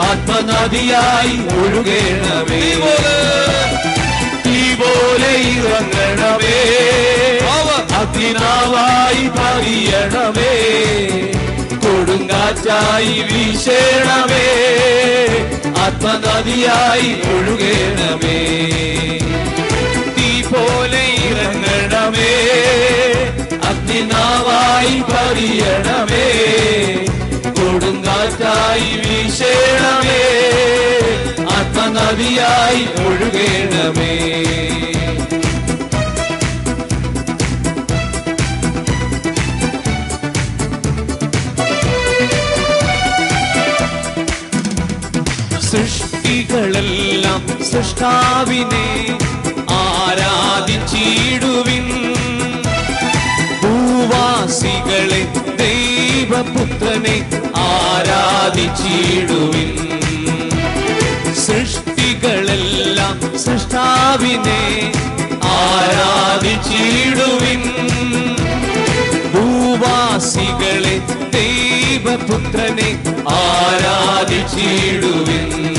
[0.01, 2.59] ആത്മനദിയായി ഒഴുകേണമേ.
[5.19, 6.59] പോലെ ഇറങ്ങണമേ.
[7.99, 10.53] അഗ്നിനാവായി പതിയണമേ.
[11.83, 14.45] കൊടുങ്കാറ്റായി വീശേണമേ.
[15.83, 18.39] ആത്മനദിയായി ഒഴുകേണമേ
[20.17, 22.33] തീ പോലെ ഇറങ്ങണമേ.
[23.69, 26.27] അഗ്നിനാവായി പറിയണമേ
[27.57, 30.21] കൊടുങ്കാറ്റായി വീശേണമേ.
[31.57, 34.15] ആത്മനദിയായി ഒഴുകേണമേ
[47.79, 48.87] സൃഷ്ടാവിനെ
[49.71, 51.85] ആരാധിച്ചിടുവിൻ.
[53.63, 55.21] ഭൂവാസികളെ
[55.59, 57.17] ദൈവപുത്രനെ
[57.55, 59.71] ആരാധിച്ചിടുവിൻ.
[61.35, 64.91] സൃഷ്ടികളെല്ലാം സൃഷ്ടാവിനെ
[65.43, 67.61] ആരാധിച്ചിടുവിൻ.
[69.33, 70.97] ഭൂവാസികളെ
[71.33, 72.89] ദൈവപുത്രനെ
[73.29, 75.78] ആരാധിച്ചിടുവിൻ.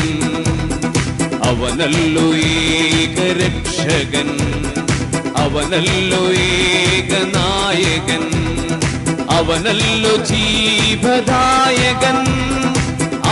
[1.50, 4.28] അവനല്ലു ഏക രക്ഷകൻ
[5.42, 8.24] അവനല്ലു ഏക നായകൻ
[9.38, 12.18] അവനല്ലോ ജീവദായകൻ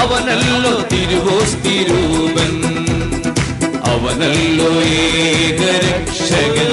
[0.01, 2.53] അവനല്ലോ തിരുവോസ്തിരൂപൻ
[3.93, 4.71] അവനല്ലു
[5.03, 6.73] ഏക രക്ഷകൻ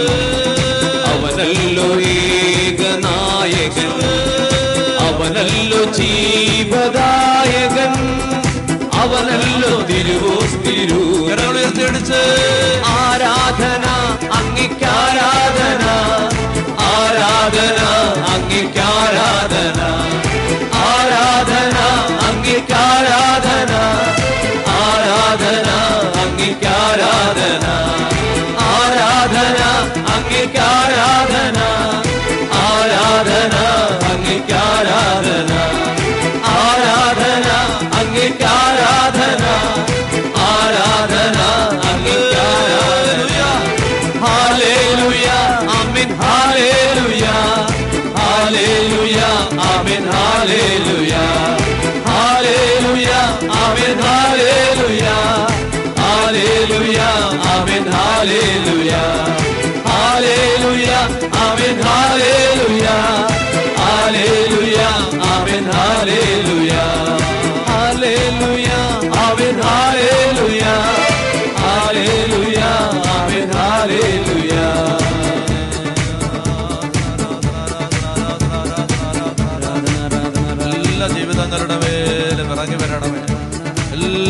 [1.13, 3.91] അവനല്ലു ഏക നായകൻ
[5.07, 6.44] അവനല്ലോ ജീവ
[11.77, 12.19] ചേർത്തിടിച്ച്
[12.91, 13.85] ആരാധന
[14.37, 15.83] അങ്ങിക്ക് ആരാധന
[16.91, 17.79] ആരാധന
[18.33, 19.81] അങ്ങിക്ക് ആരാധന
[20.83, 21.77] ആരാധന
[22.27, 23.73] അങ്ങിക്ക് ആരാധന
[24.77, 25.67] ആരാധന
[26.23, 27.65] അങ്ങിക്ക് ആരാധന
[28.71, 29.59] ആരാധന
[30.15, 31.59] അങ്ങിക്ക് ആരാധന
[32.63, 33.55] ആരാധന
[34.11, 35.51] അങ്ങിക്ക് ആരാധന
[50.35, 51.55] hallelujah,
[52.11, 53.23] hallelujah,
[53.61, 55.47] amen, hallelujah,
[55.95, 57.13] hallelujah,
[57.53, 59.07] amen, hallelujah,
[59.91, 61.03] hallelujah,
[61.45, 62.99] amen, hallelujah,
[63.77, 64.64] hallelujah.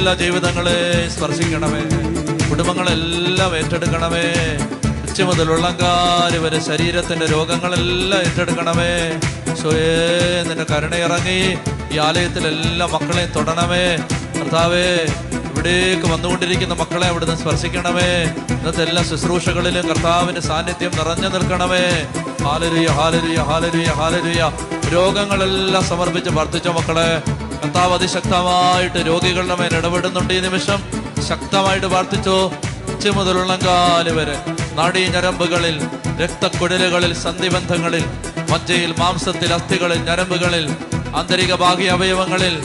[0.06, 1.82] എല്ലാ ജീവിതങ്ങളെ സ്പർശിക്കണമേ.
[2.50, 4.34] കുടുംബങ്ങളെല്ലാം ഏറ്റെടുക്കണമേ.
[5.04, 9.20] ഉച്ച മുതൽ ഉള്ളങ്കാൽ വരെ ശരീരത്തിന്റെ രോഗങ്ങളെല്ലാം ഏറ്റെടുക്കണമേ.
[9.56, 11.58] സ്വയേ നിന്റെ കരുണയിറങ്ങി
[11.94, 13.98] ഈ ആലയത്തിലെല്ലാ മക്കളെയും തൊടണമേ.
[14.42, 15.06] കർത്താവേ
[15.54, 18.36] ഇവിടേക്ക് വന്നുകൊണ്ടിരിക്കുന്ന മക്കളെ അവിടുന്ന് സ്പർശിക്കണമേ.
[18.50, 22.08] ഇന്നത്തെ എല്ലാ ശുശ്രൂഷകളിലും കർത്താവിന്റെ സാന്നിധ്യം നിറഞ്ഞു നിൽക്കണമേ.
[22.44, 24.52] ഹാലരുയ ഹാലരുയ ഹാലരുയ ഹാലരുയ
[24.94, 27.45] രോഗങ്ങളെല്ലാം സമർപ്പിച്ച് പ്രാർത്ഥിച്ച മക്കളെ.
[27.62, 30.80] കർത്താവ് അതിശക്തമായിട്ട് രോഗികളുടെ മേൽ ഇടപെടുന്നുണ്ട് ഈ നിമിഷം.
[31.30, 32.38] ശക്തമായിട്ട് പ്രാർത്ഥിച്ചോ
[32.94, 34.38] ഉച്ച മുതലുള്ള കാൽ വരെ.
[34.78, 35.78] നാടീ ഞരമ്പുകളിൽ
[36.22, 38.06] രക്തക്കുഴലുകളിൽ സന്ധിബന്ധങ്ങളിൽ
[38.52, 40.66] മജ്ജയിൽ മാംസത്തിൽ അസ്ഥികളിൽ ഞരമ്പുകളിൽ
[41.20, 42.56] ആന്തരിക ബാഹ്യ അവയവങ്ങളിൽ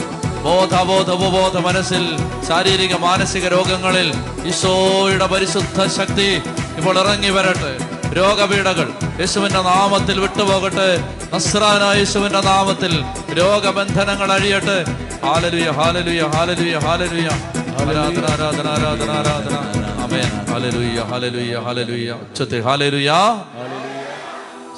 [0.45, 2.03] ബോധ ബോധബോധ ഉപബോധ മനസ്സിൽ
[2.47, 4.07] ശാരീരിക മാനസിക രോഗങ്ങളിൽ
[4.49, 6.29] ഈശോയുടെ പരിശുദ്ധ ശക്തി
[6.77, 7.73] ഇപ്പോൾ ഇറങ്ങി വരട്ടെ.
[8.13, 8.93] രോഗപീഠകൾ.
[9.19, 11.19] യേശുവിന്റെ നാമത്തിൽ വിട്ടുപോകട്ടെ.
[11.33, 14.83] നസ്രാനായ യേശുവിന്റെ നാമത്തിൽ രോഗബന്ധനങ്ങൾ അഴിയട്ടെ.
[15.25, 17.27] ഹാലലുയ ഹാലലുയ ഹാലലുയ ഹാലലുയ.
[17.27, 19.55] ആരാധന ആരാധന ആരാധന ആരാധന.
[20.03, 22.11] അമേൻ ഹാലലുയ ഹാലലുയ ഹാലലുയ.
[22.11, 23.11] ഉച്ചത്തെ ഹാലലുയ.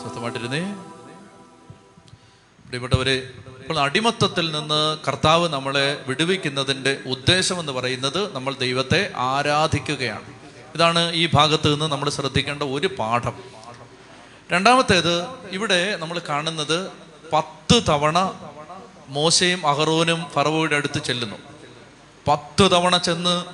[0.01, 0.61] സ്വസ്ഥമായിട്ടിരുന്നേ.
[2.65, 3.13] പ്രിയപ്പെട്ടവരെ
[3.59, 10.42] ഇപ്പോൾ അടിമത്തത്തിൽ നിന്ന് കർത്താവ് നമ്മളെ വിടുവിക്കുന്നതിന്റെ ഉദ്ദേശം എന്ന് പറയുന്നത് നമ്മൾ ദൈവത്തെ ആരാധിക്കുകയാണ്.
[10.75, 13.43] ഇതാണ് ഈ ഭാഗത്ത് നിന്ന് നമ്മൾ ശ്രദ്ധിക്കേണ്ട ഒരു പാഠം.
[14.51, 16.91] രണ്ടാമത്തേത് ഇവിടെ നമ്മൾ കാണുന്നത്
[17.33, 18.33] പത്ത് തവണ
[19.07, 21.35] മോശയും അഹറോനും ഫറവോയുടെ അടുത്ത് ചെല്ലുന്നു.
[22.27, 23.45] പത്ത് തവണ ചെന്ന്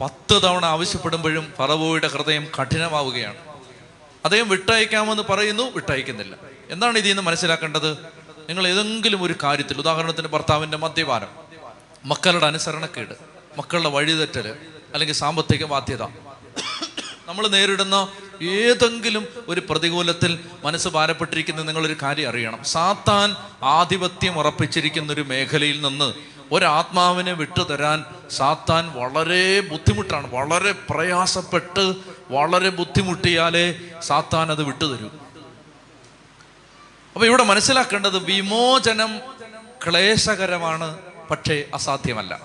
[0.00, 3.36] പത്ത് തവണ ആവശ്യപ്പെടുമ്പോഴും ഫറവോയുടെ ഹൃദയം കഠിനമാവുകയാണ്.
[4.24, 6.36] അദ്ദേഹം വിട്ടയക്കാമെന്ന് പറയുന്നു വിട്ടയക്കുന്നില്ല.
[6.70, 7.92] എന്താണ് ഇതിൽ നിന്ന് മനസ്സിലാക്കേണ്ടത്?
[8.48, 11.28] നിങ്ങൾ ഏതെങ്കിലും ഒരു കാര്യത്തിൽ ഉദാഹരണത്തിന് ഭർത്താവിന്റെ മദ്യപാനം
[12.04, 13.14] മക്കളുടെ അനുസരണക്കേട്
[13.58, 14.56] മക്കളുടെ വഴിതെറ്റൽ
[14.92, 16.02] അല്ലെങ്കിൽ സാമ്പത്തിക ബാധ്യത
[17.28, 18.08] നമ്മൾ നേരിടുന്ന
[18.42, 22.64] ഏതെങ്കിലും ഒരു പ്രതികൂലത്തിൽ മനസ്സ് ഭാരപ്പെട്ടിരിക്കുന്ന നിങ്ങളൊരു കാര്യം അറിയണം.
[22.64, 26.14] സാത്താൻ ആധിപത്യം ഉറപ്പിച്ചിരിക്കുന്ന ഒരു മേഖലയിൽ നിന്ന്
[26.52, 30.34] ഒരാത്മാവിനെ വിട്ടുതരാൻ സാത്താൻ വളരെ ബുദ്ധിമുട്ടാണ്.
[30.34, 31.94] വളരെ പ്രയാസപ്പെട്ട്
[32.30, 35.08] വളരെ ബുദ്ധിമുട്ടിയാലേ സാത്താൻ അത് വിട്ടുതരൂ.
[37.14, 39.18] അപ്പൊ ഇവിടെ മനസ്സിലാക്കേണ്ടത് വിമോചനം
[39.88, 40.98] ക്ലേശകരമാണ്
[41.30, 42.40] പക്ഷേ അസാധ്യമല്ല.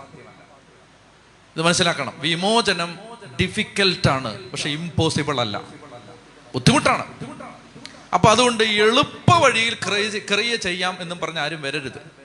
[1.56, 2.14] ഇത് മനസ്സിലാക്കണം.
[2.18, 3.07] വിമോചനം
[3.42, 5.62] ഡിഫിക്കൽട്ടാണ് പക്ഷെ ഇമ്പോസിബിൾ അല്ല.
[6.54, 7.06] ബുദ്ധിമുട്ടാണ്.
[8.14, 12.18] അപ്പൊ അതുകൊണ്ട് എളുപ്പ വഴിയിൽ ക്രിയ ക്രിയ ചെയ്യാം എന്നും പറഞ്ഞ ആരും വരരുത്.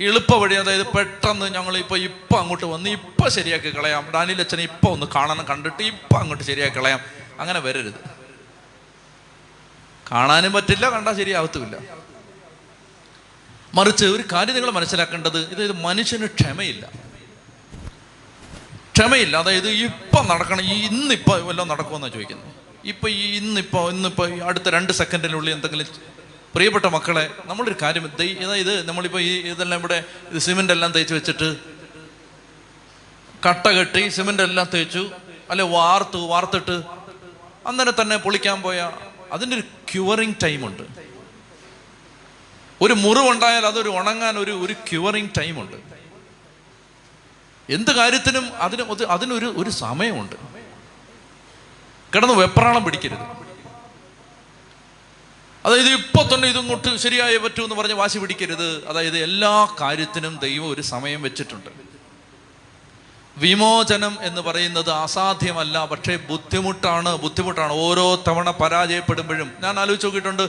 [0.00, 4.10] എളുപ്പ വഴി അതായത് പെട്ടെന്ന് ഞങ്ങൾ ഇപ്പൊ ഇപ്പൊ അങ്ങോട്ട് വന്ന് ഇപ്പൊ ശരിയാക്കി കളയാം.
[4.14, 7.00] ഡാനിൽ അച്ഛനെ ഇപ്പൊ ഒന്ന് കാണണം കണ്ടിട്ട് ഇപ്പൊ അങ്ങോട്ട് ശരിയാക്കി കളയാം.
[7.40, 7.94] അങ്ങനെ വരരുത്.
[10.12, 11.78] കാണാനും പറ്റില്ല കണ്ടാൽ ശരിയാവത്തുമില്ല.
[13.74, 17.07] മറിച്ച് ഒരു കാര്യം നിങ്ങൾ മനസ്സിലാക്കേണ്ടത് ഇത് മനുഷ്യന് ക്ഷമയില്ല.
[18.98, 19.34] ക്ഷമയില്ല.
[19.36, 20.62] അതായത് ഇപ്പം നടക്കണം.
[20.62, 22.52] ഈ ഇന്നിപ്പോൾ വല്ലതും നടക്കുമെന്നാണ് ചോദിക്കുന്നത്.
[22.84, 25.86] ഇപ്പം ഈ ഇന്നിപ്പോൾ ഇന്നിപ്പോൾ അടുത്ത രണ്ട് സെക്കൻഡിനുള്ളിൽ എന്തെങ്കിലും
[26.54, 28.04] പ്രിയപ്പെട്ട മക്കളെ നമ്മളൊരു കാര്യം
[28.44, 31.56] അതായത് നമ്മളിപ്പോൾ ഈ ഇതെല്ലാം ഇവിടെ ഇത് സിമെന്റ് എല്ലാം തേച്ച് വെച്ചിട്ട്
[33.46, 35.10] കട്ട കെട്ടി സിമെന്റ് എല്ലാം തേച്ചു
[35.50, 36.82] അല്ലെ വാർത്ത് വാർത്തിട്ട്
[37.66, 38.92] അന്നേരം തന്നെ പൊളിക്കാൻ പോയ
[39.32, 40.82] അതിന്റെ ഒരു ക്യൂറിങ് ടൈമുണ്ട്
[42.82, 45.97] ഒരു മുറിവുണ്ടായാൽ അതൊരു ഉണങ്ങാൻ ഒരു ഒരു ക്യൂറിങ് ടൈമുണ്ട്
[47.70, 50.36] എന്ത് കാര്യത്തിനും അതിന് അതിനൊരു ഒരു സമയമുണ്ട്.
[52.14, 53.48] കിടന്ന് വെപ്രാളം പിടിക്കരുത്.
[55.66, 58.88] അതായത് ഇപ്പൊ തന്നെ ഇതങ്ങോട്ട് ശരിയായേ പറ്റൂ എന്ന് പറഞ്ഞ് വാശി പിടിക്കരുത്.
[58.88, 61.70] അതായത് എല്ലാ കാര്യത്തിനും ദൈവം ഒരു സമയം വെച്ചിട്ടുണ്ട്.
[63.36, 67.72] വിമോചനം എന്ന് പറയുന്നത് അസാധ്യമല്ല പക്ഷേ ബുദ്ധിമുട്ടാണ് ബുദ്ധിമുട്ടാണ്.
[67.72, 70.48] ഓരോ തവണ പരാജയപ്പെടുമ്പോഴും ഞാൻ ആലോചിച്ച് നോക്കിയിട്ടുണ്ട്.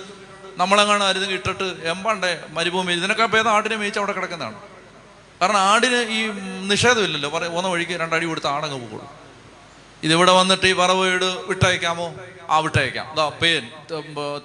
[0.58, 4.69] നമ്മളെങ്ങാണ് അരുത് ഇട്ടിട്ട് എമ്പാണ്ടേ മരുഭൂമി ഇതിനൊക്കെ ഭേദം ആടിനെ മേയിച്ച് അവിടെ കിടക്കുന്നതാണ്?
[5.42, 6.28] കാരണം ആടിന് ഈ
[6.72, 7.30] നിഷേധമില്ലല്ലോ.
[7.30, 9.08] പറയും ഒന്ന വഴിക്ക് രണ്ടടി കൊടുത്ത് ആടങ്ങ് പോകുള്ളൂ
[10.04, 12.16] ഇതിവിടെ വന്നിട്ട് ഈ പറവ് വീട് വിട്ടയക്കാമോ?
[12.50, 13.16] ആ വിട്ടയക്കാം.
[13.16, 13.64] ദാ പേൻ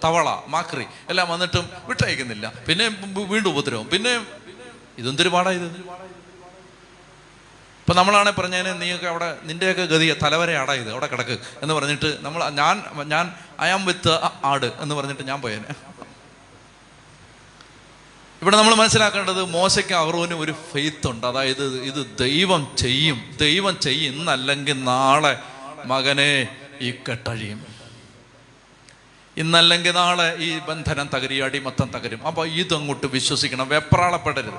[0.05, 2.53] തവള മാക്രി എല്ലാം വന്നിട്ടും വിട്ടയക്കുന്നില്ല.
[2.69, 2.87] പിന്നെ
[3.25, 3.87] വീണ്ടും ഉപദ്രവം.
[3.89, 4.13] പിന്നെ
[4.99, 5.69] ഇതെന്തൊരു പാടാ ഇത്?
[7.85, 10.91] ഇപ്പൊ നമ്മളാണെ പറഞ്ഞതിന് നീയൊക്കെ അവിടെ നിന്റെയൊക്കെ ഗതി തലവരെ ആടാ ഇത്.
[10.91, 11.39] അവിടെ കിടക്ക്.
[11.63, 14.13] എന്ന് പറഞ്ഞിട്ട് നമ്മൾ ഞാൻ ഞാൻ ആം വിത്ത്
[14.45, 15.73] ആട് എന്ന് പറഞ്ഞിട്ട് ഞാൻ പോയേനെ.
[18.45, 21.27] ഇവിടെ നമ്മൾ മനസ്സിലാക്കേണ്ടത് മോശയ്ക്ക് അഹ്റോനും ഒരു ഫെയ്ത്ത് ഉണ്ട്.
[21.27, 23.37] അതായത് ഇത് ദൈവം ചെയ്യും.
[23.41, 24.15] ദൈവം ചെയ്യും.
[24.15, 25.39] ഇന്നല്ലെങ്കിൽ നാളെ
[25.85, 27.67] മകനെ ഈ കെട്ടഴിയും.
[29.37, 32.27] ഇന്നല്ലെങ്കിൽ നാളെ ഈ ബന്ധനം തകരും ഈ അടിമത്തം തകരും.
[32.27, 33.69] അപ്പൊ ഇതങ്ങോട്ട് വിശ്വസിക്കണം.
[33.69, 34.55] വെപ്രാളപ്പെടരുത്.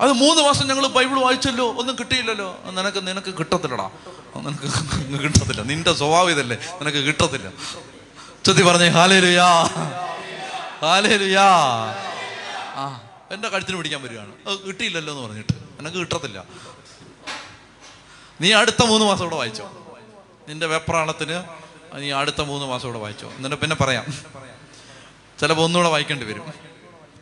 [0.00, 1.74] അത് മൂന്ന് മാസം ഞങ്ങൾ ബൈബിൾ വായിച്ചല്ലോ.
[1.74, 2.60] ഒന്നും കിട്ടിയില്ലല്ലോ.
[2.70, 3.90] നിനക്ക് നിനക്ക് കിട്ടത്തില്ലടാ.
[4.36, 5.62] നിനക്ക് കിട്ടത്തില്ല.
[5.62, 6.56] നിന്റെ സ്വഭാവം ഇതല്ലേ.
[6.80, 7.50] നിനക്ക് കിട്ടത്തില്ല.
[8.46, 9.70] ചൊത്തി പറഞ്ഞേ ഹാലേലുയാ.
[10.82, 11.42] ഹാലേലുയാ.
[12.74, 13.00] ആ.
[13.30, 14.32] എന്റെ കഴുത്തിന് പിടിക്കാൻ വരികയാണ്.
[14.66, 15.52] കിട്ടിയില്ലല്ലോ എന്ന് പറഞ്ഞിട്ട്.
[15.52, 16.44] നിനക്ക് കിട്ടത്തില്ല.
[18.40, 19.72] നീ അടുത്ത മൂന്ന് മാസം കൂടെ വായിച്ചോ.
[20.48, 21.42] നിന്റെ വെപ്രാളത്തിന്
[21.94, 23.32] നീ അടുത്ത മൂന്ന് മാസം കൂടെ വായിച്ചോ.
[23.32, 24.04] എന്നിട്ട് പിന്നെ പറയാം.
[25.40, 26.52] ചിലപ്പോ ഒന്നുകൂടെ വായിക്കേണ്ടി വരും.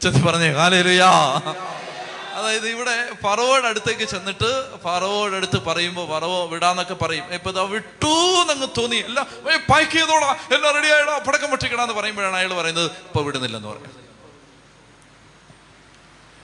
[0.02, 1.40] ചെത്തി പറഞ്ഞേ ഹാലേലുയാ.
[2.36, 4.50] അതായത് ഇവിടെ ഫറവോയുടെ അടുത്തേക്ക് ചെന്നിട്ട്
[4.84, 7.24] ഫറവോയുടെ അടുത്ത് പറയുമ്പോൾ ഫറവോ വിടാന്നൊക്കെ പറയും.
[7.34, 8.96] ഇപ്പൊ ഇതാ വിട്ടു എന്നങ്ങ് തോന്നി.
[8.96, 9.20] അല്ല
[9.70, 11.18] പാക്ക് ചെയ്തോടാ എല്ലാം റെഡി ആയിടാ.
[11.28, 12.84] പടക്കം പൊട്ടിക്കടാന്ന് പറയുമ്പോഴാണ് അയാൾ പറയുന്നത്.
[12.84, 14.06] ഇപ്പൊ വിടുന്നില്ലെന്ന് പറയും.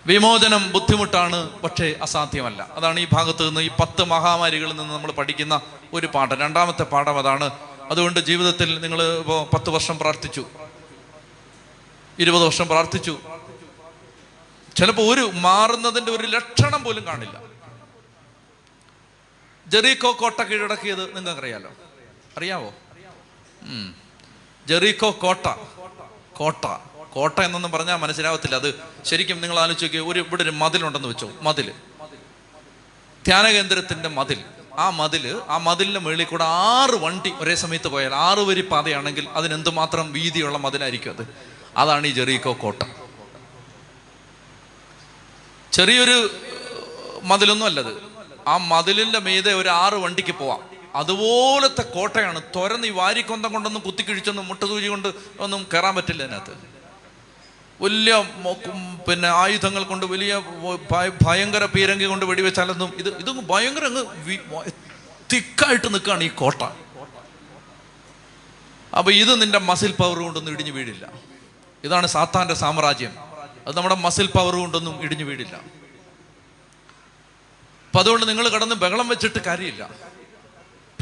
[0.07, 2.69] വിമോചനം ബുദ്ധിമുട്ടാണ് പക്ഷേ അസാധ്യമല്ല.
[2.73, 5.61] അതാണ് ഈ ഭാഗത്ത് നിന്ന് ഈ പത്ത് മഹാമാരികളിൽ നിന്ന് നമ്മൾ പഠിക്കുന്ന
[5.93, 6.41] ഒരു പാഠം.
[6.41, 7.51] രണ്ടാമത്തെ പാഠം അതാണ്.
[7.91, 10.45] അതുകൊണ്ട് ജീവിതത്തിൽ നിങ്ങൾ ഇപ്പോൾ പത്ത് വർഷം പ്രാർത്ഥിച്ചു.
[12.19, 13.19] ഇരുപത് വർഷം പ്രാർത്ഥിച്ചു.
[14.77, 17.43] ചിലപ്പോൾ ഒരു മാറുന്നതിന്റെ ഒരു ലക്ഷണം പോലും കാണില്ല.
[19.67, 21.71] ജെറീക്കോ കോട്ട കീഴടക്കിയത് നിങ്ങൾക്കറിയാലോ?
[22.37, 22.75] അറിയാവോ?
[24.69, 25.47] ജെറിക്കോ കോട്ട.
[26.37, 26.65] കോട്ട.
[27.13, 28.55] കോട്ട എന്നൊന്നും പറഞ്ഞാൽ മനസ്സിലാവത്തില്ല.
[28.55, 31.73] അത് ശരിക്കും നിങ്ങൾ ആലോചിച്ച് ഒരു ഇവിടെ ഒരു മതിലുണ്ടെന്ന് വെച്ചോ മതിൽ.
[33.27, 34.45] ധ്യാനകേന്ദ്രത്തിന്റെ മതിൽ.
[34.79, 40.13] ആ മതിൽ ആ മതിലിന്റെ മുകളിൽ കൂടെ ആറ് വണ്ടി ഒരേ സമയത്ത് പോയാൽ ആറ് വരി പാതയാണെങ്കിൽ അതിനെന്തുമാത്രം
[40.13, 41.29] വീതിയുള്ള മതിലായിരിക്കും അത്.
[41.77, 43.02] അതാണ് ഈ ജെറീക്കോ കോട്ട.
[45.73, 46.31] ചെറിയൊരു
[47.23, 48.03] മതിലൊന്നും അല്ലത്.
[48.47, 50.61] ആ മതിലിന്റെ മീതെ ഒരു ആറ് വണ്ടിക്ക് പോവാം.
[50.95, 55.09] അതുപോലത്തെ കോട്ടയാണ് തുരന്ന് ഈ വാരിക്കൊന്തം കൊണ്ടൊന്നും കുത്തിക്കിഴിച്ചൊന്നും മുട്ടസൂചി കൊണ്ട്
[55.41, 56.55] ഒന്നും കയറാൻ പറ്റില്ല അതിനകത്ത്
[57.81, 58.17] വലിയ
[59.09, 60.43] പിന്നെ ആയുധങ്ങൾ കൊണ്ട് വലിയ
[61.27, 64.05] ഭയങ്കര പീരങ്കി കൊണ്ട് വെടിവെച്ചാലൊന്നും ഇത് ഇതും ഭയങ്കര അങ്ങ്
[65.33, 66.63] തിക്കായിട്ട് നിൽക്കുകയാണ് ഈ കോട്ട.
[68.99, 71.13] അപ്പൊ ഇത് നിന്റെ മസിൽ പവർ കൊണ്ടൊന്നും ഇടിഞ്ഞു വീഴില്ല.
[71.85, 73.32] ഇതാണ് സാത്താന്റെ സാമ്രാജ്യം.
[73.67, 75.57] അത് നമ്മുടെ മസിൽ പവർ കൊണ്ടൊന്നും ഇടിഞ്ഞു വീടില്ല
[77.87, 79.91] അപ്പൊ അതുകൊണ്ട് നിങ്ങൾ കടന്ന് ബഹളം വെച്ചിട്ട് കാര്യമില്ല.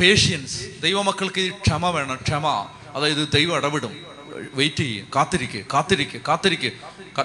[0.00, 2.18] പേഷ്യൻസ് ദൈവമക്കൾക്ക് ക്ഷമ വേണം.
[2.22, 2.70] ക്ഷമ.
[2.94, 4.06] അതായത് ദൈവം ഇടപെടും.
[4.54, 5.08] വെയിറ്റ് ചെയ്യും.
[5.16, 6.70] കാത്തിരിക്കുക കാത്തിരിക്കുക കാത്തിരിക്കുക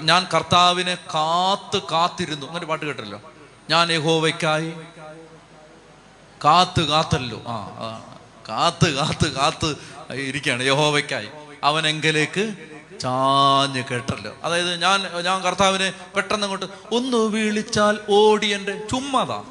[0.02, 2.46] ഞാൻ കർത്താവിനെ കാത്ത് കാത്തിരുന്നു.
[2.46, 3.20] അങ്ങനെ പാട്ട് കേട്ടല്ലോ.
[3.70, 4.72] ഞാൻ യഹോവയ്ക്കായി
[6.44, 7.42] കാത്ത് കാത്തല്ലോ.
[7.46, 7.66] ആ.
[8.48, 9.76] കാത്ത് കാത്ത് കാത്ത്.
[10.12, 10.62] ഇരിക്കുകയാണ്.
[10.62, 11.28] യഹോവയ്ക്കായി.
[11.64, 14.32] അവൻ എങ്കിലേക്ക് ചാഞ്ഞ് കേട്ടല്ലോ.
[14.44, 19.44] അതായത് ഞാൻ ഞാൻ കർത്താവിനെ പെട്ടെന്ന് അങ്ങോട്ട് ഒന്ന് വിളിച്ചാൽ ഓടി എന്റെ ചുമ്മാതാ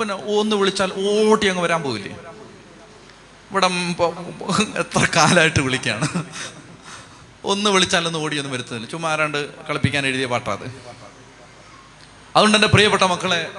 [0.00, 2.12] പിന്നെ ഒന്ന് വിളിച്ചാൽ ഓടി അങ്ങ് വരാൻ പോകില്ലേ
[3.50, 3.66] ഇവിടെ
[4.78, 6.08] എത്ര കാലമായിട്ട് വിളിക്കുകയാണ്
[7.44, 8.90] ഒന്ന് വിളിച്ചാലൊന്നും ഓടിയൊന്നും വരുത്തുന്നില്ല.
[8.90, 10.64] ചുമ്മാ ആരാണ്ട് കളിപ്പിക്കാൻ എഴുതിയ പാട്ടാത്
[12.36, 13.50] അതുകൊണ്ട് എന്റെ പ്രിയപ്പെട്ട മക്കളെ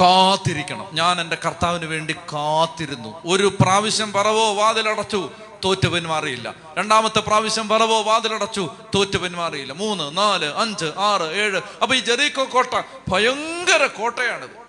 [0.00, 0.86] കാത്തിരിക്കണം.
[0.92, 3.10] ഞാൻ എന്റെ കർത്താവിന് വേണ്ടി കാത്തിരുന്നു.
[3.26, 5.30] ഒരു പ്രാവശ്യം പറവോ വാതിലടച്ചു.
[5.64, 11.60] തോറ്റു പിന്മാറിയില്ല രണ്ടാമത്തെ പ്രാവശ്യം വരവോ വാതിലടച്ചു തോറ്റ പിന്മാറിയില്ല മൂന്ന് നാല് അഞ്ച് ആറ് ഏഴ്.
[11.82, 14.64] അപ്പൊ ഈ ജെറീക്കോ കോട്ട ഭയങ്കര കോട്ടയാണിത്.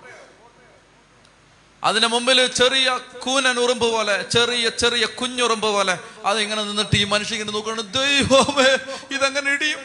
[1.84, 7.52] അതിന് മുമ്പിൽ ചെറിയ കൂനൻ ഉറുമ്പ് പോലെ ചെറിയ ചെറിയ കുഞ്ഞുറുമ്പ് പോലെ അതിങ്ങനെ നിന്നിട്ട് ഈ മനുഷ്യൻ ഇങ്ങനെ
[7.52, 8.78] നോക്കുകയാണ് ദൈവമേ
[9.16, 9.80] ഇതങ്ങനെ ഇടിയും?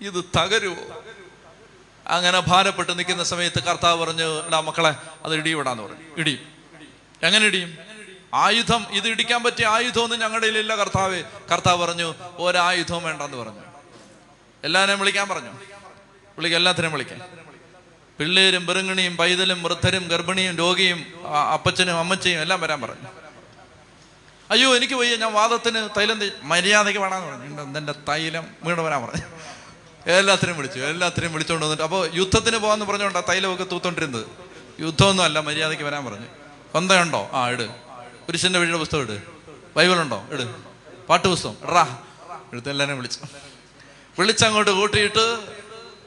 [0.00, 1.02] ഇത് തകരുവോ?
[2.06, 4.94] അങ്ങനെ ഭാരപ്പെട്ട് നിൽക്കുന്ന സമയത്ത് കർത്താവ് പറഞ്ഞു എടാ മക്കളെ
[5.24, 6.02] അത് ഇടിയും ഇടാന്ന് പറഞ്ഞു.
[6.16, 6.38] ഇടിയും.
[7.22, 7.85] എങ്ങനെ ഇടിയും?
[8.36, 11.22] ആയുധം ഇത് ഇടിക്കാൻ പറ്റിയ ആയുധമൊന്നും ഞങ്ങളുടെ ഇല്ല കർത്താവ്.
[11.52, 13.60] കർത്താവ് പറഞ്ഞു ഒരായുധവും വേണ്ടെന്ന് പറഞ്ഞു.
[14.64, 15.50] എല്ലാവരെയും വിളിക്കാൻ പറഞ്ഞു.
[16.36, 17.20] വിളിക്കാം എല്ലാത്തിനെയും വിളിക്കാം.
[18.18, 23.08] പിള്ളേരും പെരുങ്ങണിയും പൈതലും വൃദ്ധരും ഗർഭിണിയും രോഗിയും അപ്പച്ചനും അമ്മച്ചയും എല്ലാം വരാൻ പറഞ്ഞു.
[24.50, 27.78] അയ്യോ എനിക്ക് വയ്യ ഞാൻ വാദത്തിന് തൈലം മര്യാദയ്ക്ക് വേണമെന്ന് പറഞ്ഞു.
[27.78, 28.46] എന്റെ തൈലം?
[28.62, 29.22] വീണ് വരാൻ പറഞ്ഞു.
[30.10, 34.26] എല്ലാത്തിനും വിളിച്ചു എല്ലാത്തിനും വിളിച്ചുകൊണ്ട് വന്നിട്ട് അപ്പോൾ യുദ്ധത്തിന് പോകാന്ന് പറഞ്ഞുകൊണ്ടാണ് തൈലമൊക്കെ തൂത്തോണ്ടിരുന്നത്.
[34.80, 36.26] യുദ്ധമൊന്നും അല്ല മര്യാദയ്ക്ക് വരാൻ പറഞ്ഞു.
[36.72, 37.30] കൊന്തയുണ്ടോ?
[37.32, 37.85] ആ ഇട്.
[38.26, 39.22] പുരുഷന്റെ വഴിയുടെ പുസ്തകം ഇട്.
[39.76, 40.26] ബൈബിളുണ്ടോ?
[40.32, 40.42] ഇട്.
[41.08, 41.56] പാട്ട് പുസ്തകം.
[41.70, 41.98] എടാ
[42.52, 43.20] എടുത്ത് എല്ലാവരെയും വിളിച്ചു.
[44.18, 45.38] വിളിച്ചങ്ങോട്ട് കൂട്ടിയിട്ട്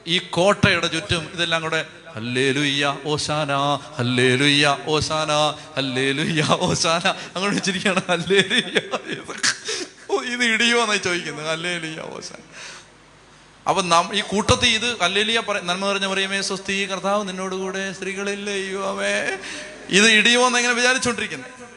[0.06, 3.52] ഈ കോട്ടയുടെ ചുറ്റും ഇതെല്ലാം കൂടെ ഹല്ലേലുയ്യ ഓശാന
[3.98, 5.32] ഹല്ലേലുയ്യ ഓശാന
[5.76, 7.08] ഹല്ലേലുയ്യ ഓശാന.
[7.08, 8.02] അങ്ങോട്ട് വെച്ചിരിക്കുകയാണ്.
[8.08, 8.80] ഹല്ലേലുയ്യ.
[10.10, 12.40] ഓ ഇത് ഇടിയോന്നായി ചോദിക്കുന്നത് ഹല്ലേലുയ്യ ഓശാന.
[13.68, 19.38] അപ്പൊ നാം ഈ കൂട്ടത്തിൽ ഇത് അല്ലേലിയ പറ നന്മ പറഞ്ഞ പറയുമേ സ്വസ്തി കർത്താവ് നിന്നോടുകൂടെ സ്ത്രീകളില്ലേ അയ്യോവേ
[19.88, 21.69] ഇത് ഇടിയോന്ന് എങ്ങനെ വിചാരിച്ചോണ്ടിരിക്കുന്നത്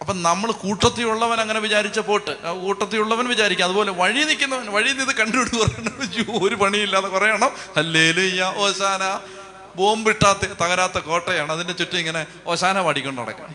[0.00, 2.32] അപ്പൊ നമ്മൾ കൂട്ടത്തിലുള്ളവൻ അങ്ങനെ വിചാരിച്ച പോട്ട്
[2.64, 9.04] കൂട്ടത്തിലുള്ളവൻ വിചാരിക്കുക അതുപോലെ വഴി നിൽക്കുന്നവൻ വഴി നിന്ന് കണ്ടുപിടിച്ച് ഒരു പണിയില്ലാതെ കുറയണം ഹല്ലേലുയ്യ ഓശാന.
[9.76, 11.52] ബോംബിട്ടാത്ത തകരാത്ത കോട്ടയാണ്.
[11.52, 13.54] അതിന്റെ ചുറ്റും ഇങ്ങനെ ഓശാന പാടിക്കൊണ്ട് നടക്കണം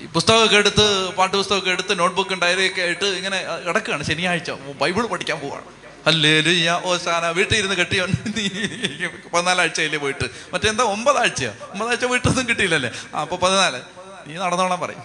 [0.00, 0.86] ഈ പുസ്തകമൊക്കെ എടുത്ത്
[1.18, 4.04] പാട്ടുപുസ്തകമൊക്കെ എടുത്ത് നോട്ട്ബുക്കും ഡയറിയൊക്കെ ആയിട്ട് ഇങ്ങനെ കിടക്കുകയാണ്.
[4.04, 4.50] ശനിയാഴ്ച
[4.82, 5.38] ബൈബിൾ പഠിക്കാൻ
[6.06, 8.06] പോവാണ് ഓ സാന വീട്ടിൽ ഇരുന്ന് കെട്ടിയോ?
[9.34, 10.30] പതിനാലാഴ്ചയില്ലേ പോയിട്ട്.
[10.54, 11.50] മറ്റെന്താ ഒമ്പതാഴ്ചയോ?
[11.50, 12.90] ഒമ്പതാഴ്ച വീട്ടൊന്നും കിട്ടിയില്ലല്ലേ?
[13.14, 13.82] ആ അപ്പൊ പതിനാല്.
[14.26, 15.02] നീ നടന്നോളാൻ പറയും.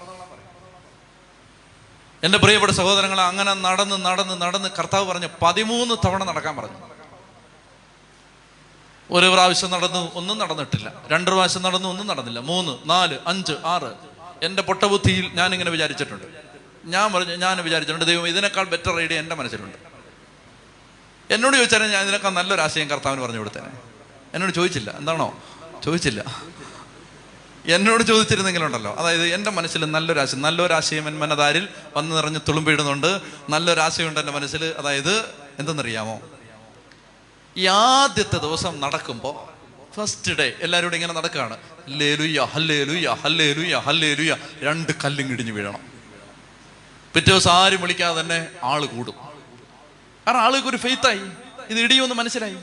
[2.24, 6.78] എന്റെ പ്രിയപ്പെട്ട സഹോദരങ്ങളെ അങ്ങനെ നടന്ന് നടന്ന് നടന്ന് കർത്താവ് പറഞ്ഞു പതിമൂന്ന് തവണ നടക്കാൻ പറഞ്ഞു.
[9.12, 10.94] ഒരു പ്രാവശ്യം നടന്നു ഒന്നും നടന്നിട്ടില്ല.
[11.12, 12.40] രണ്ട് പ്രാവശ്യം നടന്നു ഒന്നും നടന്നില്ല.
[12.40, 13.94] മൂന്ന് നാല് അഞ്ച് ആറ്.
[14.44, 16.26] എന്റെ പൊട്ടബുദ്ധിയിൽ ഞാൻ ഇങ്ങനെ വിചാരിച്ചിട്ടുണ്ട്.
[16.86, 19.91] ഞാൻ പറഞ്ഞു ഞാൻ വിചാരിച്ചിട്ടുണ്ട് ദൈവം ഇതിനേക്കാൾ ബെറ്റർ ഐഡിയ എന്റെ മനസ്സിലുണ്ട്.
[21.32, 23.68] എന്നോട് ചോദിച്ചാൽ ഞാൻ ഇതിനൊക്കെ നല്ലൊരു ആശയം കർത്താവിന് പറഞ്ഞു കൊടുത്തേനെ.
[24.34, 24.92] എന്നോട് ചോദിച്ചില്ല.
[24.92, 25.44] എന്താണോ?
[25.86, 26.44] ചോദിച്ചില്ല.
[27.66, 28.96] എന്നോട് ചോദിച്ചിരുന്നെങ്കിലുണ്ടല്ലോ.
[28.96, 34.66] അതായത് എന്റെ മനസ്സിൽ നല്ലൊരാശയം നല്ലൊരാശയം എൻ മനതാരിൽ വന്ന് നിറഞ്ഞ് തുളുമ്പിടുന്നുണ്ട് നല്ലൊരാശയമുണ്ട് എന്റെ മനസ്സിൽ.
[34.66, 35.26] അതായത്
[35.60, 36.22] എന്തെന്നറിയാമോ?
[37.58, 39.62] ഈ ആദ്യത്തെ ദിവസം നടക്കുമ്പോൾ
[39.96, 41.58] ഫസ്റ്റ് ഡേ എല്ലാവരും ഇങ്ങനെ നടക്കുകയാണ്.
[41.90, 45.80] ലേലുയ ഹല്ലേലുയ ഹല്ലേലുയ ഹല്ലേലുയ രണ്ട് കല്ലും കിടിഞ്ഞ് വീഴണം.
[47.14, 49.31] പിറ്റേ ദിവസം ആരും വിളിക്കാതെ തന്നെ ആൾ കൂടും.
[50.32, 51.24] കാരണം ആളുകൾക്ക് ഒരു ഫെയ്ത്തായി
[51.72, 52.58] ഇത് ഇടിയുമെന്ന് മനസ്സിലായി.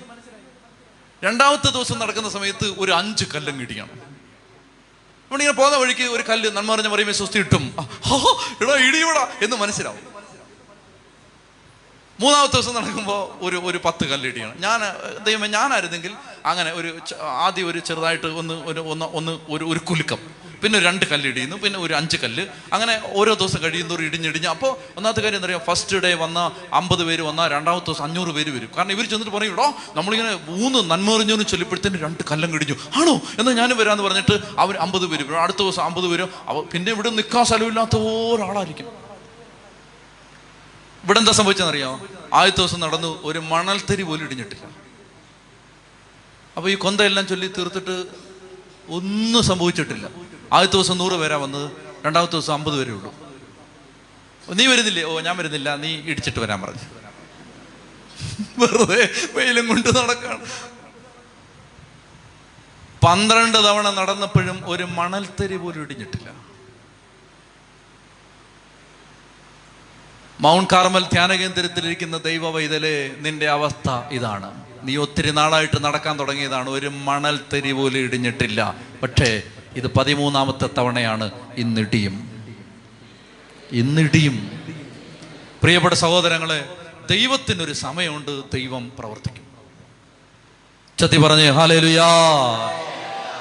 [1.24, 3.90] രണ്ടാമത്തെ ദിവസം നടക്കുന്ന സമയത്ത് ഒരു അഞ്ച് കല്ലും ഇടിക്കണം
[5.30, 7.64] നമ്മളിങ്ങനെ പോകുന്ന വഴിക്ക് ഒരു കല്ല് നന്മ പറഞ്ഞ പറയുമ്പോൾ സ്വസ്തി ഇട്ടും
[8.62, 10.04] എടാ ഇടിയോടാ എന്ന് മനസ്സിലാവും.
[12.20, 14.80] മൂന്നാമത്തെ ദിവസം നടക്കുമ്പോൾ ഒരു ഒരു പത്ത് കല്ലിടിയാണ് ഞാൻ
[15.24, 16.12] ദൈവമേ ഞാനായിരുന്നെങ്കിൽ
[16.46, 16.88] അങ്ങനെ ഒരു
[17.46, 20.20] ആദ്യം ഒരു ചെറുതായിട്ട് ഒന്ന് ഒരു ഒന്ന് ഒന്ന് ഒരു ഒരു കുലുക്കം.
[20.62, 22.42] പിന്നെ രണ്ട് കല്ല് കല്ലിടിയുന്നു പിന്നെ ഒരു അഞ്ച് കല്ല്.
[22.72, 24.48] അങ്ങനെ ഓരോ ദിവസം കഴിയുന്നതോറും ഇടിഞ്ഞിടിഞ്ഞ്.
[24.54, 26.38] അപ്പോൾ ഒന്നാമത്തെ കാര്യം എന്താ പറയുക ഫസ്റ്റ് ഡേ വന്ന
[26.72, 28.70] അമ്പത് പേര് വന്നാൽ രണ്ടാമത്തെ ദിവസം അഞ്ഞൂറ് പേര് വരും.
[28.76, 33.14] കാരണം ഇവർ ചെന്നിട്ട് പറയും ഇടോ നമ്മളിങ്ങനെ മൂന്ന് നന്മറിഞ്ഞോന്ന് ചൊല്ലിപ്പോഴത്തേന് രണ്ട് കല്ലം കിടിഞ്ഞു ആണോ?
[33.38, 35.40] എന്നാൽ ഞാനും വരാമെന്ന് പറഞ്ഞിട്ട് അവർ അമ്പത് പേര് വരും.
[35.40, 38.88] അടുത്ത ദിവസം അമ്പത് പേരും അവ പിന്നെ ഇവിടെ നിൽക്കാൻ സ്ഥലമില്ലാത്ത ഒരാളായിരിക്കും.
[41.04, 41.96] ഇവിടെ എന്താ സംഭവിച്ചെന്നറിയാമോ
[42.38, 44.64] ആദ്യത്തെ ദിവസം നടന്നു ഒരു മണൽത്തരി പോലും ഇടിഞ്ഞിട്ടില്ല.
[46.56, 47.96] അപ്പോൾ ഈ കൊന്തയെല്ലാം ചൊല്ലി തീർത്തിട്ട്
[48.96, 50.06] ഒന്നും സംഭവിച്ചിട്ടില്ല.
[50.52, 51.70] ആദ്യത്തെ ദിവസം നൂറ് പേരാ വന്നത്.
[52.06, 53.14] രണ്ടാമത്തെ ദിവസം അമ്പത് പേരേ ഉള്ളൂ.
[54.54, 55.04] നീ വരുന്നില്ലേ?
[55.04, 55.76] ഓ ഞാൻ വരുന്നില്ല.
[55.76, 56.98] നീ ഇടിച്ചിട്ട് വരാൻ പറഞ്ഞു.
[58.58, 60.46] വെറുതെ വെയിലും കൊണ്ട് നടക്കാണ്.
[63.06, 66.32] പന്ത്രണ്ട് തവണ നടന്നപ്പോഴും ഒരു മണൽത്തരി പോലും ഇടിഞ്ഞിട്ടില്ല.
[70.40, 74.64] മൗണ്ട് കാർമൽ ധ്യാന കേന്ദ്രത്തിലിരിക്കുന്ന ദൈവ വൈതലെ നിന്റെ അവസ്ഥ ഇതാണ്.
[74.82, 76.70] നീ ഒത്തിരി നാളായിട്ട് നടക്കാൻ തുടങ്ങിയതാണ്.
[76.70, 78.74] ഒരു മണൽ തരി പോലും ഇടിഞ്ഞിട്ടില്ല.
[79.02, 79.42] പക്ഷേ
[79.78, 82.14] ഇത് പതിമൂന്നാമത്തെ തവണയാണ് ഇന്നിടിയും.
[83.72, 84.50] ഇന്നിടിയും.
[85.62, 86.68] പ്രിയപ്പെട്ട സഹോദരങ്ങളെ
[87.10, 89.44] ദൈവത്തിനൊരു സമയമുണ്ട് ദൈവം പ്രവർത്തിക്കും.
[90.98, 92.06] ചത്തി പറഞ്ഞേ ഹാലേലുയാ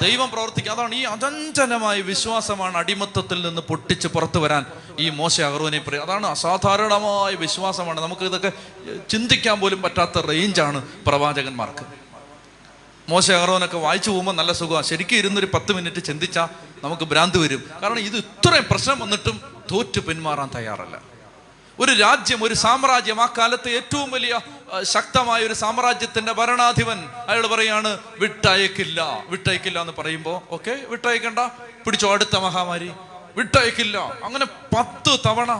[0.02, 0.72] ദൈവം പ്രവർത്തിക്കും.
[0.72, 4.66] അതാണ് ഈ അചഞ്ചലമായ വിശ്വാസമാണ് അടിമത്തത്തിൽ നിന്ന് പൊട്ടിച്ച് പുറത്തു വരാൻ
[4.98, 8.00] ഈ മോശ അഹ്റോനെ പറയും അതാണ് അസാധാരണമായ വിശ്വാസമാണ്.
[8.00, 8.52] നമുക്ക് ഇതൊക്കെ
[9.08, 12.07] ചിന്തിക്കാൻ പോലും പറ്റാത്ത റേഞ്ചാണ് പ്രവാചകന്മാർക്ക്.
[13.08, 16.48] മോശ അഹ്റോനൊക്കെ വായിച്ചു പോകുമ്പോൾ നല്ല സുഖമാണ് ശരിക്കും ഇരുന്നൊരു പത്ത് മിനിറ്റ് ചിന്തിച്ചാൽ
[16.84, 17.70] നമുക്ക് ഭ്രാന്ത് വരും.
[17.82, 19.40] കാരണം ഇത് ഇത്രയും പ്രശ്നം വന്നിട്ടും
[19.72, 21.02] തോറ്റു പിന്മാറാൻ തയ്യാറല്ല.
[21.80, 24.40] ഒരു രാജ്യം ഒരു സാമ്രാജ്യം ആ കാലത്ത് ഏറ്റവും വലിയ
[24.82, 26.98] ശക്തമായ ഒരു സാമ്രാജ്യത്തിന്റെ ഭരണാധിപൻ
[27.28, 31.38] അയാൾ പറയാണ് വിട്ടയക്കില്ല വിട്ടയക്കില്ല എന്ന് പറയുമ്പോൾ ഓക്കെ വിട്ടയക്കണ്ട
[31.86, 32.90] പിടിച്ചോ അടുത്ത മഹാമാരി.
[33.36, 33.98] വിട്ടയക്കില്ല.
[33.98, 35.50] അങ്ങനെ പത്ത് തവണ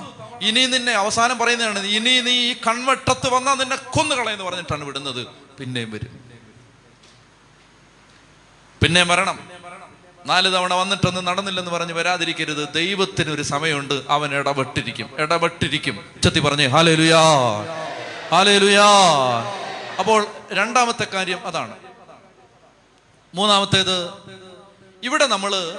[0.42, 5.26] ഇനി നിന്നെ അവസാനം പറയുന്നതാണ് ഇനി നീ ഈ കൺവട്ടത്ത് വന്നാൽ നിന്നെ കൊന്നുകളയെന്ന് പറഞ്ഞിട്ടാണ് വിടുന്നത്.
[5.58, 6.27] പിന്നെയും വരും.
[8.82, 9.38] പിന്നെ മരണം.
[10.26, 12.72] നാല് തവണ വന്നിട്ടൊന്നും നടന്നില്ലെന്ന് പറഞ്ഞ് വരാതിരിക്കരുത്.
[12.72, 14.02] ദൈവത്തിന് ഒരു സമയമുണ്ട്.
[14.08, 15.10] അവൻ ഇടപെട്ടിരിക്കും.
[15.18, 16.04] ഇടപെട്ടിരിക്കും.
[16.16, 17.20] ഉച്ചത്തി പറഞ്ഞേ ഹാലേ ലുയാ
[18.30, 18.86] ഹാലേ ലുയാ
[19.98, 21.76] അപ്പോൾ രണ്ടാമത്തെ കാര്യം അതാണ്.
[23.34, 24.10] മൂന്നാമത്തേത്
[25.02, 25.78] ഇവിടെ നമ്മൾ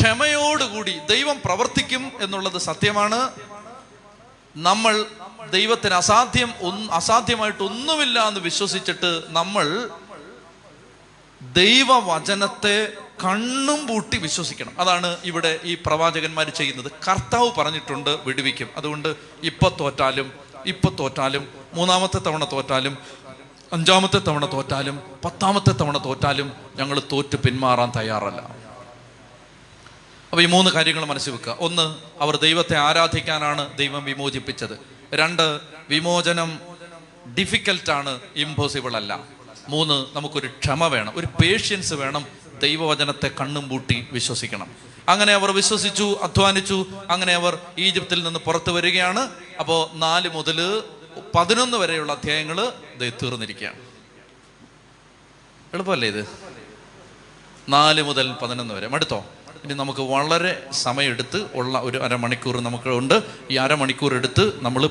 [0.00, 3.30] ക്ഷമയോടുകൂടി ദൈവം പ്രവർത്തിക്കും എന്നുള്ളത് സത്യമാണ്.
[4.56, 5.04] നമ്മൾ
[5.50, 6.52] ദൈവത്തിന് അസാധ്യം
[6.92, 9.90] അസാധ്യമായിട്ടൊന്നുമില്ല എന്ന് വിശ്വസിച്ചിട്ട് നമ്മൾ
[11.42, 12.92] ദൈവവചനത്തെ
[13.24, 14.80] കണ്ണും പൂട്ടി വിശ്വസിക്കണം.
[14.80, 16.92] അതാണ് ഇവിടെ ഈ പ്രവാചകന്മാർ ചെയ്യുന്നത്.
[17.08, 18.68] കർത്താവ് പറഞ്ഞിട്ടുണ്ട് വിടുവിക്കും.
[18.76, 20.32] അതുകൊണ്ട് ഇപ്പൊ തോറ്റാലും
[20.66, 22.98] ഇപ്പൊ തോറ്റാലും മൂന്നാമത്തെ തവണ തോറ്റാലും
[23.72, 28.40] അഞ്ചാമത്തെ തവണ തോറ്റാലും പത്താമത്തെ തവണ തോറ്റാലും ഞങ്ങൾ തോറ്റ് പിന്മാറാൻ തയ്യാറല്ല.
[30.30, 31.56] അപ്പൊ ഈ മൂന്ന് കാര്യങ്ങൾ മനസ്സിൽ വെക്കുക.
[31.60, 34.78] ഒന്ന് അവർ ദൈവത്തെ ആരാധിക്കാനാണ് ദൈവം വിമോചിപ്പിച്ചത്.
[35.14, 36.60] രണ്ട് വിമോചനം
[37.38, 39.37] ഡിഫിക്കൽട്ടാണ് ഇമ്പോസിബിൾ അല്ല.
[39.68, 42.26] മൂന്ന് നമുക്കൊരു ക്ഷമ വേണം ഒരു പേഷ്യൻസ് വേണം
[42.62, 44.70] ദൈവവചനത്തെ കണ്ണും പൂട്ടി വിശ്വസിക്കണം.
[45.08, 49.28] അങ്ങനെ അവർ വിശ്വസിച്ചു അധ്വാനിച്ചു അങ്ങനെ അവർ ഈജിപ്തിൽ നിന്ന് പുറത്തു വരികയാണ്.
[49.60, 50.82] അപ്പോൾ നാല് മുതൽ
[51.34, 52.72] പതിനൊന്ന് വരെയുള്ള അധ്യായങ്ങൾ
[53.22, 53.76] തീർന്നിരിക്കുകയാണ്.
[55.74, 56.28] എളുപ്പമല്ലേ ഇത്?
[57.68, 58.86] നാല് മുതൽ പതിനൊന്ന് വരെ.
[58.86, 59.24] മടുത്തോ?
[59.64, 63.22] ഇനി നമുക്ക് വളരെ സമയമെടുത്ത് ഉള്ള ഒരു അരമണിക്കൂർ നമുക്ക് ഉണ്ട്.
[63.50, 64.86] ഈ അരമണിക്കൂർ എടുത്ത് നമ്മൾ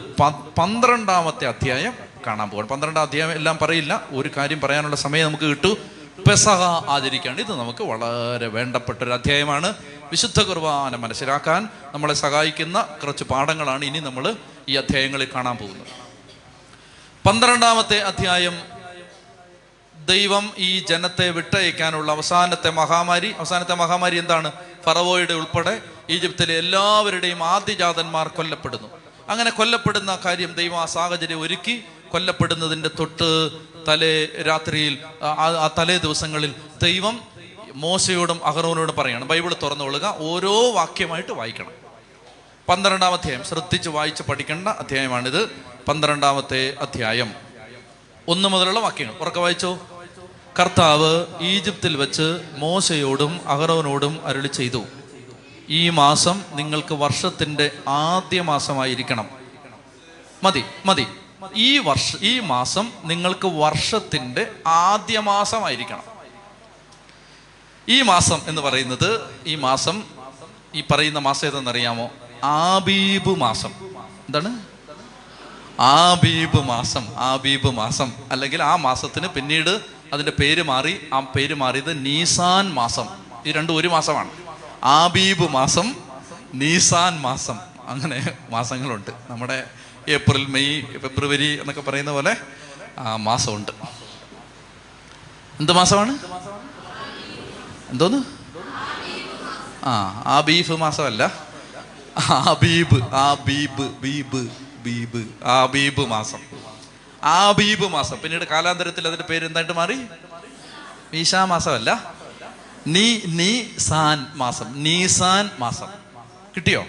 [0.60, 4.03] പന്ത്രണ്ടാമത്തെ അധ്യായം കാണാൻ പോകണം പന്ത്രണ്ടാം അധ്യായം എല്ലാം പറയില്ല.
[4.11, 5.77] ഒരു കാര്യം പറയാനുള്ള സമയം നമുക്ക് കിട്ടു.
[6.29, 9.73] പെസഹ ആചരിക്കുകയാണ് ഇത് നമുക്ക് വളരെ വേണ്ടപ്പെട്ട ഒരു അധ്യായമാണ്.
[10.11, 14.35] വിശുദ്ധ കുർബാന മനസ്സിലാക്കാൻ നമ്മളെ സഹായിക്കുന്ന കുറച്ച് പാഠങ്ങളാണ് ഇനി നമ്മൾ
[14.69, 15.87] ഈ അധ്യായങ്ങളിൽ കാണാൻ പോകുന്നത്.
[17.27, 18.61] പന്ത്രണ്ടാമത്തെ അധ്യായം
[20.05, 23.35] ദൈവം ഈ ജനത്തെ വിട്ടയക്കാനുള്ള അവസാനത്തെ മഹാമാരി.
[23.39, 24.51] അവസാനത്തെ മഹാമാരി എന്താണ്?
[24.85, 28.87] ഫറവോയുടെ ഉൾപ്പെടെ ഈജിപ്തിലെ എല്ലാവരുടെയും ആദ്യജാതന്മാർ കൊല്ലപ്പെടുന്നു.
[29.29, 31.83] അങ്ങനെ കൊല്ലപ്പെടുന്ന കാര്യം ദൈവം ആ സാഹചര്യം ഒരുക്കി.
[32.11, 33.49] കൊല്ലപ്പെടുന്നതിന്റെ തൊട്ട്
[33.88, 37.21] തലേ രാത്രിയിൽ ആ- തലേ ദിവസങ്ങളിൽ ദൈവം
[37.75, 39.27] മോശയോടും അഹറോനോടും പറയണം.
[39.27, 41.71] ബൈബിൾ തുറന്നുകൊള്ളുക ഓരോ വാക്യമായിട്ട് വായിക്കണം.
[42.69, 45.49] പന്ത്രണ്ടാം അധ്യായം ശ്രദ്ധിച്ച് വായിച്ച് പഠിക്കേണ്ട അധ്യായമാണിത്.
[45.88, 47.34] പന്ത്രണ്ടാമത്തെ അധ്യായം.
[48.27, 49.13] ഒന്ന് മുതലുള്ള വാക്യങ്ങൾ.
[49.13, 49.79] ഉറക്കെ വായിച്ചോ?
[50.59, 54.84] കർത്താവ് ഈജിപ്തിൽ വെച്ച് മോശയോടും അഹറോനോടും അരുളി ചെയ്തു.
[55.69, 59.29] ഈ മാസം നിങ്ങൾക്ക് വർഷത്തിന്റെ ആദ്യ മാസമായിരിക്കണം.
[60.43, 61.07] മതി മതി.
[61.55, 66.03] ഈ വർഷ ഈ മാസം നിങ്ങൾക്ക് വർഷത്തിന്റെ ആദ്യ മാസമായിരിക്കണം.
[67.89, 70.03] ഈ മാസം എന്ന് പറയുന്നത് ഈ മാസം
[70.76, 72.09] ഈ പറയുന്ന മാസം ഏതെന്നറിയാമോ
[72.43, 73.73] ആബീബ് മാസം.
[74.01, 74.59] എന്താണ്?
[75.81, 78.14] ആബീബ് മാസം ആബീബ് മാസം.
[78.31, 79.81] അല്ലെങ്കിൽ ആ മാസത്തിന് പിന്നീട്
[80.14, 83.05] അതിന്റെ പേര് മാറി ആ പേര് മാറിയത് നീസാൻ മാസം.
[83.45, 84.30] ഈ രണ്ടും ഒരു മാസമാണ്.
[84.84, 85.95] ആബീബ് മാസം
[86.53, 87.59] നീസാൻ മാസം.
[87.88, 89.11] അങ്ങനെ മാസങ്ങളുണ്ട്.
[89.30, 89.68] നമ്മുടെ
[90.07, 92.38] ഏപ്രിൽ മെയ് ഫെബ്രുവരി എന്നൊക്കെ പറയുന്ന പോലെ
[92.99, 93.71] ആ മാസമുണ്ട്.
[95.59, 96.17] എന്ത് മാസമാണ്?
[97.89, 98.23] എന്തോന്ന്?
[99.85, 101.34] ആ ആ ബീഫ് മാസമല്ല.
[102.29, 104.49] ആബീബ് ആബീബ് ബീബ്
[104.84, 106.39] ബീബ് ആബീബ് മാസം.
[107.23, 108.21] ആബീബ് മാസം.
[108.21, 109.95] പിന്നീട് കാലാന്തരത്തിൽ അതിന്റെ പേര് എന്തായിട്ട് മാറി?
[111.13, 112.13] മീശാ മാസമല്ല.
[112.88, 114.84] നീ നീ സാൻ മാസം.
[114.84, 115.88] നീസാൻ മാസം.
[116.55, 116.85] കിട്ടിയോ?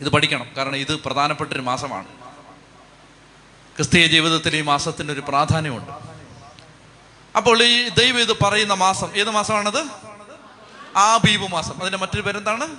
[0.00, 0.46] ഇത് പഠിക്കണം.
[0.56, 2.06] കാരണം ഇത് പ്രധാനപ്പെട്ട ഒരു മാസമാണ്.
[3.76, 5.90] ക്രിസ്തീയ ജീവിതത്തിൽ ഈ മാസത്തിന് ഒരു പ്രാധാന്യമുണ്ട്.
[7.36, 9.86] അപ്പോൾ ഈ ദൈവം ഇത് പറയുന്ന മാസം ഏത് മാസമാണത്?
[10.96, 11.80] ആബീബ് മാസം.
[11.80, 12.76] അതിന്റെ മറ്റൊരു പേരെന്താണ്?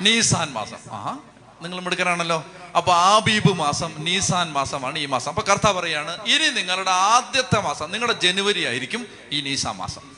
[0.00, 0.76] നീസാൻ മാസം.
[0.92, 1.18] ആ
[1.62, 2.44] നിങ്ങൾ മിടുക്കനാണല്ലോ
[2.76, 5.28] അപ്പൊ ആബീബ് മാസം നീസാൻ മാസമാണ് ഈ മാസം.
[5.28, 10.13] അപ്പൊ കർത്താവ് പറയാണ് ഇനി നിങ്ങളുടെ ആദ്യത്തെ മാസം നിങ്ങളുടെ ജനുവരി ആയിരിക്കും ഈ നീസാൻ മാസം.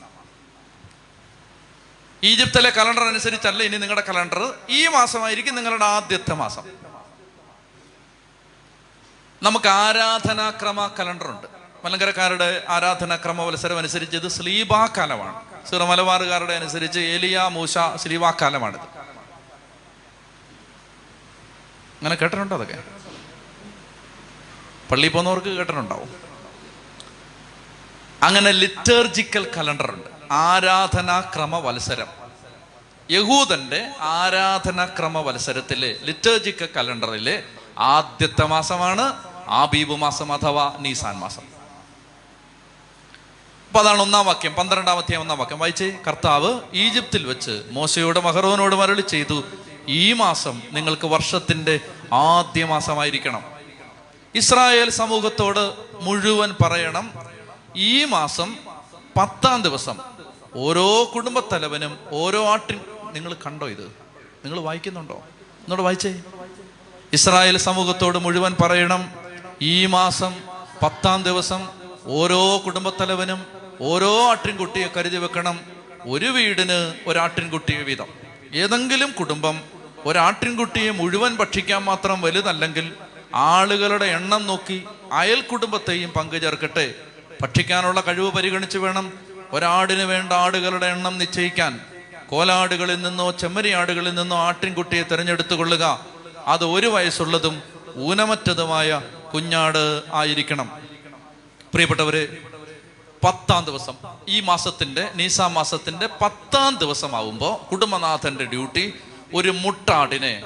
[2.24, 4.54] ഈജിപ്തിലെ കലണ്ടർ അനുസരിച്ചല്ല ഇനി നിങ്ങളുടെ കലണ്ടർ.
[4.70, 6.62] ഈ മാസമായിരിക്കും നിങ്ങളുടെ ആദ്യത്തെ മാസം.
[9.42, 11.46] നമുക്ക് ആരാധനാക്രമ കലണ്ടർ ഉണ്ട്
[11.84, 15.66] മലങ്കരക്കാരുടെ ആരാധനാക്രമ മത്സരം അനുസരിച്ച് ഇത് സ്ലീബാ കാലമാണ്.
[15.66, 18.80] സിറമലബാറുകാരുടെ അനുസരിച്ച് ഏലിയ മൂശ സ്ലീബാ കാലമാണിത്.
[21.96, 22.84] അങ്ങനെ കേട്ടിട്ടുണ്ടോ അതൊക്കെ?
[24.90, 26.20] പള്ളിയിൽ പോകുന്നവർക്ക് കേട്ടിട്ടുണ്ടാവും.
[28.22, 32.06] അങ്ങനെ ലിറ്റർജിക്കൽ കലണ്ടർ ഉണ്ട് ആരാധനാക്രമ വത്സരം
[33.10, 37.42] യഹൂദന്റെ ആരാധനാക്രമ വത്സരത്തിലെ ലിറ്റേജിക്ക കലണ്ടറിലെ
[37.78, 39.14] ആദ്യത്തെ മാസമാണ്
[39.48, 41.42] ആബീബ് മാസം അഥവാ നീസാൻ മാസം.
[43.66, 45.58] അപ്പൊ അതാണ് ഒന്നാം വാക്യം പന്ത്രണ്ടാമത്തെ ഒന്നാം വാക്യം.
[45.58, 49.44] വായിച്ചേ കർത്താവ് ഈജിപ്തിൽ വെച്ച് മോശയോട് മഹറോനോട് മരളി ചെയ്തു
[49.88, 51.80] ഈ മാസം നിങ്ങൾക്ക് വർഷത്തിന്റെ
[52.12, 53.44] ആദ്യ മാസമായിരിക്കണം.
[54.34, 57.12] ഇസ്രായേൽ സമൂഹത്തോട് മുഴുവൻ പറയണം
[57.76, 58.56] ഈ മാസം
[59.16, 60.15] പത്താം ദിവസം
[60.56, 62.80] ഓരോ കുടുംബത്തലവനും ഓരോ ആട്ടിൻ
[63.12, 63.86] നിങ്ങൾ കണ്ടോ ഇത്?
[64.44, 65.14] നിങ്ങൾ വായിക്കുന്നുണ്ടോ?
[65.14, 66.22] എന്നോട് വായിച്ചേ.
[67.12, 69.12] ഇസ്രായേൽ സമൂഹത്തോട് മുഴുവൻ പറയണം
[69.62, 70.34] ഈ മാസം
[70.82, 71.68] പത്താം ദിവസം
[72.04, 73.46] ഓരോ കുടുംബത്തലവനും
[73.80, 75.60] ഓരോ ആട്ടിൻകുട്ടിയെ കരുതി വെക്കണം.
[76.08, 78.06] ഒരു വീടിന് ഒരാട്ടിൻകുട്ടിയെ വീതം.
[78.54, 79.60] ഏതെങ്കിലും കുടുംബം
[80.04, 82.92] ഒരാട്ടിൻകുട്ടിയെ മുഴുവൻ ഭക്ഷിക്കാൻ മാത്രം വലുതല്ലെങ്കിൽ
[83.34, 86.94] ആളുകളുടെ എണ്ണം നോക്കി അയൽ കുടുംബത്തെയും പങ്കുചേർക്കട്ടെ
[87.42, 89.25] ഭക്ഷിക്കാനുള്ള കഴിവ് പരിഗണിച്ച് വേണം.
[89.52, 91.80] ഒരാടിന് വേണ്ട ആടുകളുടെ എണ്ണം നിശ്ചയിക്കാൻ
[92.28, 96.04] കോലാടുകളിൽ നിന്നോ ചെമ്മരിയാടുകളിൽ നിന്നോ ആട്ടിൻകുട്ടിയെ തിരഞ്ഞെടുത്തുകൊള്ളുക.
[96.46, 97.62] അത് ഒരു വയസ്സുള്ളതും
[97.96, 99.02] ഊനമറ്റതുമായ
[99.34, 100.68] കുഞ്ഞാട് ആയിരിക്കണം.
[101.72, 102.36] പ്രിയപ്പെട്ടവര്
[103.24, 103.94] പത്താം ദിവസം
[104.28, 108.92] ഈ മാസത്തിന്റെ നീസാ മാസത്തിന്റെ പത്താം ദിവസമാവുമ്പോൾ കുടുംബനാഥന്റെ ഡ്യൂട്ടി
[109.34, 110.42] ഒരു മുട്ടാടിനെ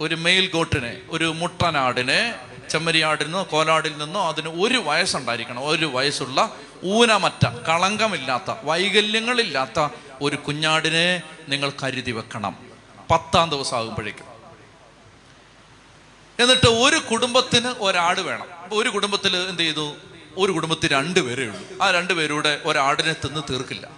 [0.00, 2.34] ഒരു മെയിൽ ഗോട്ടിനെ ഒരു മുട്ടനാടിനെ
[2.70, 5.68] ചെമ്മരിയാടിൽ നിന്നോ കോലാടിൽ നിന്നോ അതിന് ഒരു വയസ്സുണ്ടായിരിക്കണം.
[5.68, 9.88] ഒരു വയസ്സുള്ള ഊനമറ്റ കളങ്കമില്ലാത്ത വൈകല്യങ്ങളില്ലാത്ത
[10.22, 12.56] ഒരു കുഞ്ഞാടിനെ നിങ്ങൾ കരുതി വെക്കണം.
[13.10, 14.36] പത്താം ദിവസം ആകുമ്പോഴേക്കും
[16.40, 18.46] എന്നിട്ട് ഒരു കുടുംബത്തിന് ഒരാട് വേണം.
[18.72, 19.94] ഒരു കുടുംബത്തിൽ എന്ത് ചെയ്തു?
[20.36, 21.82] ഒരു കുടുംബത്തിൽ രണ്ട് പേരേ ഉള്ളൂ.
[21.82, 23.88] ആ രണ്ട് പേരൂടെ ഒരാടിനെ തിന്ന് തീർക്കില്ല.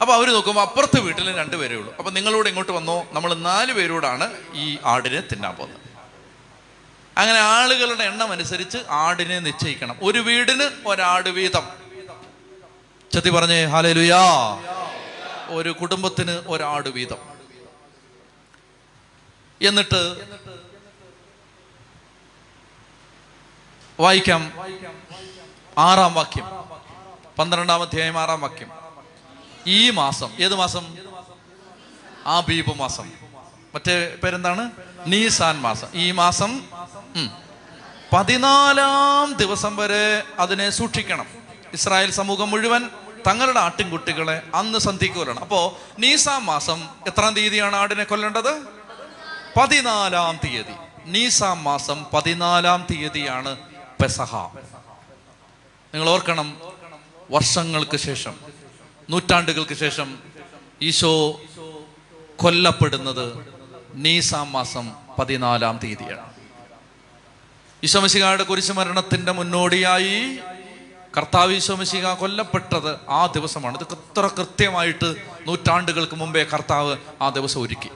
[0.00, 1.96] അപ്പൊ അവർ നോക്കുമ്പോൾ അപ്പുറത്തെ വീട്ടിൽ രണ്ട് പേരേ ഉള്ളൂ.
[1.96, 3.06] അപ്പൊ നിങ്ങളോട് ഇങ്ങോട്ട് വന്നോ.
[3.12, 5.89] നമ്മൾ നാല് പേരോടാണ് ഈ ആടിനെ തിന്നാൻ പോകുന്നത്.
[7.20, 9.96] അങ്ങനെ ആളുകളുടെ എണ്ണം അനുസരിച്ച് ആടിനെ നിശ്ചയിക്കണം.
[10.02, 11.68] ഒരു വീടിന് ഒരാട് വീതം.
[13.14, 14.20] ചത്തി പറഞ്ഞേ ഹാലുയാ
[15.48, 17.16] ഒരു കുടുംബത്തിന് ഒരാട് വീതം.
[19.62, 20.16] എന്നിട്ട്
[24.00, 24.52] വായിക്കാം
[25.78, 26.44] ആറാം വാക്യം.
[27.38, 28.70] പന്ത്രണ്ടാം അധ്യായം ആറാം വാക്യം.
[29.66, 30.96] ഈ മാസം ഏത് മാസം?
[32.26, 33.12] ആ ബീപ് മാസം.
[33.74, 34.70] മറ്റേ പേരെന്താണ്?
[35.06, 35.86] നീസാൻ മാസം.
[35.94, 36.66] ഈ മാസം
[38.12, 41.26] പതിനാലാം ദിവസം വരെ അതിനെ സൂക്ഷിക്കണം.
[41.72, 42.90] ഇസ്രായേൽ സമൂഹം മുഴുവൻ
[43.26, 48.62] തങ്ങളുടെ ആട്ടിൻകുട്ടികളെ അന്ന് സന്ധിക്ക് കൊല്ലണം അപ്പോ നീസാം മാസം എത്രാം തീയതിയാണ് ആടിനെ കൊല്ലേണ്ടത്?
[49.60, 50.74] പതിനാലാം തീയതി.
[51.04, 53.56] നീസാം മാസം പതിനാലാം തീയതിയാണ്
[54.02, 54.36] പെസഹ.
[55.94, 56.60] നിങ്ങൾ ഓർക്കണം
[57.30, 58.34] വർഷങ്ങൾക്ക് ശേഷം
[59.10, 60.18] നൂറ്റാണ്ടുകൾക്ക് ശേഷം
[60.82, 61.40] ഈശോ
[62.36, 63.59] കൊല്ലപ്പെടുന്നത്
[63.94, 66.30] നീസാം മാസം പതിനാലാം തീയതിയാണ്.
[67.82, 70.38] ഈശോമിശികളുടെ കുരിശു മരണത്തിന്റെ മുന്നോടിയായി
[71.16, 73.78] കർത്താവ് ഈശോമശിക കൊല്ലപ്പെട്ടത് ആ ദിവസമാണ്.
[73.78, 75.14] ഇത് എത്ര കൃത്യമായിട്ട്
[75.46, 77.90] നൂറ്റാണ്ടുകൾക്ക് മുമ്പേ കർത്താവ് ആ ദിവസം ഒരുക്കി.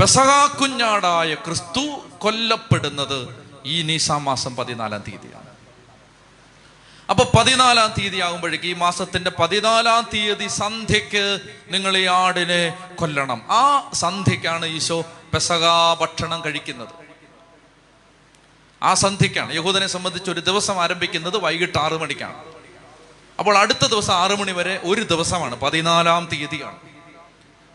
[0.00, 3.28] പെസഹാ കുഞ്ഞാടായ ക്രിസ്തു കൊല്ലപ്പെടുന്നത്
[3.64, 5.45] ഈ നീസാം മാസം പതിനാലാം തീയതിയാണ്.
[7.10, 13.42] അപ്പൊ പതിനാലാം തീയതി ആകുമ്പോഴേക്ക് ഈ മാസത്തിന്റെ പതിനാലാം തീയതി സന്ധ്യക്ക് നിങ്ങൾ ഈ ആടിനെ കൊല്ലണം.
[13.50, 15.04] ആ സന്ധ്യക്കാണ് ഈശോ
[15.34, 16.88] പെസകാ ഭക്ഷണം കഴിക്കുന്നത്.
[18.82, 22.44] ആ സന്ധ്യക്കാണ് യഹൂദനെ സംബന്ധിച്ച് ഒരു ദിവസം ആരംഭിക്കുന്നത് വൈകിട്ട് ആറു മണിക്കാണ്.
[23.38, 26.76] അപ്പോൾ അടുത്ത ദിവസം ആറു മണി വരെ ഒരു ദിവസമാണ് പതിനാലാം തീയതിയാണ്.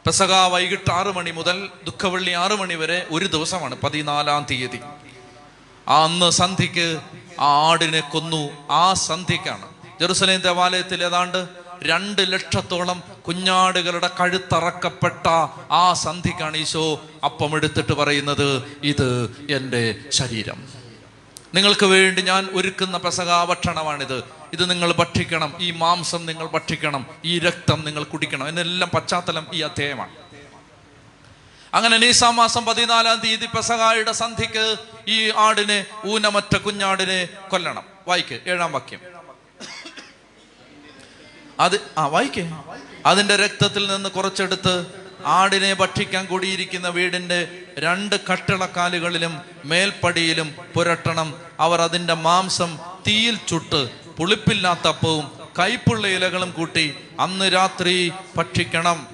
[0.05, 4.79] പെസക വൈകിട്ട് ആറു മണി മുതൽ ദുഃഖവള്ളി ആറു മണി വരെ ഒരു ദിവസമാണ് പതിനാലാം തീയതി.
[5.89, 6.99] ആ അന്ന് സന്ധ്യക്ക്
[7.39, 8.49] ആ ആടിനെ കൊന്നു.
[8.71, 9.67] ആ സന്ധ്യക്കാണ്
[10.01, 11.47] ജെറുസലേം ദേവാലയത്തിൽ ഏതാണ്ട്
[11.83, 15.27] രണ്ട് ലക്ഷത്തോളം കുഞ്ഞാടുകളുടെ കഴുത്തറക്കപ്പെട്ട
[15.71, 20.67] ആ സന്ധിക്കാണ് ഈശോ അപ്പം എടുത്തിട്ട് പറയുന്നത് ഇത് എന്റെ ശരീരം.
[21.53, 25.53] നിങ്ങൾക്ക് വേണ്ടി ഞാൻ ഒരുക്കുന്ന പെസകാ ഭക്ഷണമാണിത് ഇത് നിങ്ങൾ ഭക്ഷിക്കണം.
[25.59, 27.05] ഈ മാംസം നിങ്ങൾ ഭക്ഷിക്കണം.
[27.25, 28.47] ഈ രക്തം നിങ്ങൾ കുടിക്കണം.
[28.47, 30.20] എന്നെല്ലാം പശ്ചാത്തലം ഈ അധ്യായമാണ്.
[31.73, 34.77] അങ്ങനെ നീസാം മാസം പതിനാലാം തീയതി പെസകായുടെ സന്ധിക്ക്
[35.07, 37.83] ഈ ആടിനെ ഊനമറ്റ കുഞ്ഞാടിനെ കൊല്ലണം.
[38.07, 38.99] വായിക്ക് ഏഴാം വാക്യം.
[41.59, 42.51] അത് ആ വായിക്കേ.
[43.05, 51.41] അതിന്റെ രക്തത്തിൽ നിന്ന് കുറച്ചെടുത്ത് ആടിനെ ഭക്ഷിക്കാൻ കൂടിയിരിക്കുന്ന വീടിന്റെ രണ്ട് കട്ടിളക്കാലുകളിലും മേൽപ്പടിയിലും പുരട്ടണം.
[51.59, 59.07] അവർ അതിന്റെ മാംസം തീയിൽ ചുട്ട് പുളിപ്പില്ലാത്ത അപ്പവും കൈപ്പുള്ള ഇലകളും കൂട്ടി അന്ന് രാത്രി ഭക്ഷിക്കണം.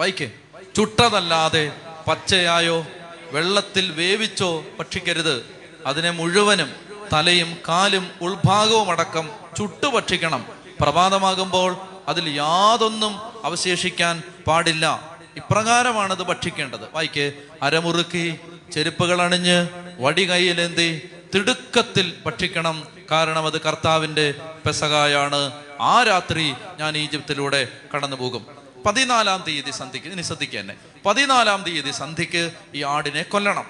[0.00, 0.30] വായിക്കേ.
[0.76, 1.72] ചുട്ടതല്ലാതെ
[2.08, 2.86] പച്ചയായോ
[3.30, 5.46] വെള്ളത്തിൽ വേവിച്ചോ ഭക്ഷിക്കരുത്.
[5.86, 6.72] അതിനെ മുഴുവനും
[7.12, 10.46] തലയും കാലും ഉൾഭാഗവും അടക്കം ചുട്ടു ഭക്ഷിക്കണം.
[10.80, 11.76] പ്രഭാതമാകുമ്പോൾ
[12.08, 15.16] അതിൽ യാതൊന്നും അവശേഷിക്കാൻ പാടില്ല.
[15.36, 16.92] ഇപ്രകാരമാണത് ഭക്ഷിക്കേണ്ടത്.
[16.92, 17.32] വായിക്ക്.
[17.62, 18.40] അരമുറുക്കി
[18.72, 19.68] ചെരുപ്പുകൾ അണിഞ്ഞ്
[19.98, 22.88] വടി കയ്യിലേന്തി തിടുക്കത്തിൽ ഭക്ഷിക്കണം.
[23.10, 24.34] കാരണം അത് കർത്താവിന്റെ
[24.66, 30.06] പെസകായാണ് ആ രാത്രി ഞാൻ ഈജിപ്തിലൂടെ കടന്നു പോകും പതിനാലാം തീയതി സന്ധിക്ക്.
[30.06, 30.74] ഇനി ശ്രദ്ധിക്കുക തന്നെ
[31.06, 33.64] പതിനാലാം തീയതി സന്ധിക്ക് ഈ ആടിനെ കൊല്ലണം.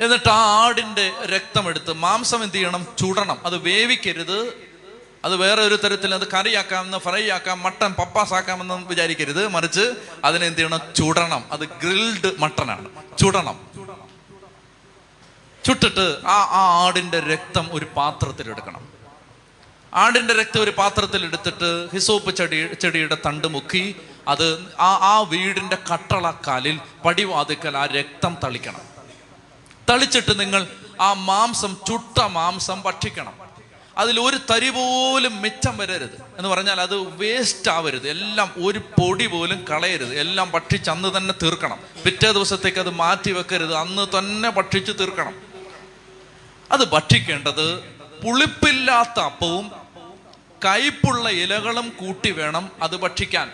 [0.00, 2.86] എന്നിട്ട് ആ ആടിന്റെ രക്തമെടുത്ത് മാംസം എന്ത് ചെയ്യണം?
[2.98, 3.46] ചുടണം.
[3.46, 4.68] അത് വേവിക്കരുത്.
[5.24, 9.48] അത് വേറെ ഒരു തരത്തിൽ അത് കറിയാക്കാമെന്ന് ഫ്രൈ ആക്കാം മട്ടൻ പപ്പാസ് ആക്കാമെന്ന് വിചാരിക്കരുത്.
[9.48, 9.94] മറിച്ച്
[10.24, 10.80] അതിനെ എന്ത് ചെയ്യണം?
[10.96, 11.44] ചുടണം.
[11.52, 12.88] അത് ഗ്രിൽഡ് മട്ടനാണ്.
[13.18, 13.68] ചുടണം.
[15.66, 18.97] ചുട്ടിട്ട് ആ ആ ആടിന്റെ രക്തം ഒരു പാത്രത്തിൽ എടുക്കണം
[19.94, 23.96] ആടിന്റെ രക്തം ഒരു പാത്രത്തിൽ എടുത്തിട്ട് ഹിസോപ്പ് ചെടി ചെടിയുടെ തണ്ട് മുക്കി
[24.28, 28.80] അത് ആ ആ വീടിന്റെ കട്ടളക്കാലിൽ പടിവാതിക്കൽ ആ രക്തം തളിക്കണം.
[29.90, 30.66] തളിച്ചിട്ട് നിങ്ങൾ
[31.00, 33.32] ആ മാംസം ചുട്ട മാംസം ഭക്ഷിക്കണം.
[33.98, 36.22] അതിൽ ഒരു തരി പോലും മിച്ചം വരരുത്.
[36.38, 38.08] എന്ന് പറഞ്ഞാൽ അത് വേസ്റ്റ് ആവരുത്.
[38.08, 40.14] എല്ലാം ഒരു പൊടി പോലും കളയരുത്.
[40.14, 41.78] എല്ലാം ഭക്ഷിച്ച് അന്ന് തന്നെ തീർക്കണം.
[42.04, 43.74] പിറ്റേ ദിവസത്തേക്ക് അത് മാറ്റി വെക്കരുത്.
[43.74, 45.34] അന്ന് തന്നെ ഭക്ഷിച്ച് തീർക്കണം.
[46.72, 49.72] അത് ഭക്ഷിക്കേണ്ടത് പുളിപ്പില്ലാത്ത അപ്പവും
[50.64, 53.52] കയ്പുള്ള ഇലകളും കൂട്ടി വേണം അത് ഭക്ഷിക്കാൻ.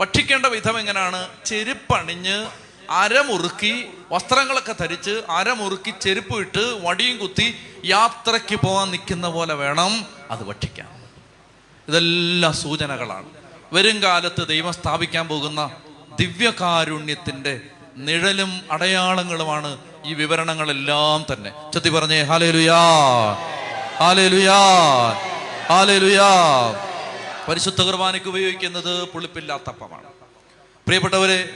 [0.00, 2.46] ഭക്ഷിക്കേണ്ട വിധം എങ്ങനെയാണ് ചെരുപ്പണിഞ്ഞ്
[2.90, 7.54] അരമുറുക്കി വസ്ത്രങ്ങളൊക്കെ ധരിച്ച് അരമുറുക്കി ചെരുപ്പ് ഇട്ട് വടിയും കുത്തി
[7.84, 11.04] യാത്രയ്ക്ക് പോകാൻ നിൽക്കുന്ന പോലെ വേണം അത് ഭക്ഷിക്കാൻ.
[11.88, 13.26] ഇതെല്ലാം സൂചനകളാണ്.
[13.72, 15.70] വരും കാലത്ത് ദൈവം സ്ഥാപിക്കാൻ പോകുന്ന
[16.20, 17.60] ദിവ്യകാരുണ്യത്തിന്റെ
[17.96, 21.72] നിഴലും അടയാളങ്ങളുമാണ് ഈ വിവരണങ്ങളെല്ലാം തന്നെ.
[21.72, 22.78] ചത്തി പറഞ്ഞേ ഹാലേലുയാ
[27.48, 30.04] പരിശുദ്ധ കുർബാനയ്ക്ക് ഉപയോഗിക്കുന്നത് പുളിപ്പില്ലാത്തപ്പമാണ്.
[30.86, 31.54] പ്രിയപ്പെട്ടവരെ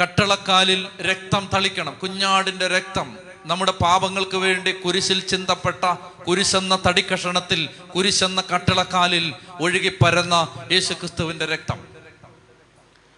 [0.00, 1.94] കട്ടളക്കാലിൽ രക്തം തളിക്കണം.
[2.02, 5.84] കുഞ്ഞാടിന്റെ രക്തം നമ്മുടെ പാപങ്ങൾക്ക് വേണ്ടി കുരിശിൽ ചിന്തപ്പെട്ട
[6.28, 11.78] കുരിശെന്ന തടിക്കഷണത്തിൽ കുരിശെന്ന കട്ടളക്കാലിൽ ഒഴുകി പരന്ന യേശുക്രിസ്തുവിന്റെ രക്തം.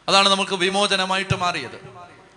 [0.09, 1.92] അതാണ് നമുക്ക് വിമോചനമായിട്ട് മാറിയത്.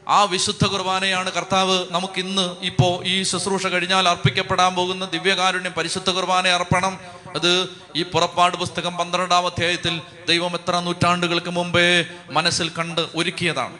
[0.09, 6.47] ആ വിശുദ്ധ കുർബാനയാണ് കർത്താവ് നമുക്ക് ഇന്ന് ഇപ്പോ ഈ ശുശ്രൂഷ കഴിഞ്ഞാൽ അർപ്പിക്കപ്പെടാൻ പോകുന്ന ദിവ്യകാരുണ്യം പരിശുദ്ധ കുർബാന
[6.47, 6.99] അർപ്പണം.
[7.35, 13.77] അത് ഈ പുറപ്പാട് പുസ്തകം പന്ത്രണ്ടാം അധ്യായത്തിൽ ദൈവം എത്ര നൂറ്റാണ്ടുകൾക്ക് മുമ്പേ മനസ്സിൽ കണ്ട് ഒരുക്കിയതാണ്.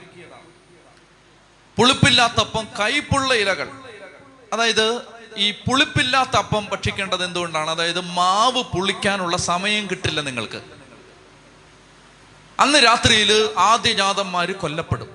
[1.78, 3.70] പുളിപ്പില്ലാത്തപ്പം കൈപ്പുള്ള ഇലകൾ.
[4.54, 5.02] അതായത്
[5.38, 7.70] ഈ പുളിപ്പില്ലാത്ത അപ്പം ഭക്ഷിക്കേണ്ടത് എന്തുകൊണ്ടാണ്?
[7.70, 10.62] അതായത് മാവ് പുളിക്കാനുള്ള സമയം കിട്ടില്ല നിങ്ങൾക്ക്.
[12.60, 15.15] അന്ന് രാത്രിയിൽ ആദ്യജാതന്മാര് കൊല്ലപ്പെടും.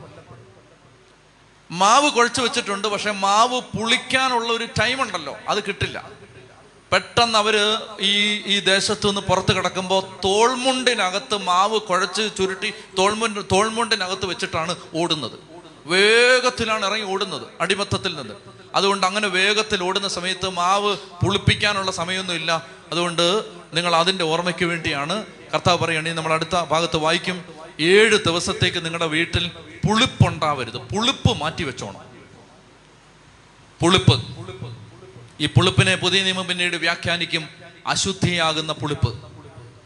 [1.71, 6.11] മാവ് കുഴച്ചു വെച്ചിട്ടുണ്ട് പക്ഷെ മാവ് പുളിക്കാനുള്ള ഒരു ടൈം ഉണ്ടല്ലോ അത് കിട്ടില്ല.
[6.93, 7.57] പെട്ടെന്ന് അവർ
[8.01, 15.39] ഈ ഈ ദേശത്തു നിന്ന് പുറത്ത് കിടക്കുമ്പോൾ തോൾമുണ്ടിനകത്ത് മാവ് കുഴച്ച് ചുരുട്ടി തോൾമുണ്ട് തോൾമുണ്ടിനകത്ത് വെച്ചിട്ടാണ് ഓടുന്നത്.
[15.87, 18.35] വേഗത്തിലാണ് ഇറങ്ങി ഓടുന്നത് അടിമത്തത്തിൽ നിന്ന്.
[18.75, 23.45] അതുകൊണ്ട് അങ്ങനെ വേഗത്തിൽ ഓടുന്ന സമയത്ത് മാവ് പുളിപ്പിക്കാനുള്ള സമയമൊന്നുമില്ല അതുകൊണ്ട്
[23.75, 25.25] നിങ്ങൾ അതിന്റെ ഓർമ്മയ്ക്ക് വേണ്ടിയാണ്
[25.55, 27.60] കർത്താവ് പറയുകയാണെങ്കിൽ നമ്മൾ അടുത്ത ഭാഗത്ത് വായിക്കും.
[27.81, 29.49] ഏഴ് ദിവസത്തേക്ക് നിങ്ങളുടെ വീട്ടിൽ
[29.89, 30.77] പുളിപ്പുണ്ടാവരുത്.
[30.77, 32.01] പുളിപ്പ് മാറ്റി വെച്ചോണം.
[33.81, 34.25] പുളിപ്പ്.
[35.41, 37.49] ഈ പുളിപ്പിനെ പുതിയ നിയമം പിന്നീട് വ്യാഖ്യാനിക്കും.
[37.87, 39.23] അശുദ്ധിയാകുന്ന പുളിപ്പ്.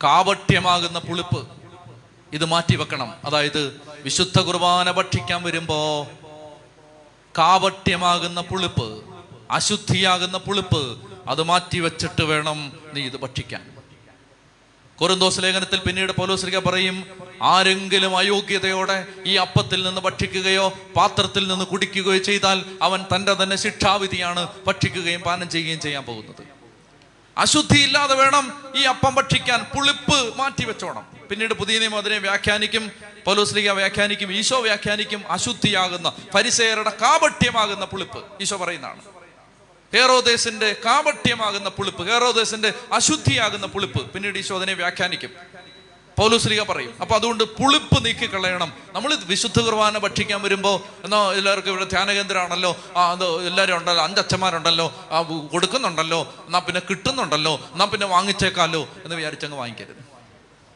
[0.03, 1.49] കാവട്യമാകുന്ന പുളിപ്പ്.
[2.33, 3.15] ഇത് മാറ്റി വെക്കണം.
[3.25, 6.09] അതായത് വിശുദ്ധ കുർബാന ഭക്ഷിക്കാൻ വരുമ്പോ
[7.39, 9.05] കാവട്യമാകുന്ന പുളിപ്പ്
[9.51, 10.99] അശുദ്ധിയാകുന്ന പുളിപ്പ്
[11.29, 13.74] അത് മാറ്റി വെച്ചിട്ട് വേണം നീ ഇത് ഭക്ഷിക്കാൻ.
[14.99, 17.07] കൊറിന്തോസ് ലേഖനത്തിൽ പിന്നീട് പൗലോസ്ലിക പറയും
[17.43, 25.21] ആരെങ്കിലും അയോഗ്യതയോടെ ഈ അപ്പത്തിൽ നിന്ന് ഭക്ഷിക്കുകയോ പാത്രത്തിൽ നിന്ന് കുടിക്കുകയോ ചെയ്താൽ അവൻ തന്റെ തന്നെ ശിക്ഷാവിധിയാണ് ഭക്ഷിക്കുകയും
[25.21, 26.47] പാനം ചെയ്യുകയും ചെയ്യാൻ പോകുന്നത്.
[27.39, 29.63] അശുദ്ധി ഇല്ലാതെ വേണം ഈ അപ്പം ഭക്ഷിക്കാൻ.
[29.63, 31.07] പുളിപ്പ് മാറ്റി വെച്ചോണം.
[31.31, 32.93] പിന്നീട് പുതിയ നിയമം അതിനെ വ്യാഖ്യാനിക്കും.
[33.25, 38.25] പൗലോസ്ലിക വ്യാഖ്യാനിക്കും ഈശോ വ്യാഖ്യാനിക്കും അശുദ്ധിയാകുന്ന പരിസേരുടെ കാപട്യമാകുന്ന പുളിപ്പ്.
[38.41, 39.03] ഈശോ പറയുന്നതാണ്.
[39.95, 44.01] ഹേറോദേശന്റെ കാപട്യമാകുന്ന പുളിപ്പ് ഹേറോദേശിന്റെ അശുദ്ധിയാകുന്ന പുളിപ്പ്.
[44.13, 45.31] പിന്നീട് ഈശോ അതിനെ വ്യാഖ്യാനിക്കും.
[46.19, 50.73] പൗലുശ്രീക പറയും അപ്പൊ അതുകൊണ്ട് പുളിപ്പ് നീക്കി കളയണം നമ്മൾ വിശുദ്ധ കുർബാന ഭക്ഷിക്കാൻ വരുമ്പോ
[51.05, 55.23] എന്നോ എല്ലാവർക്കും ഇവിടെ ധ്യാന കേന്ദ്രമാണല്ലോ ആ അത് എല്ലാവരും ഉണ്ടല്ലോ അഞ്ചച്ചന്മാരുണ്ടല്ലോ ആ
[55.55, 60.03] കൊടുക്കുന്നുണ്ടല്ലോ എന്നാ പിന്നെ കിട്ടുന്നുണ്ടല്ലോ എന്നാ പിന്നെ വാങ്ങിച്ചേക്കാലോ എന്ന് വിചാരിച്ചങ്ങ് വാങ്ങിക്കരുത്.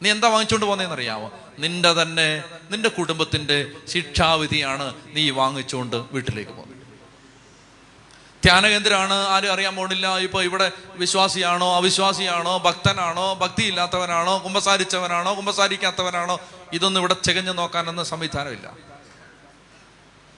[0.01, 2.27] നീ എന്താ വാങ്ങിച്ചുകൊണ്ട് പോകുന്നതെന്ന് അറിയാമോ നിന്റെ തന്നെ
[2.71, 3.59] നിന്റെ കുടുംബത്തിന്റെ
[3.93, 6.78] ശിക്ഷാവിധിയാണ് നീ വാങ്ങിച്ചുകൊണ്ട് വീട്ടിലേക്ക് പോകുന്നത്.
[8.45, 9.13] ധ്യാനകേന്ദ്രമാണ്.
[9.13, 10.17] ആരും അറിയാൻ പോണില്ല.
[10.17, 16.39] ഇപ്പൊ ഇവിടെ വിശ്വാസിയാണോ അവിശ്വാസിയാണോ ഭക്തനാണോ ഭക്തി ഇല്ലാത്തവനാണോ കുമ്പസാരിച്ചവനാണോ കുമ്പസാരിക്കാത്തവനാണോ?
[16.73, 18.73] ഇതൊന്നും ഇവിടെ ചികഞ്ഞു നോക്കാനൊന്നും സംവിധാനമില്ല.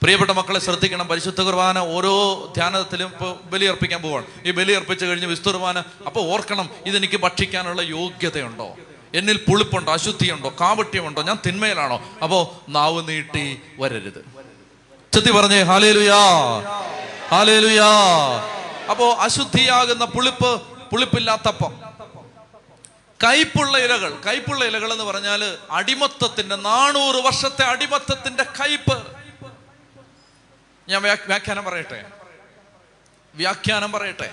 [0.02, 1.08] പ്രിയപ്പെട്ട മക്കളെ ശ്രദ്ധിക്കണം.
[1.08, 4.26] പരിശുദ്ധ കുർബാന ഓരോ ധ്യാനത്തിലും ഇപ്പോൾ ബലിയർപ്പിക്കാൻ പോവാണ്.
[4.44, 8.76] ഈ ബലിയർപ്പിച്ച് കഴിഞ്ഞ് വിശുദ്ധ കുർബാന അപ്പോൾ ഓർക്കണം ഇതെനിക്ക് ഭക്ഷിക്കാനുള്ള യോഗ്യതയുണ്ടോ?
[9.14, 9.92] എന്നിൽ പുളിപ്പുണ്ടോ?
[9.92, 10.52] അശുദ്ധിയുണ്ടോ?
[10.60, 11.22] കാപട്യമുണ്ടോ?
[11.22, 12.02] ഞാൻ തിന്മയിലാണോ?
[12.22, 14.24] അപ്പോൾ നാവ് നീട്ടി വരരുത്.
[15.12, 16.20] ചെത്തി പറഞ്ഞേ ഹാലേലുയാ.
[17.32, 17.88] ഹാലേലുയാ.
[18.90, 21.80] അപ്പോ അശുദ്ധിയാകുന്ന പുളിപ്പ് പുളിപ്പില്ലാത്തപ്പം.
[23.24, 29.02] കയ്പുള്ള ഇലകൾ കയ്പുള്ള ഇലകൾ എന്ന് പറഞ്ഞാൽ അടിമത്തത്തിന്റെ നാനൂറ് വർഷത്തെ അടിമത്തത്തിന്റെ കയ്പ്.
[30.88, 32.04] ഞാൻ വ്യാഖ്യാനം പറയട്ടെ?
[33.34, 34.30] വ്യാഖ്യാനം പറയട്ടെ?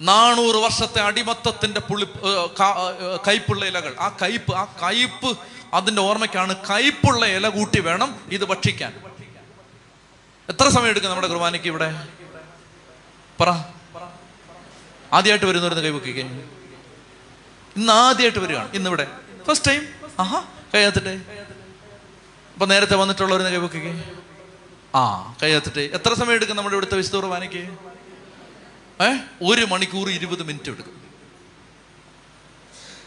[0.00, 3.94] നാനൂറ് വർഷത്തെ അടിമത്തത്തിന്റെ പുളി ഏർ കയ്പുള്ള ഇലകൾ.
[4.00, 5.36] ആ കയ്പ് ആ കയ്പ്
[5.74, 9.13] അതിന്റെ ഓർമ്മയ്ക്കാണ് കയ്പുള്ള ഇല കൂട്ടി വേണം ഇത് ഭക്ഷിക്കാൻ.
[10.48, 12.08] എത്ര സമയം എടുക്കും നമ്മുടെ കുർബാനയ്ക്ക് ഇവിടെ?
[13.40, 13.48] പറ.
[15.12, 16.22] ആദ്യമായിട്ട് വരുന്നവരുന്ന് കൈവക്കിക്കേ.
[17.76, 18.72] ഇന്ന് ആദ്യമായിട്ട് വരികയാണ്.
[18.74, 19.06] ഇന്നിവിടെ
[19.46, 19.86] ഫസ്റ്റ് ടൈം
[20.20, 20.44] ആഹാ.
[20.74, 21.20] കൈകത്തിട്ടെ
[22.52, 24.12] അപ്പൊ നേരത്തെ വന്നിട്ടുള്ളവരുന്ന് കൈവക്കിക്കേ.
[24.94, 27.78] ആ കൈകത്തിട്ടെ എത്ര സമയം എടുക്കും നമ്മുടെ ഇവിടുത്തെ വിശുദ്ധ കുർബാനയ്ക്ക്?
[29.02, 29.16] ഏ?
[29.42, 31.02] ഒരു മണിക്കൂർ ഇരുപത് മിനിറ്റ് എടുക്കും.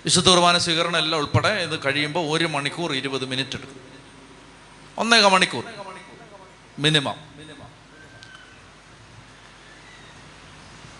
[0.05, 3.81] വിശുദ്ധ കുർബാന സ്വീകരണം എല്ലാം ഉൾപ്പെടെ ഇത് കഴിയുമ്പോൾ ഒരു മണിക്കൂർ ഇരുപത് മിനിറ്റ് എടുക്കും.
[4.97, 5.86] ഒന്നേക മണിക്കൂർ.
[6.79, 7.27] മിനിമം.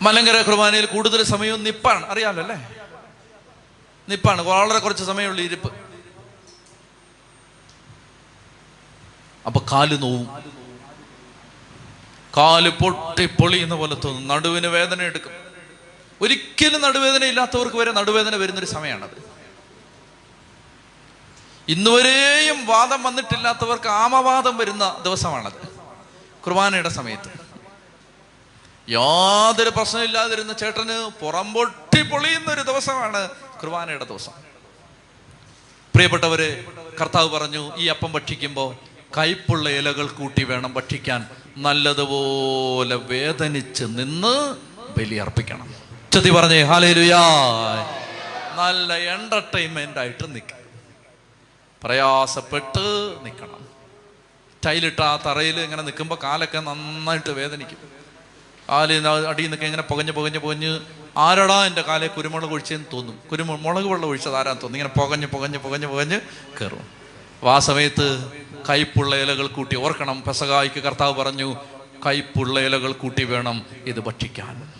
[0.02, 2.12] മലങ്കര കുർബാനയിൽ കൂടുതൽ സമയവും നിപ്പാണ്.
[2.12, 2.70] അറിയാമല്ലോ അല്ലേ?
[4.10, 4.41] നിപ്പാണ്.
[4.41, 5.74] വളരെ കുറച്ച് സമയമുള്ള ഇരിപ്പ്.
[9.45, 10.44] അപ്പൊ കാൽ നോവും.
[12.38, 14.28] കാൽ പൊട്ടി പൊളിയുന്ന പോലെ തോന്നും.
[14.28, 15.32] നടുവിന് വേദന എടുക്കും.
[16.22, 19.38] ഒരിക്കലും നടുവേദന ഇല്ലാത്തവർക്ക് വരെ നടുവേദന വരുന്നൊരു സമയമാണത്.
[21.68, 25.66] ഇന്നുവരെയും വാദം വന്നിട്ടില്ലാത്തവർക്ക് ആമവാദം വരുന്ന ദിവസമാണത്.
[26.48, 27.30] കുർബാനയുടെ സമയത്ത്.
[28.90, 34.32] യാതൊരു പ്രശ്നമില്ലാതിരുന്ന ചേട്ടന് പുറം പൊട്ടി പൊളിയുന്ന ഒരു ദിവസമാണ് കുർബാനയുടെ ദിവസം.
[35.94, 36.65] പ്രിയപ്പെട്ടവര്
[37.02, 38.76] കർത്താവ് പറഞ്ഞു ഈ അപ്പം ഭക്ഷിക്കുമ്പോൾ
[39.18, 41.30] കയ്പുള്ള ഇലകൾ കൂട്ടി വേണം ഭക്ഷിക്കാൻ.
[41.57, 44.56] നല്ലതുപോലെ വേദനിച്ച് നിന്ന്
[44.99, 45.76] ബലി അർപ്പിക്കണം.
[46.14, 47.22] ചതി പറഞ്ഞേ ഹാലേലുയാ
[48.56, 50.57] നല്ല എന്റർടൈൻമെന്റ് ആയിട്ട് നിൽക്കണം
[51.84, 53.66] പ്രയാസപ്പെട്ട് നിൽക്കണം
[54.68, 57.77] ടൈലിട്ട ആ തറയിൽ ഇങ്ങനെ നിൽക്കുമ്പോൾ കാലൊക്കെ നന്നായിട്ട് വേദനിക്കും.
[58.69, 60.80] കാലിൽ അടിയിൽ നിന്നൊക്കെ ഇങ്ങനെ പുകഞ്ഞ് പുകഞ്ഞ് പുകഞ്ഞ്
[61.18, 63.19] ആരടാ എന്റെ കാലിൽ കുരുമുളക് ഒഴിച്ചെന്ന് തോന്നും.
[63.31, 64.80] കുരുമു മുളക് വെള്ളം ഒഴിച്ചത് ആരാന്ന് തോന്നും.
[64.80, 66.19] ഇങ്ങനെ പുകഞ്ഞ് പുകഞ്ഞ് പുകഞ്ഞ് പുകഞ്ഞ്
[66.61, 68.07] കയറും അപ്പോൾ ആ സമയത്ത്
[68.69, 70.23] കയ്പുള്ള ഇലകൾ കൂട്ടി ഓർക്കണം.
[70.27, 71.56] പെസകായിക്ക് കർത്താവ് പറഞ്ഞു
[72.06, 74.73] കയ്പുള്ള ഇലകൾ കൂട്ടി വേണം ഇത് ഭക്ഷിക്കാൻ.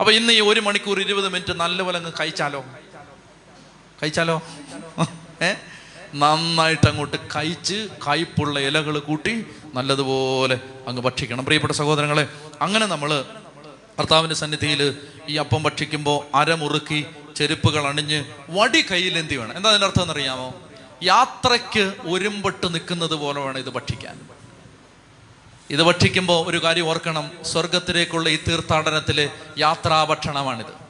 [0.00, 2.64] അപ്പോൾ ഇന്ന് ഈ ഒരു മണിക്കൂർ ഇരുപത് മിനിറ്റ് നല്ലപോലെ അങ്ങ് കഴിച്ചാലോ?
[4.02, 4.42] കഴിച്ചാലോ?
[5.42, 5.52] ഏ?
[6.14, 11.44] നന്നായിട്ട് അങ്ങോട്ട് കഴിച്ച് കയ്പുള്ള ഇലകൾ കൂട്ടി നല്ലതുപോലെ അങ്ങ് ഭക്ഷിക്കണം.
[11.44, 12.28] പ്രിയപ്പെട്ട സഹോദരങ്ങളെ
[12.62, 13.24] അങ്ങനെ നമ്മൾ
[13.98, 14.98] ഭർത്താവിന്റെ സന്നിധിയിൽ
[15.28, 17.06] ഈ അപ്പം ഭക്ഷിക്കുമ്പോൾ അരമുറുക്കി
[17.36, 20.54] ചെരുപ്പുകൾ അണിഞ്ഞ് വടി കയ്യിലെന്തി വേണം എന്താ അതിന്റെ അർത്ഥം എന്നറിയാമോ?
[21.02, 24.20] യാത്രയ്ക്ക് ഒരുമ്പെട്ട് നിൽക്കുന്നത് പോലെ വേണം ഇത് ഭക്ഷിക്കാൻ.
[25.70, 30.82] ഇത് ഭക്ഷിക്കുമ്പോൾ ഒരു കാര്യം ഓർക്കണം സ്വർഗത്തിലേക്കുള്ള ഈ തീർത്ഥാടനത്തിലെ യാത്രാഭക്ഷണമാണിത്.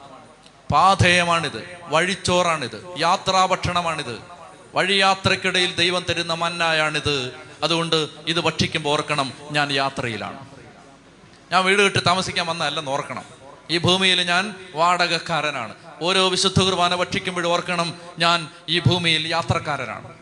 [0.71, 4.32] പാഥേയമാണിത് വഴിച്ചോറാണിത് യാത്രാഭക്ഷണമാണിത്.
[4.73, 7.33] വഴിയാത്രക്കിടയിൽ ദൈവം തരുന്ന മന്നായാണിത്.
[7.63, 10.39] അതുകൊണ്ട് ഇത് ഭക്ഷിക്കുമ്പോൾ ഓർക്കണം ഞാൻ യാത്രയിലാണ്.
[11.51, 13.23] ഞാൻ വീട് വിട്ട് താമസിക്കാൻ വന്നതല്ലെന്ന് ഓർക്കണം.
[13.69, 15.73] ഈ ഭൂമിയിൽ ഞാൻ വാടകക്കാരനാണ്.
[16.01, 20.13] ഓരോ വിശുദ്ധ കുർബാന ഭക്ഷിക്കുമ്പോഴും ഓർക്കണം ഞാൻ ഈ ഭൂമിയിൽ യാത്രക്കാരനാണ്.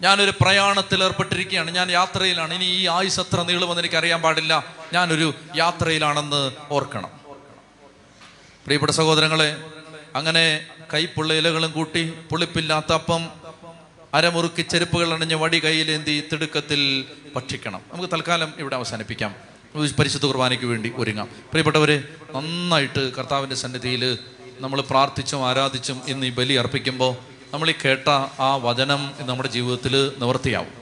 [0.00, 1.70] ഞാനൊരു പ്രയാണത്തിൽ ഏർപ്പെട്ടിരിക്കുകയാണ്.
[1.70, 2.54] ഞാൻ യാത്രയിലാണ്.
[2.54, 4.64] ഇനി ഈ ആയുസ് എത്ര നീളുമെന്ന് എനിക്ക് അറിയാൻ പാടില്ല.
[4.92, 7.10] ഞാനൊരു യാത്രയിലാണെന്ന് ഓർക്കണം.
[8.64, 9.56] പ്രിയപ്പെട്ട സഹോദരങ്ങളെ
[10.14, 13.22] അങ്ങനെ കൈപ്പുള്ള ഇലകളും കൂട്ടി പുളിപ്പില്ലാത്ത അപ്പം
[14.14, 17.04] അരമുറുക്കി ചെരുപ്പുകൾ അണിഞ്ഞ് വടി കയ്യിലേന്തി തിടുക്കത്തിൽ
[17.36, 17.80] ഭക്ഷിക്കണം.
[17.92, 19.34] നമുക്ക് തൽക്കാലം ഇവിടെ അവസാനിപ്പിക്കാം.
[19.98, 21.26] പരിശുദ്ധ കുർബാനയ്ക്ക് വേണ്ടി ഒരുങ്ങാം.
[21.26, 22.04] പ്രിയപ്പെട്ടവരെ
[22.34, 24.18] നന്നായിട്ട് കർത്താവിന്റെ സന്നിധിയിൽ
[24.60, 27.16] നമ്മൾ പ്രാർത്ഥിച്ചും ആരാധിച്ചും ഇന്ന് ഈ ബലി അർപ്പിക്കുമ്പോൾ
[27.52, 28.08] നമ്മൾ ഈ കേട്ട
[28.40, 30.72] ആ വചനം നമ്മുടെ ജീവിതത്തിൽ നിവർത്തിയാവും.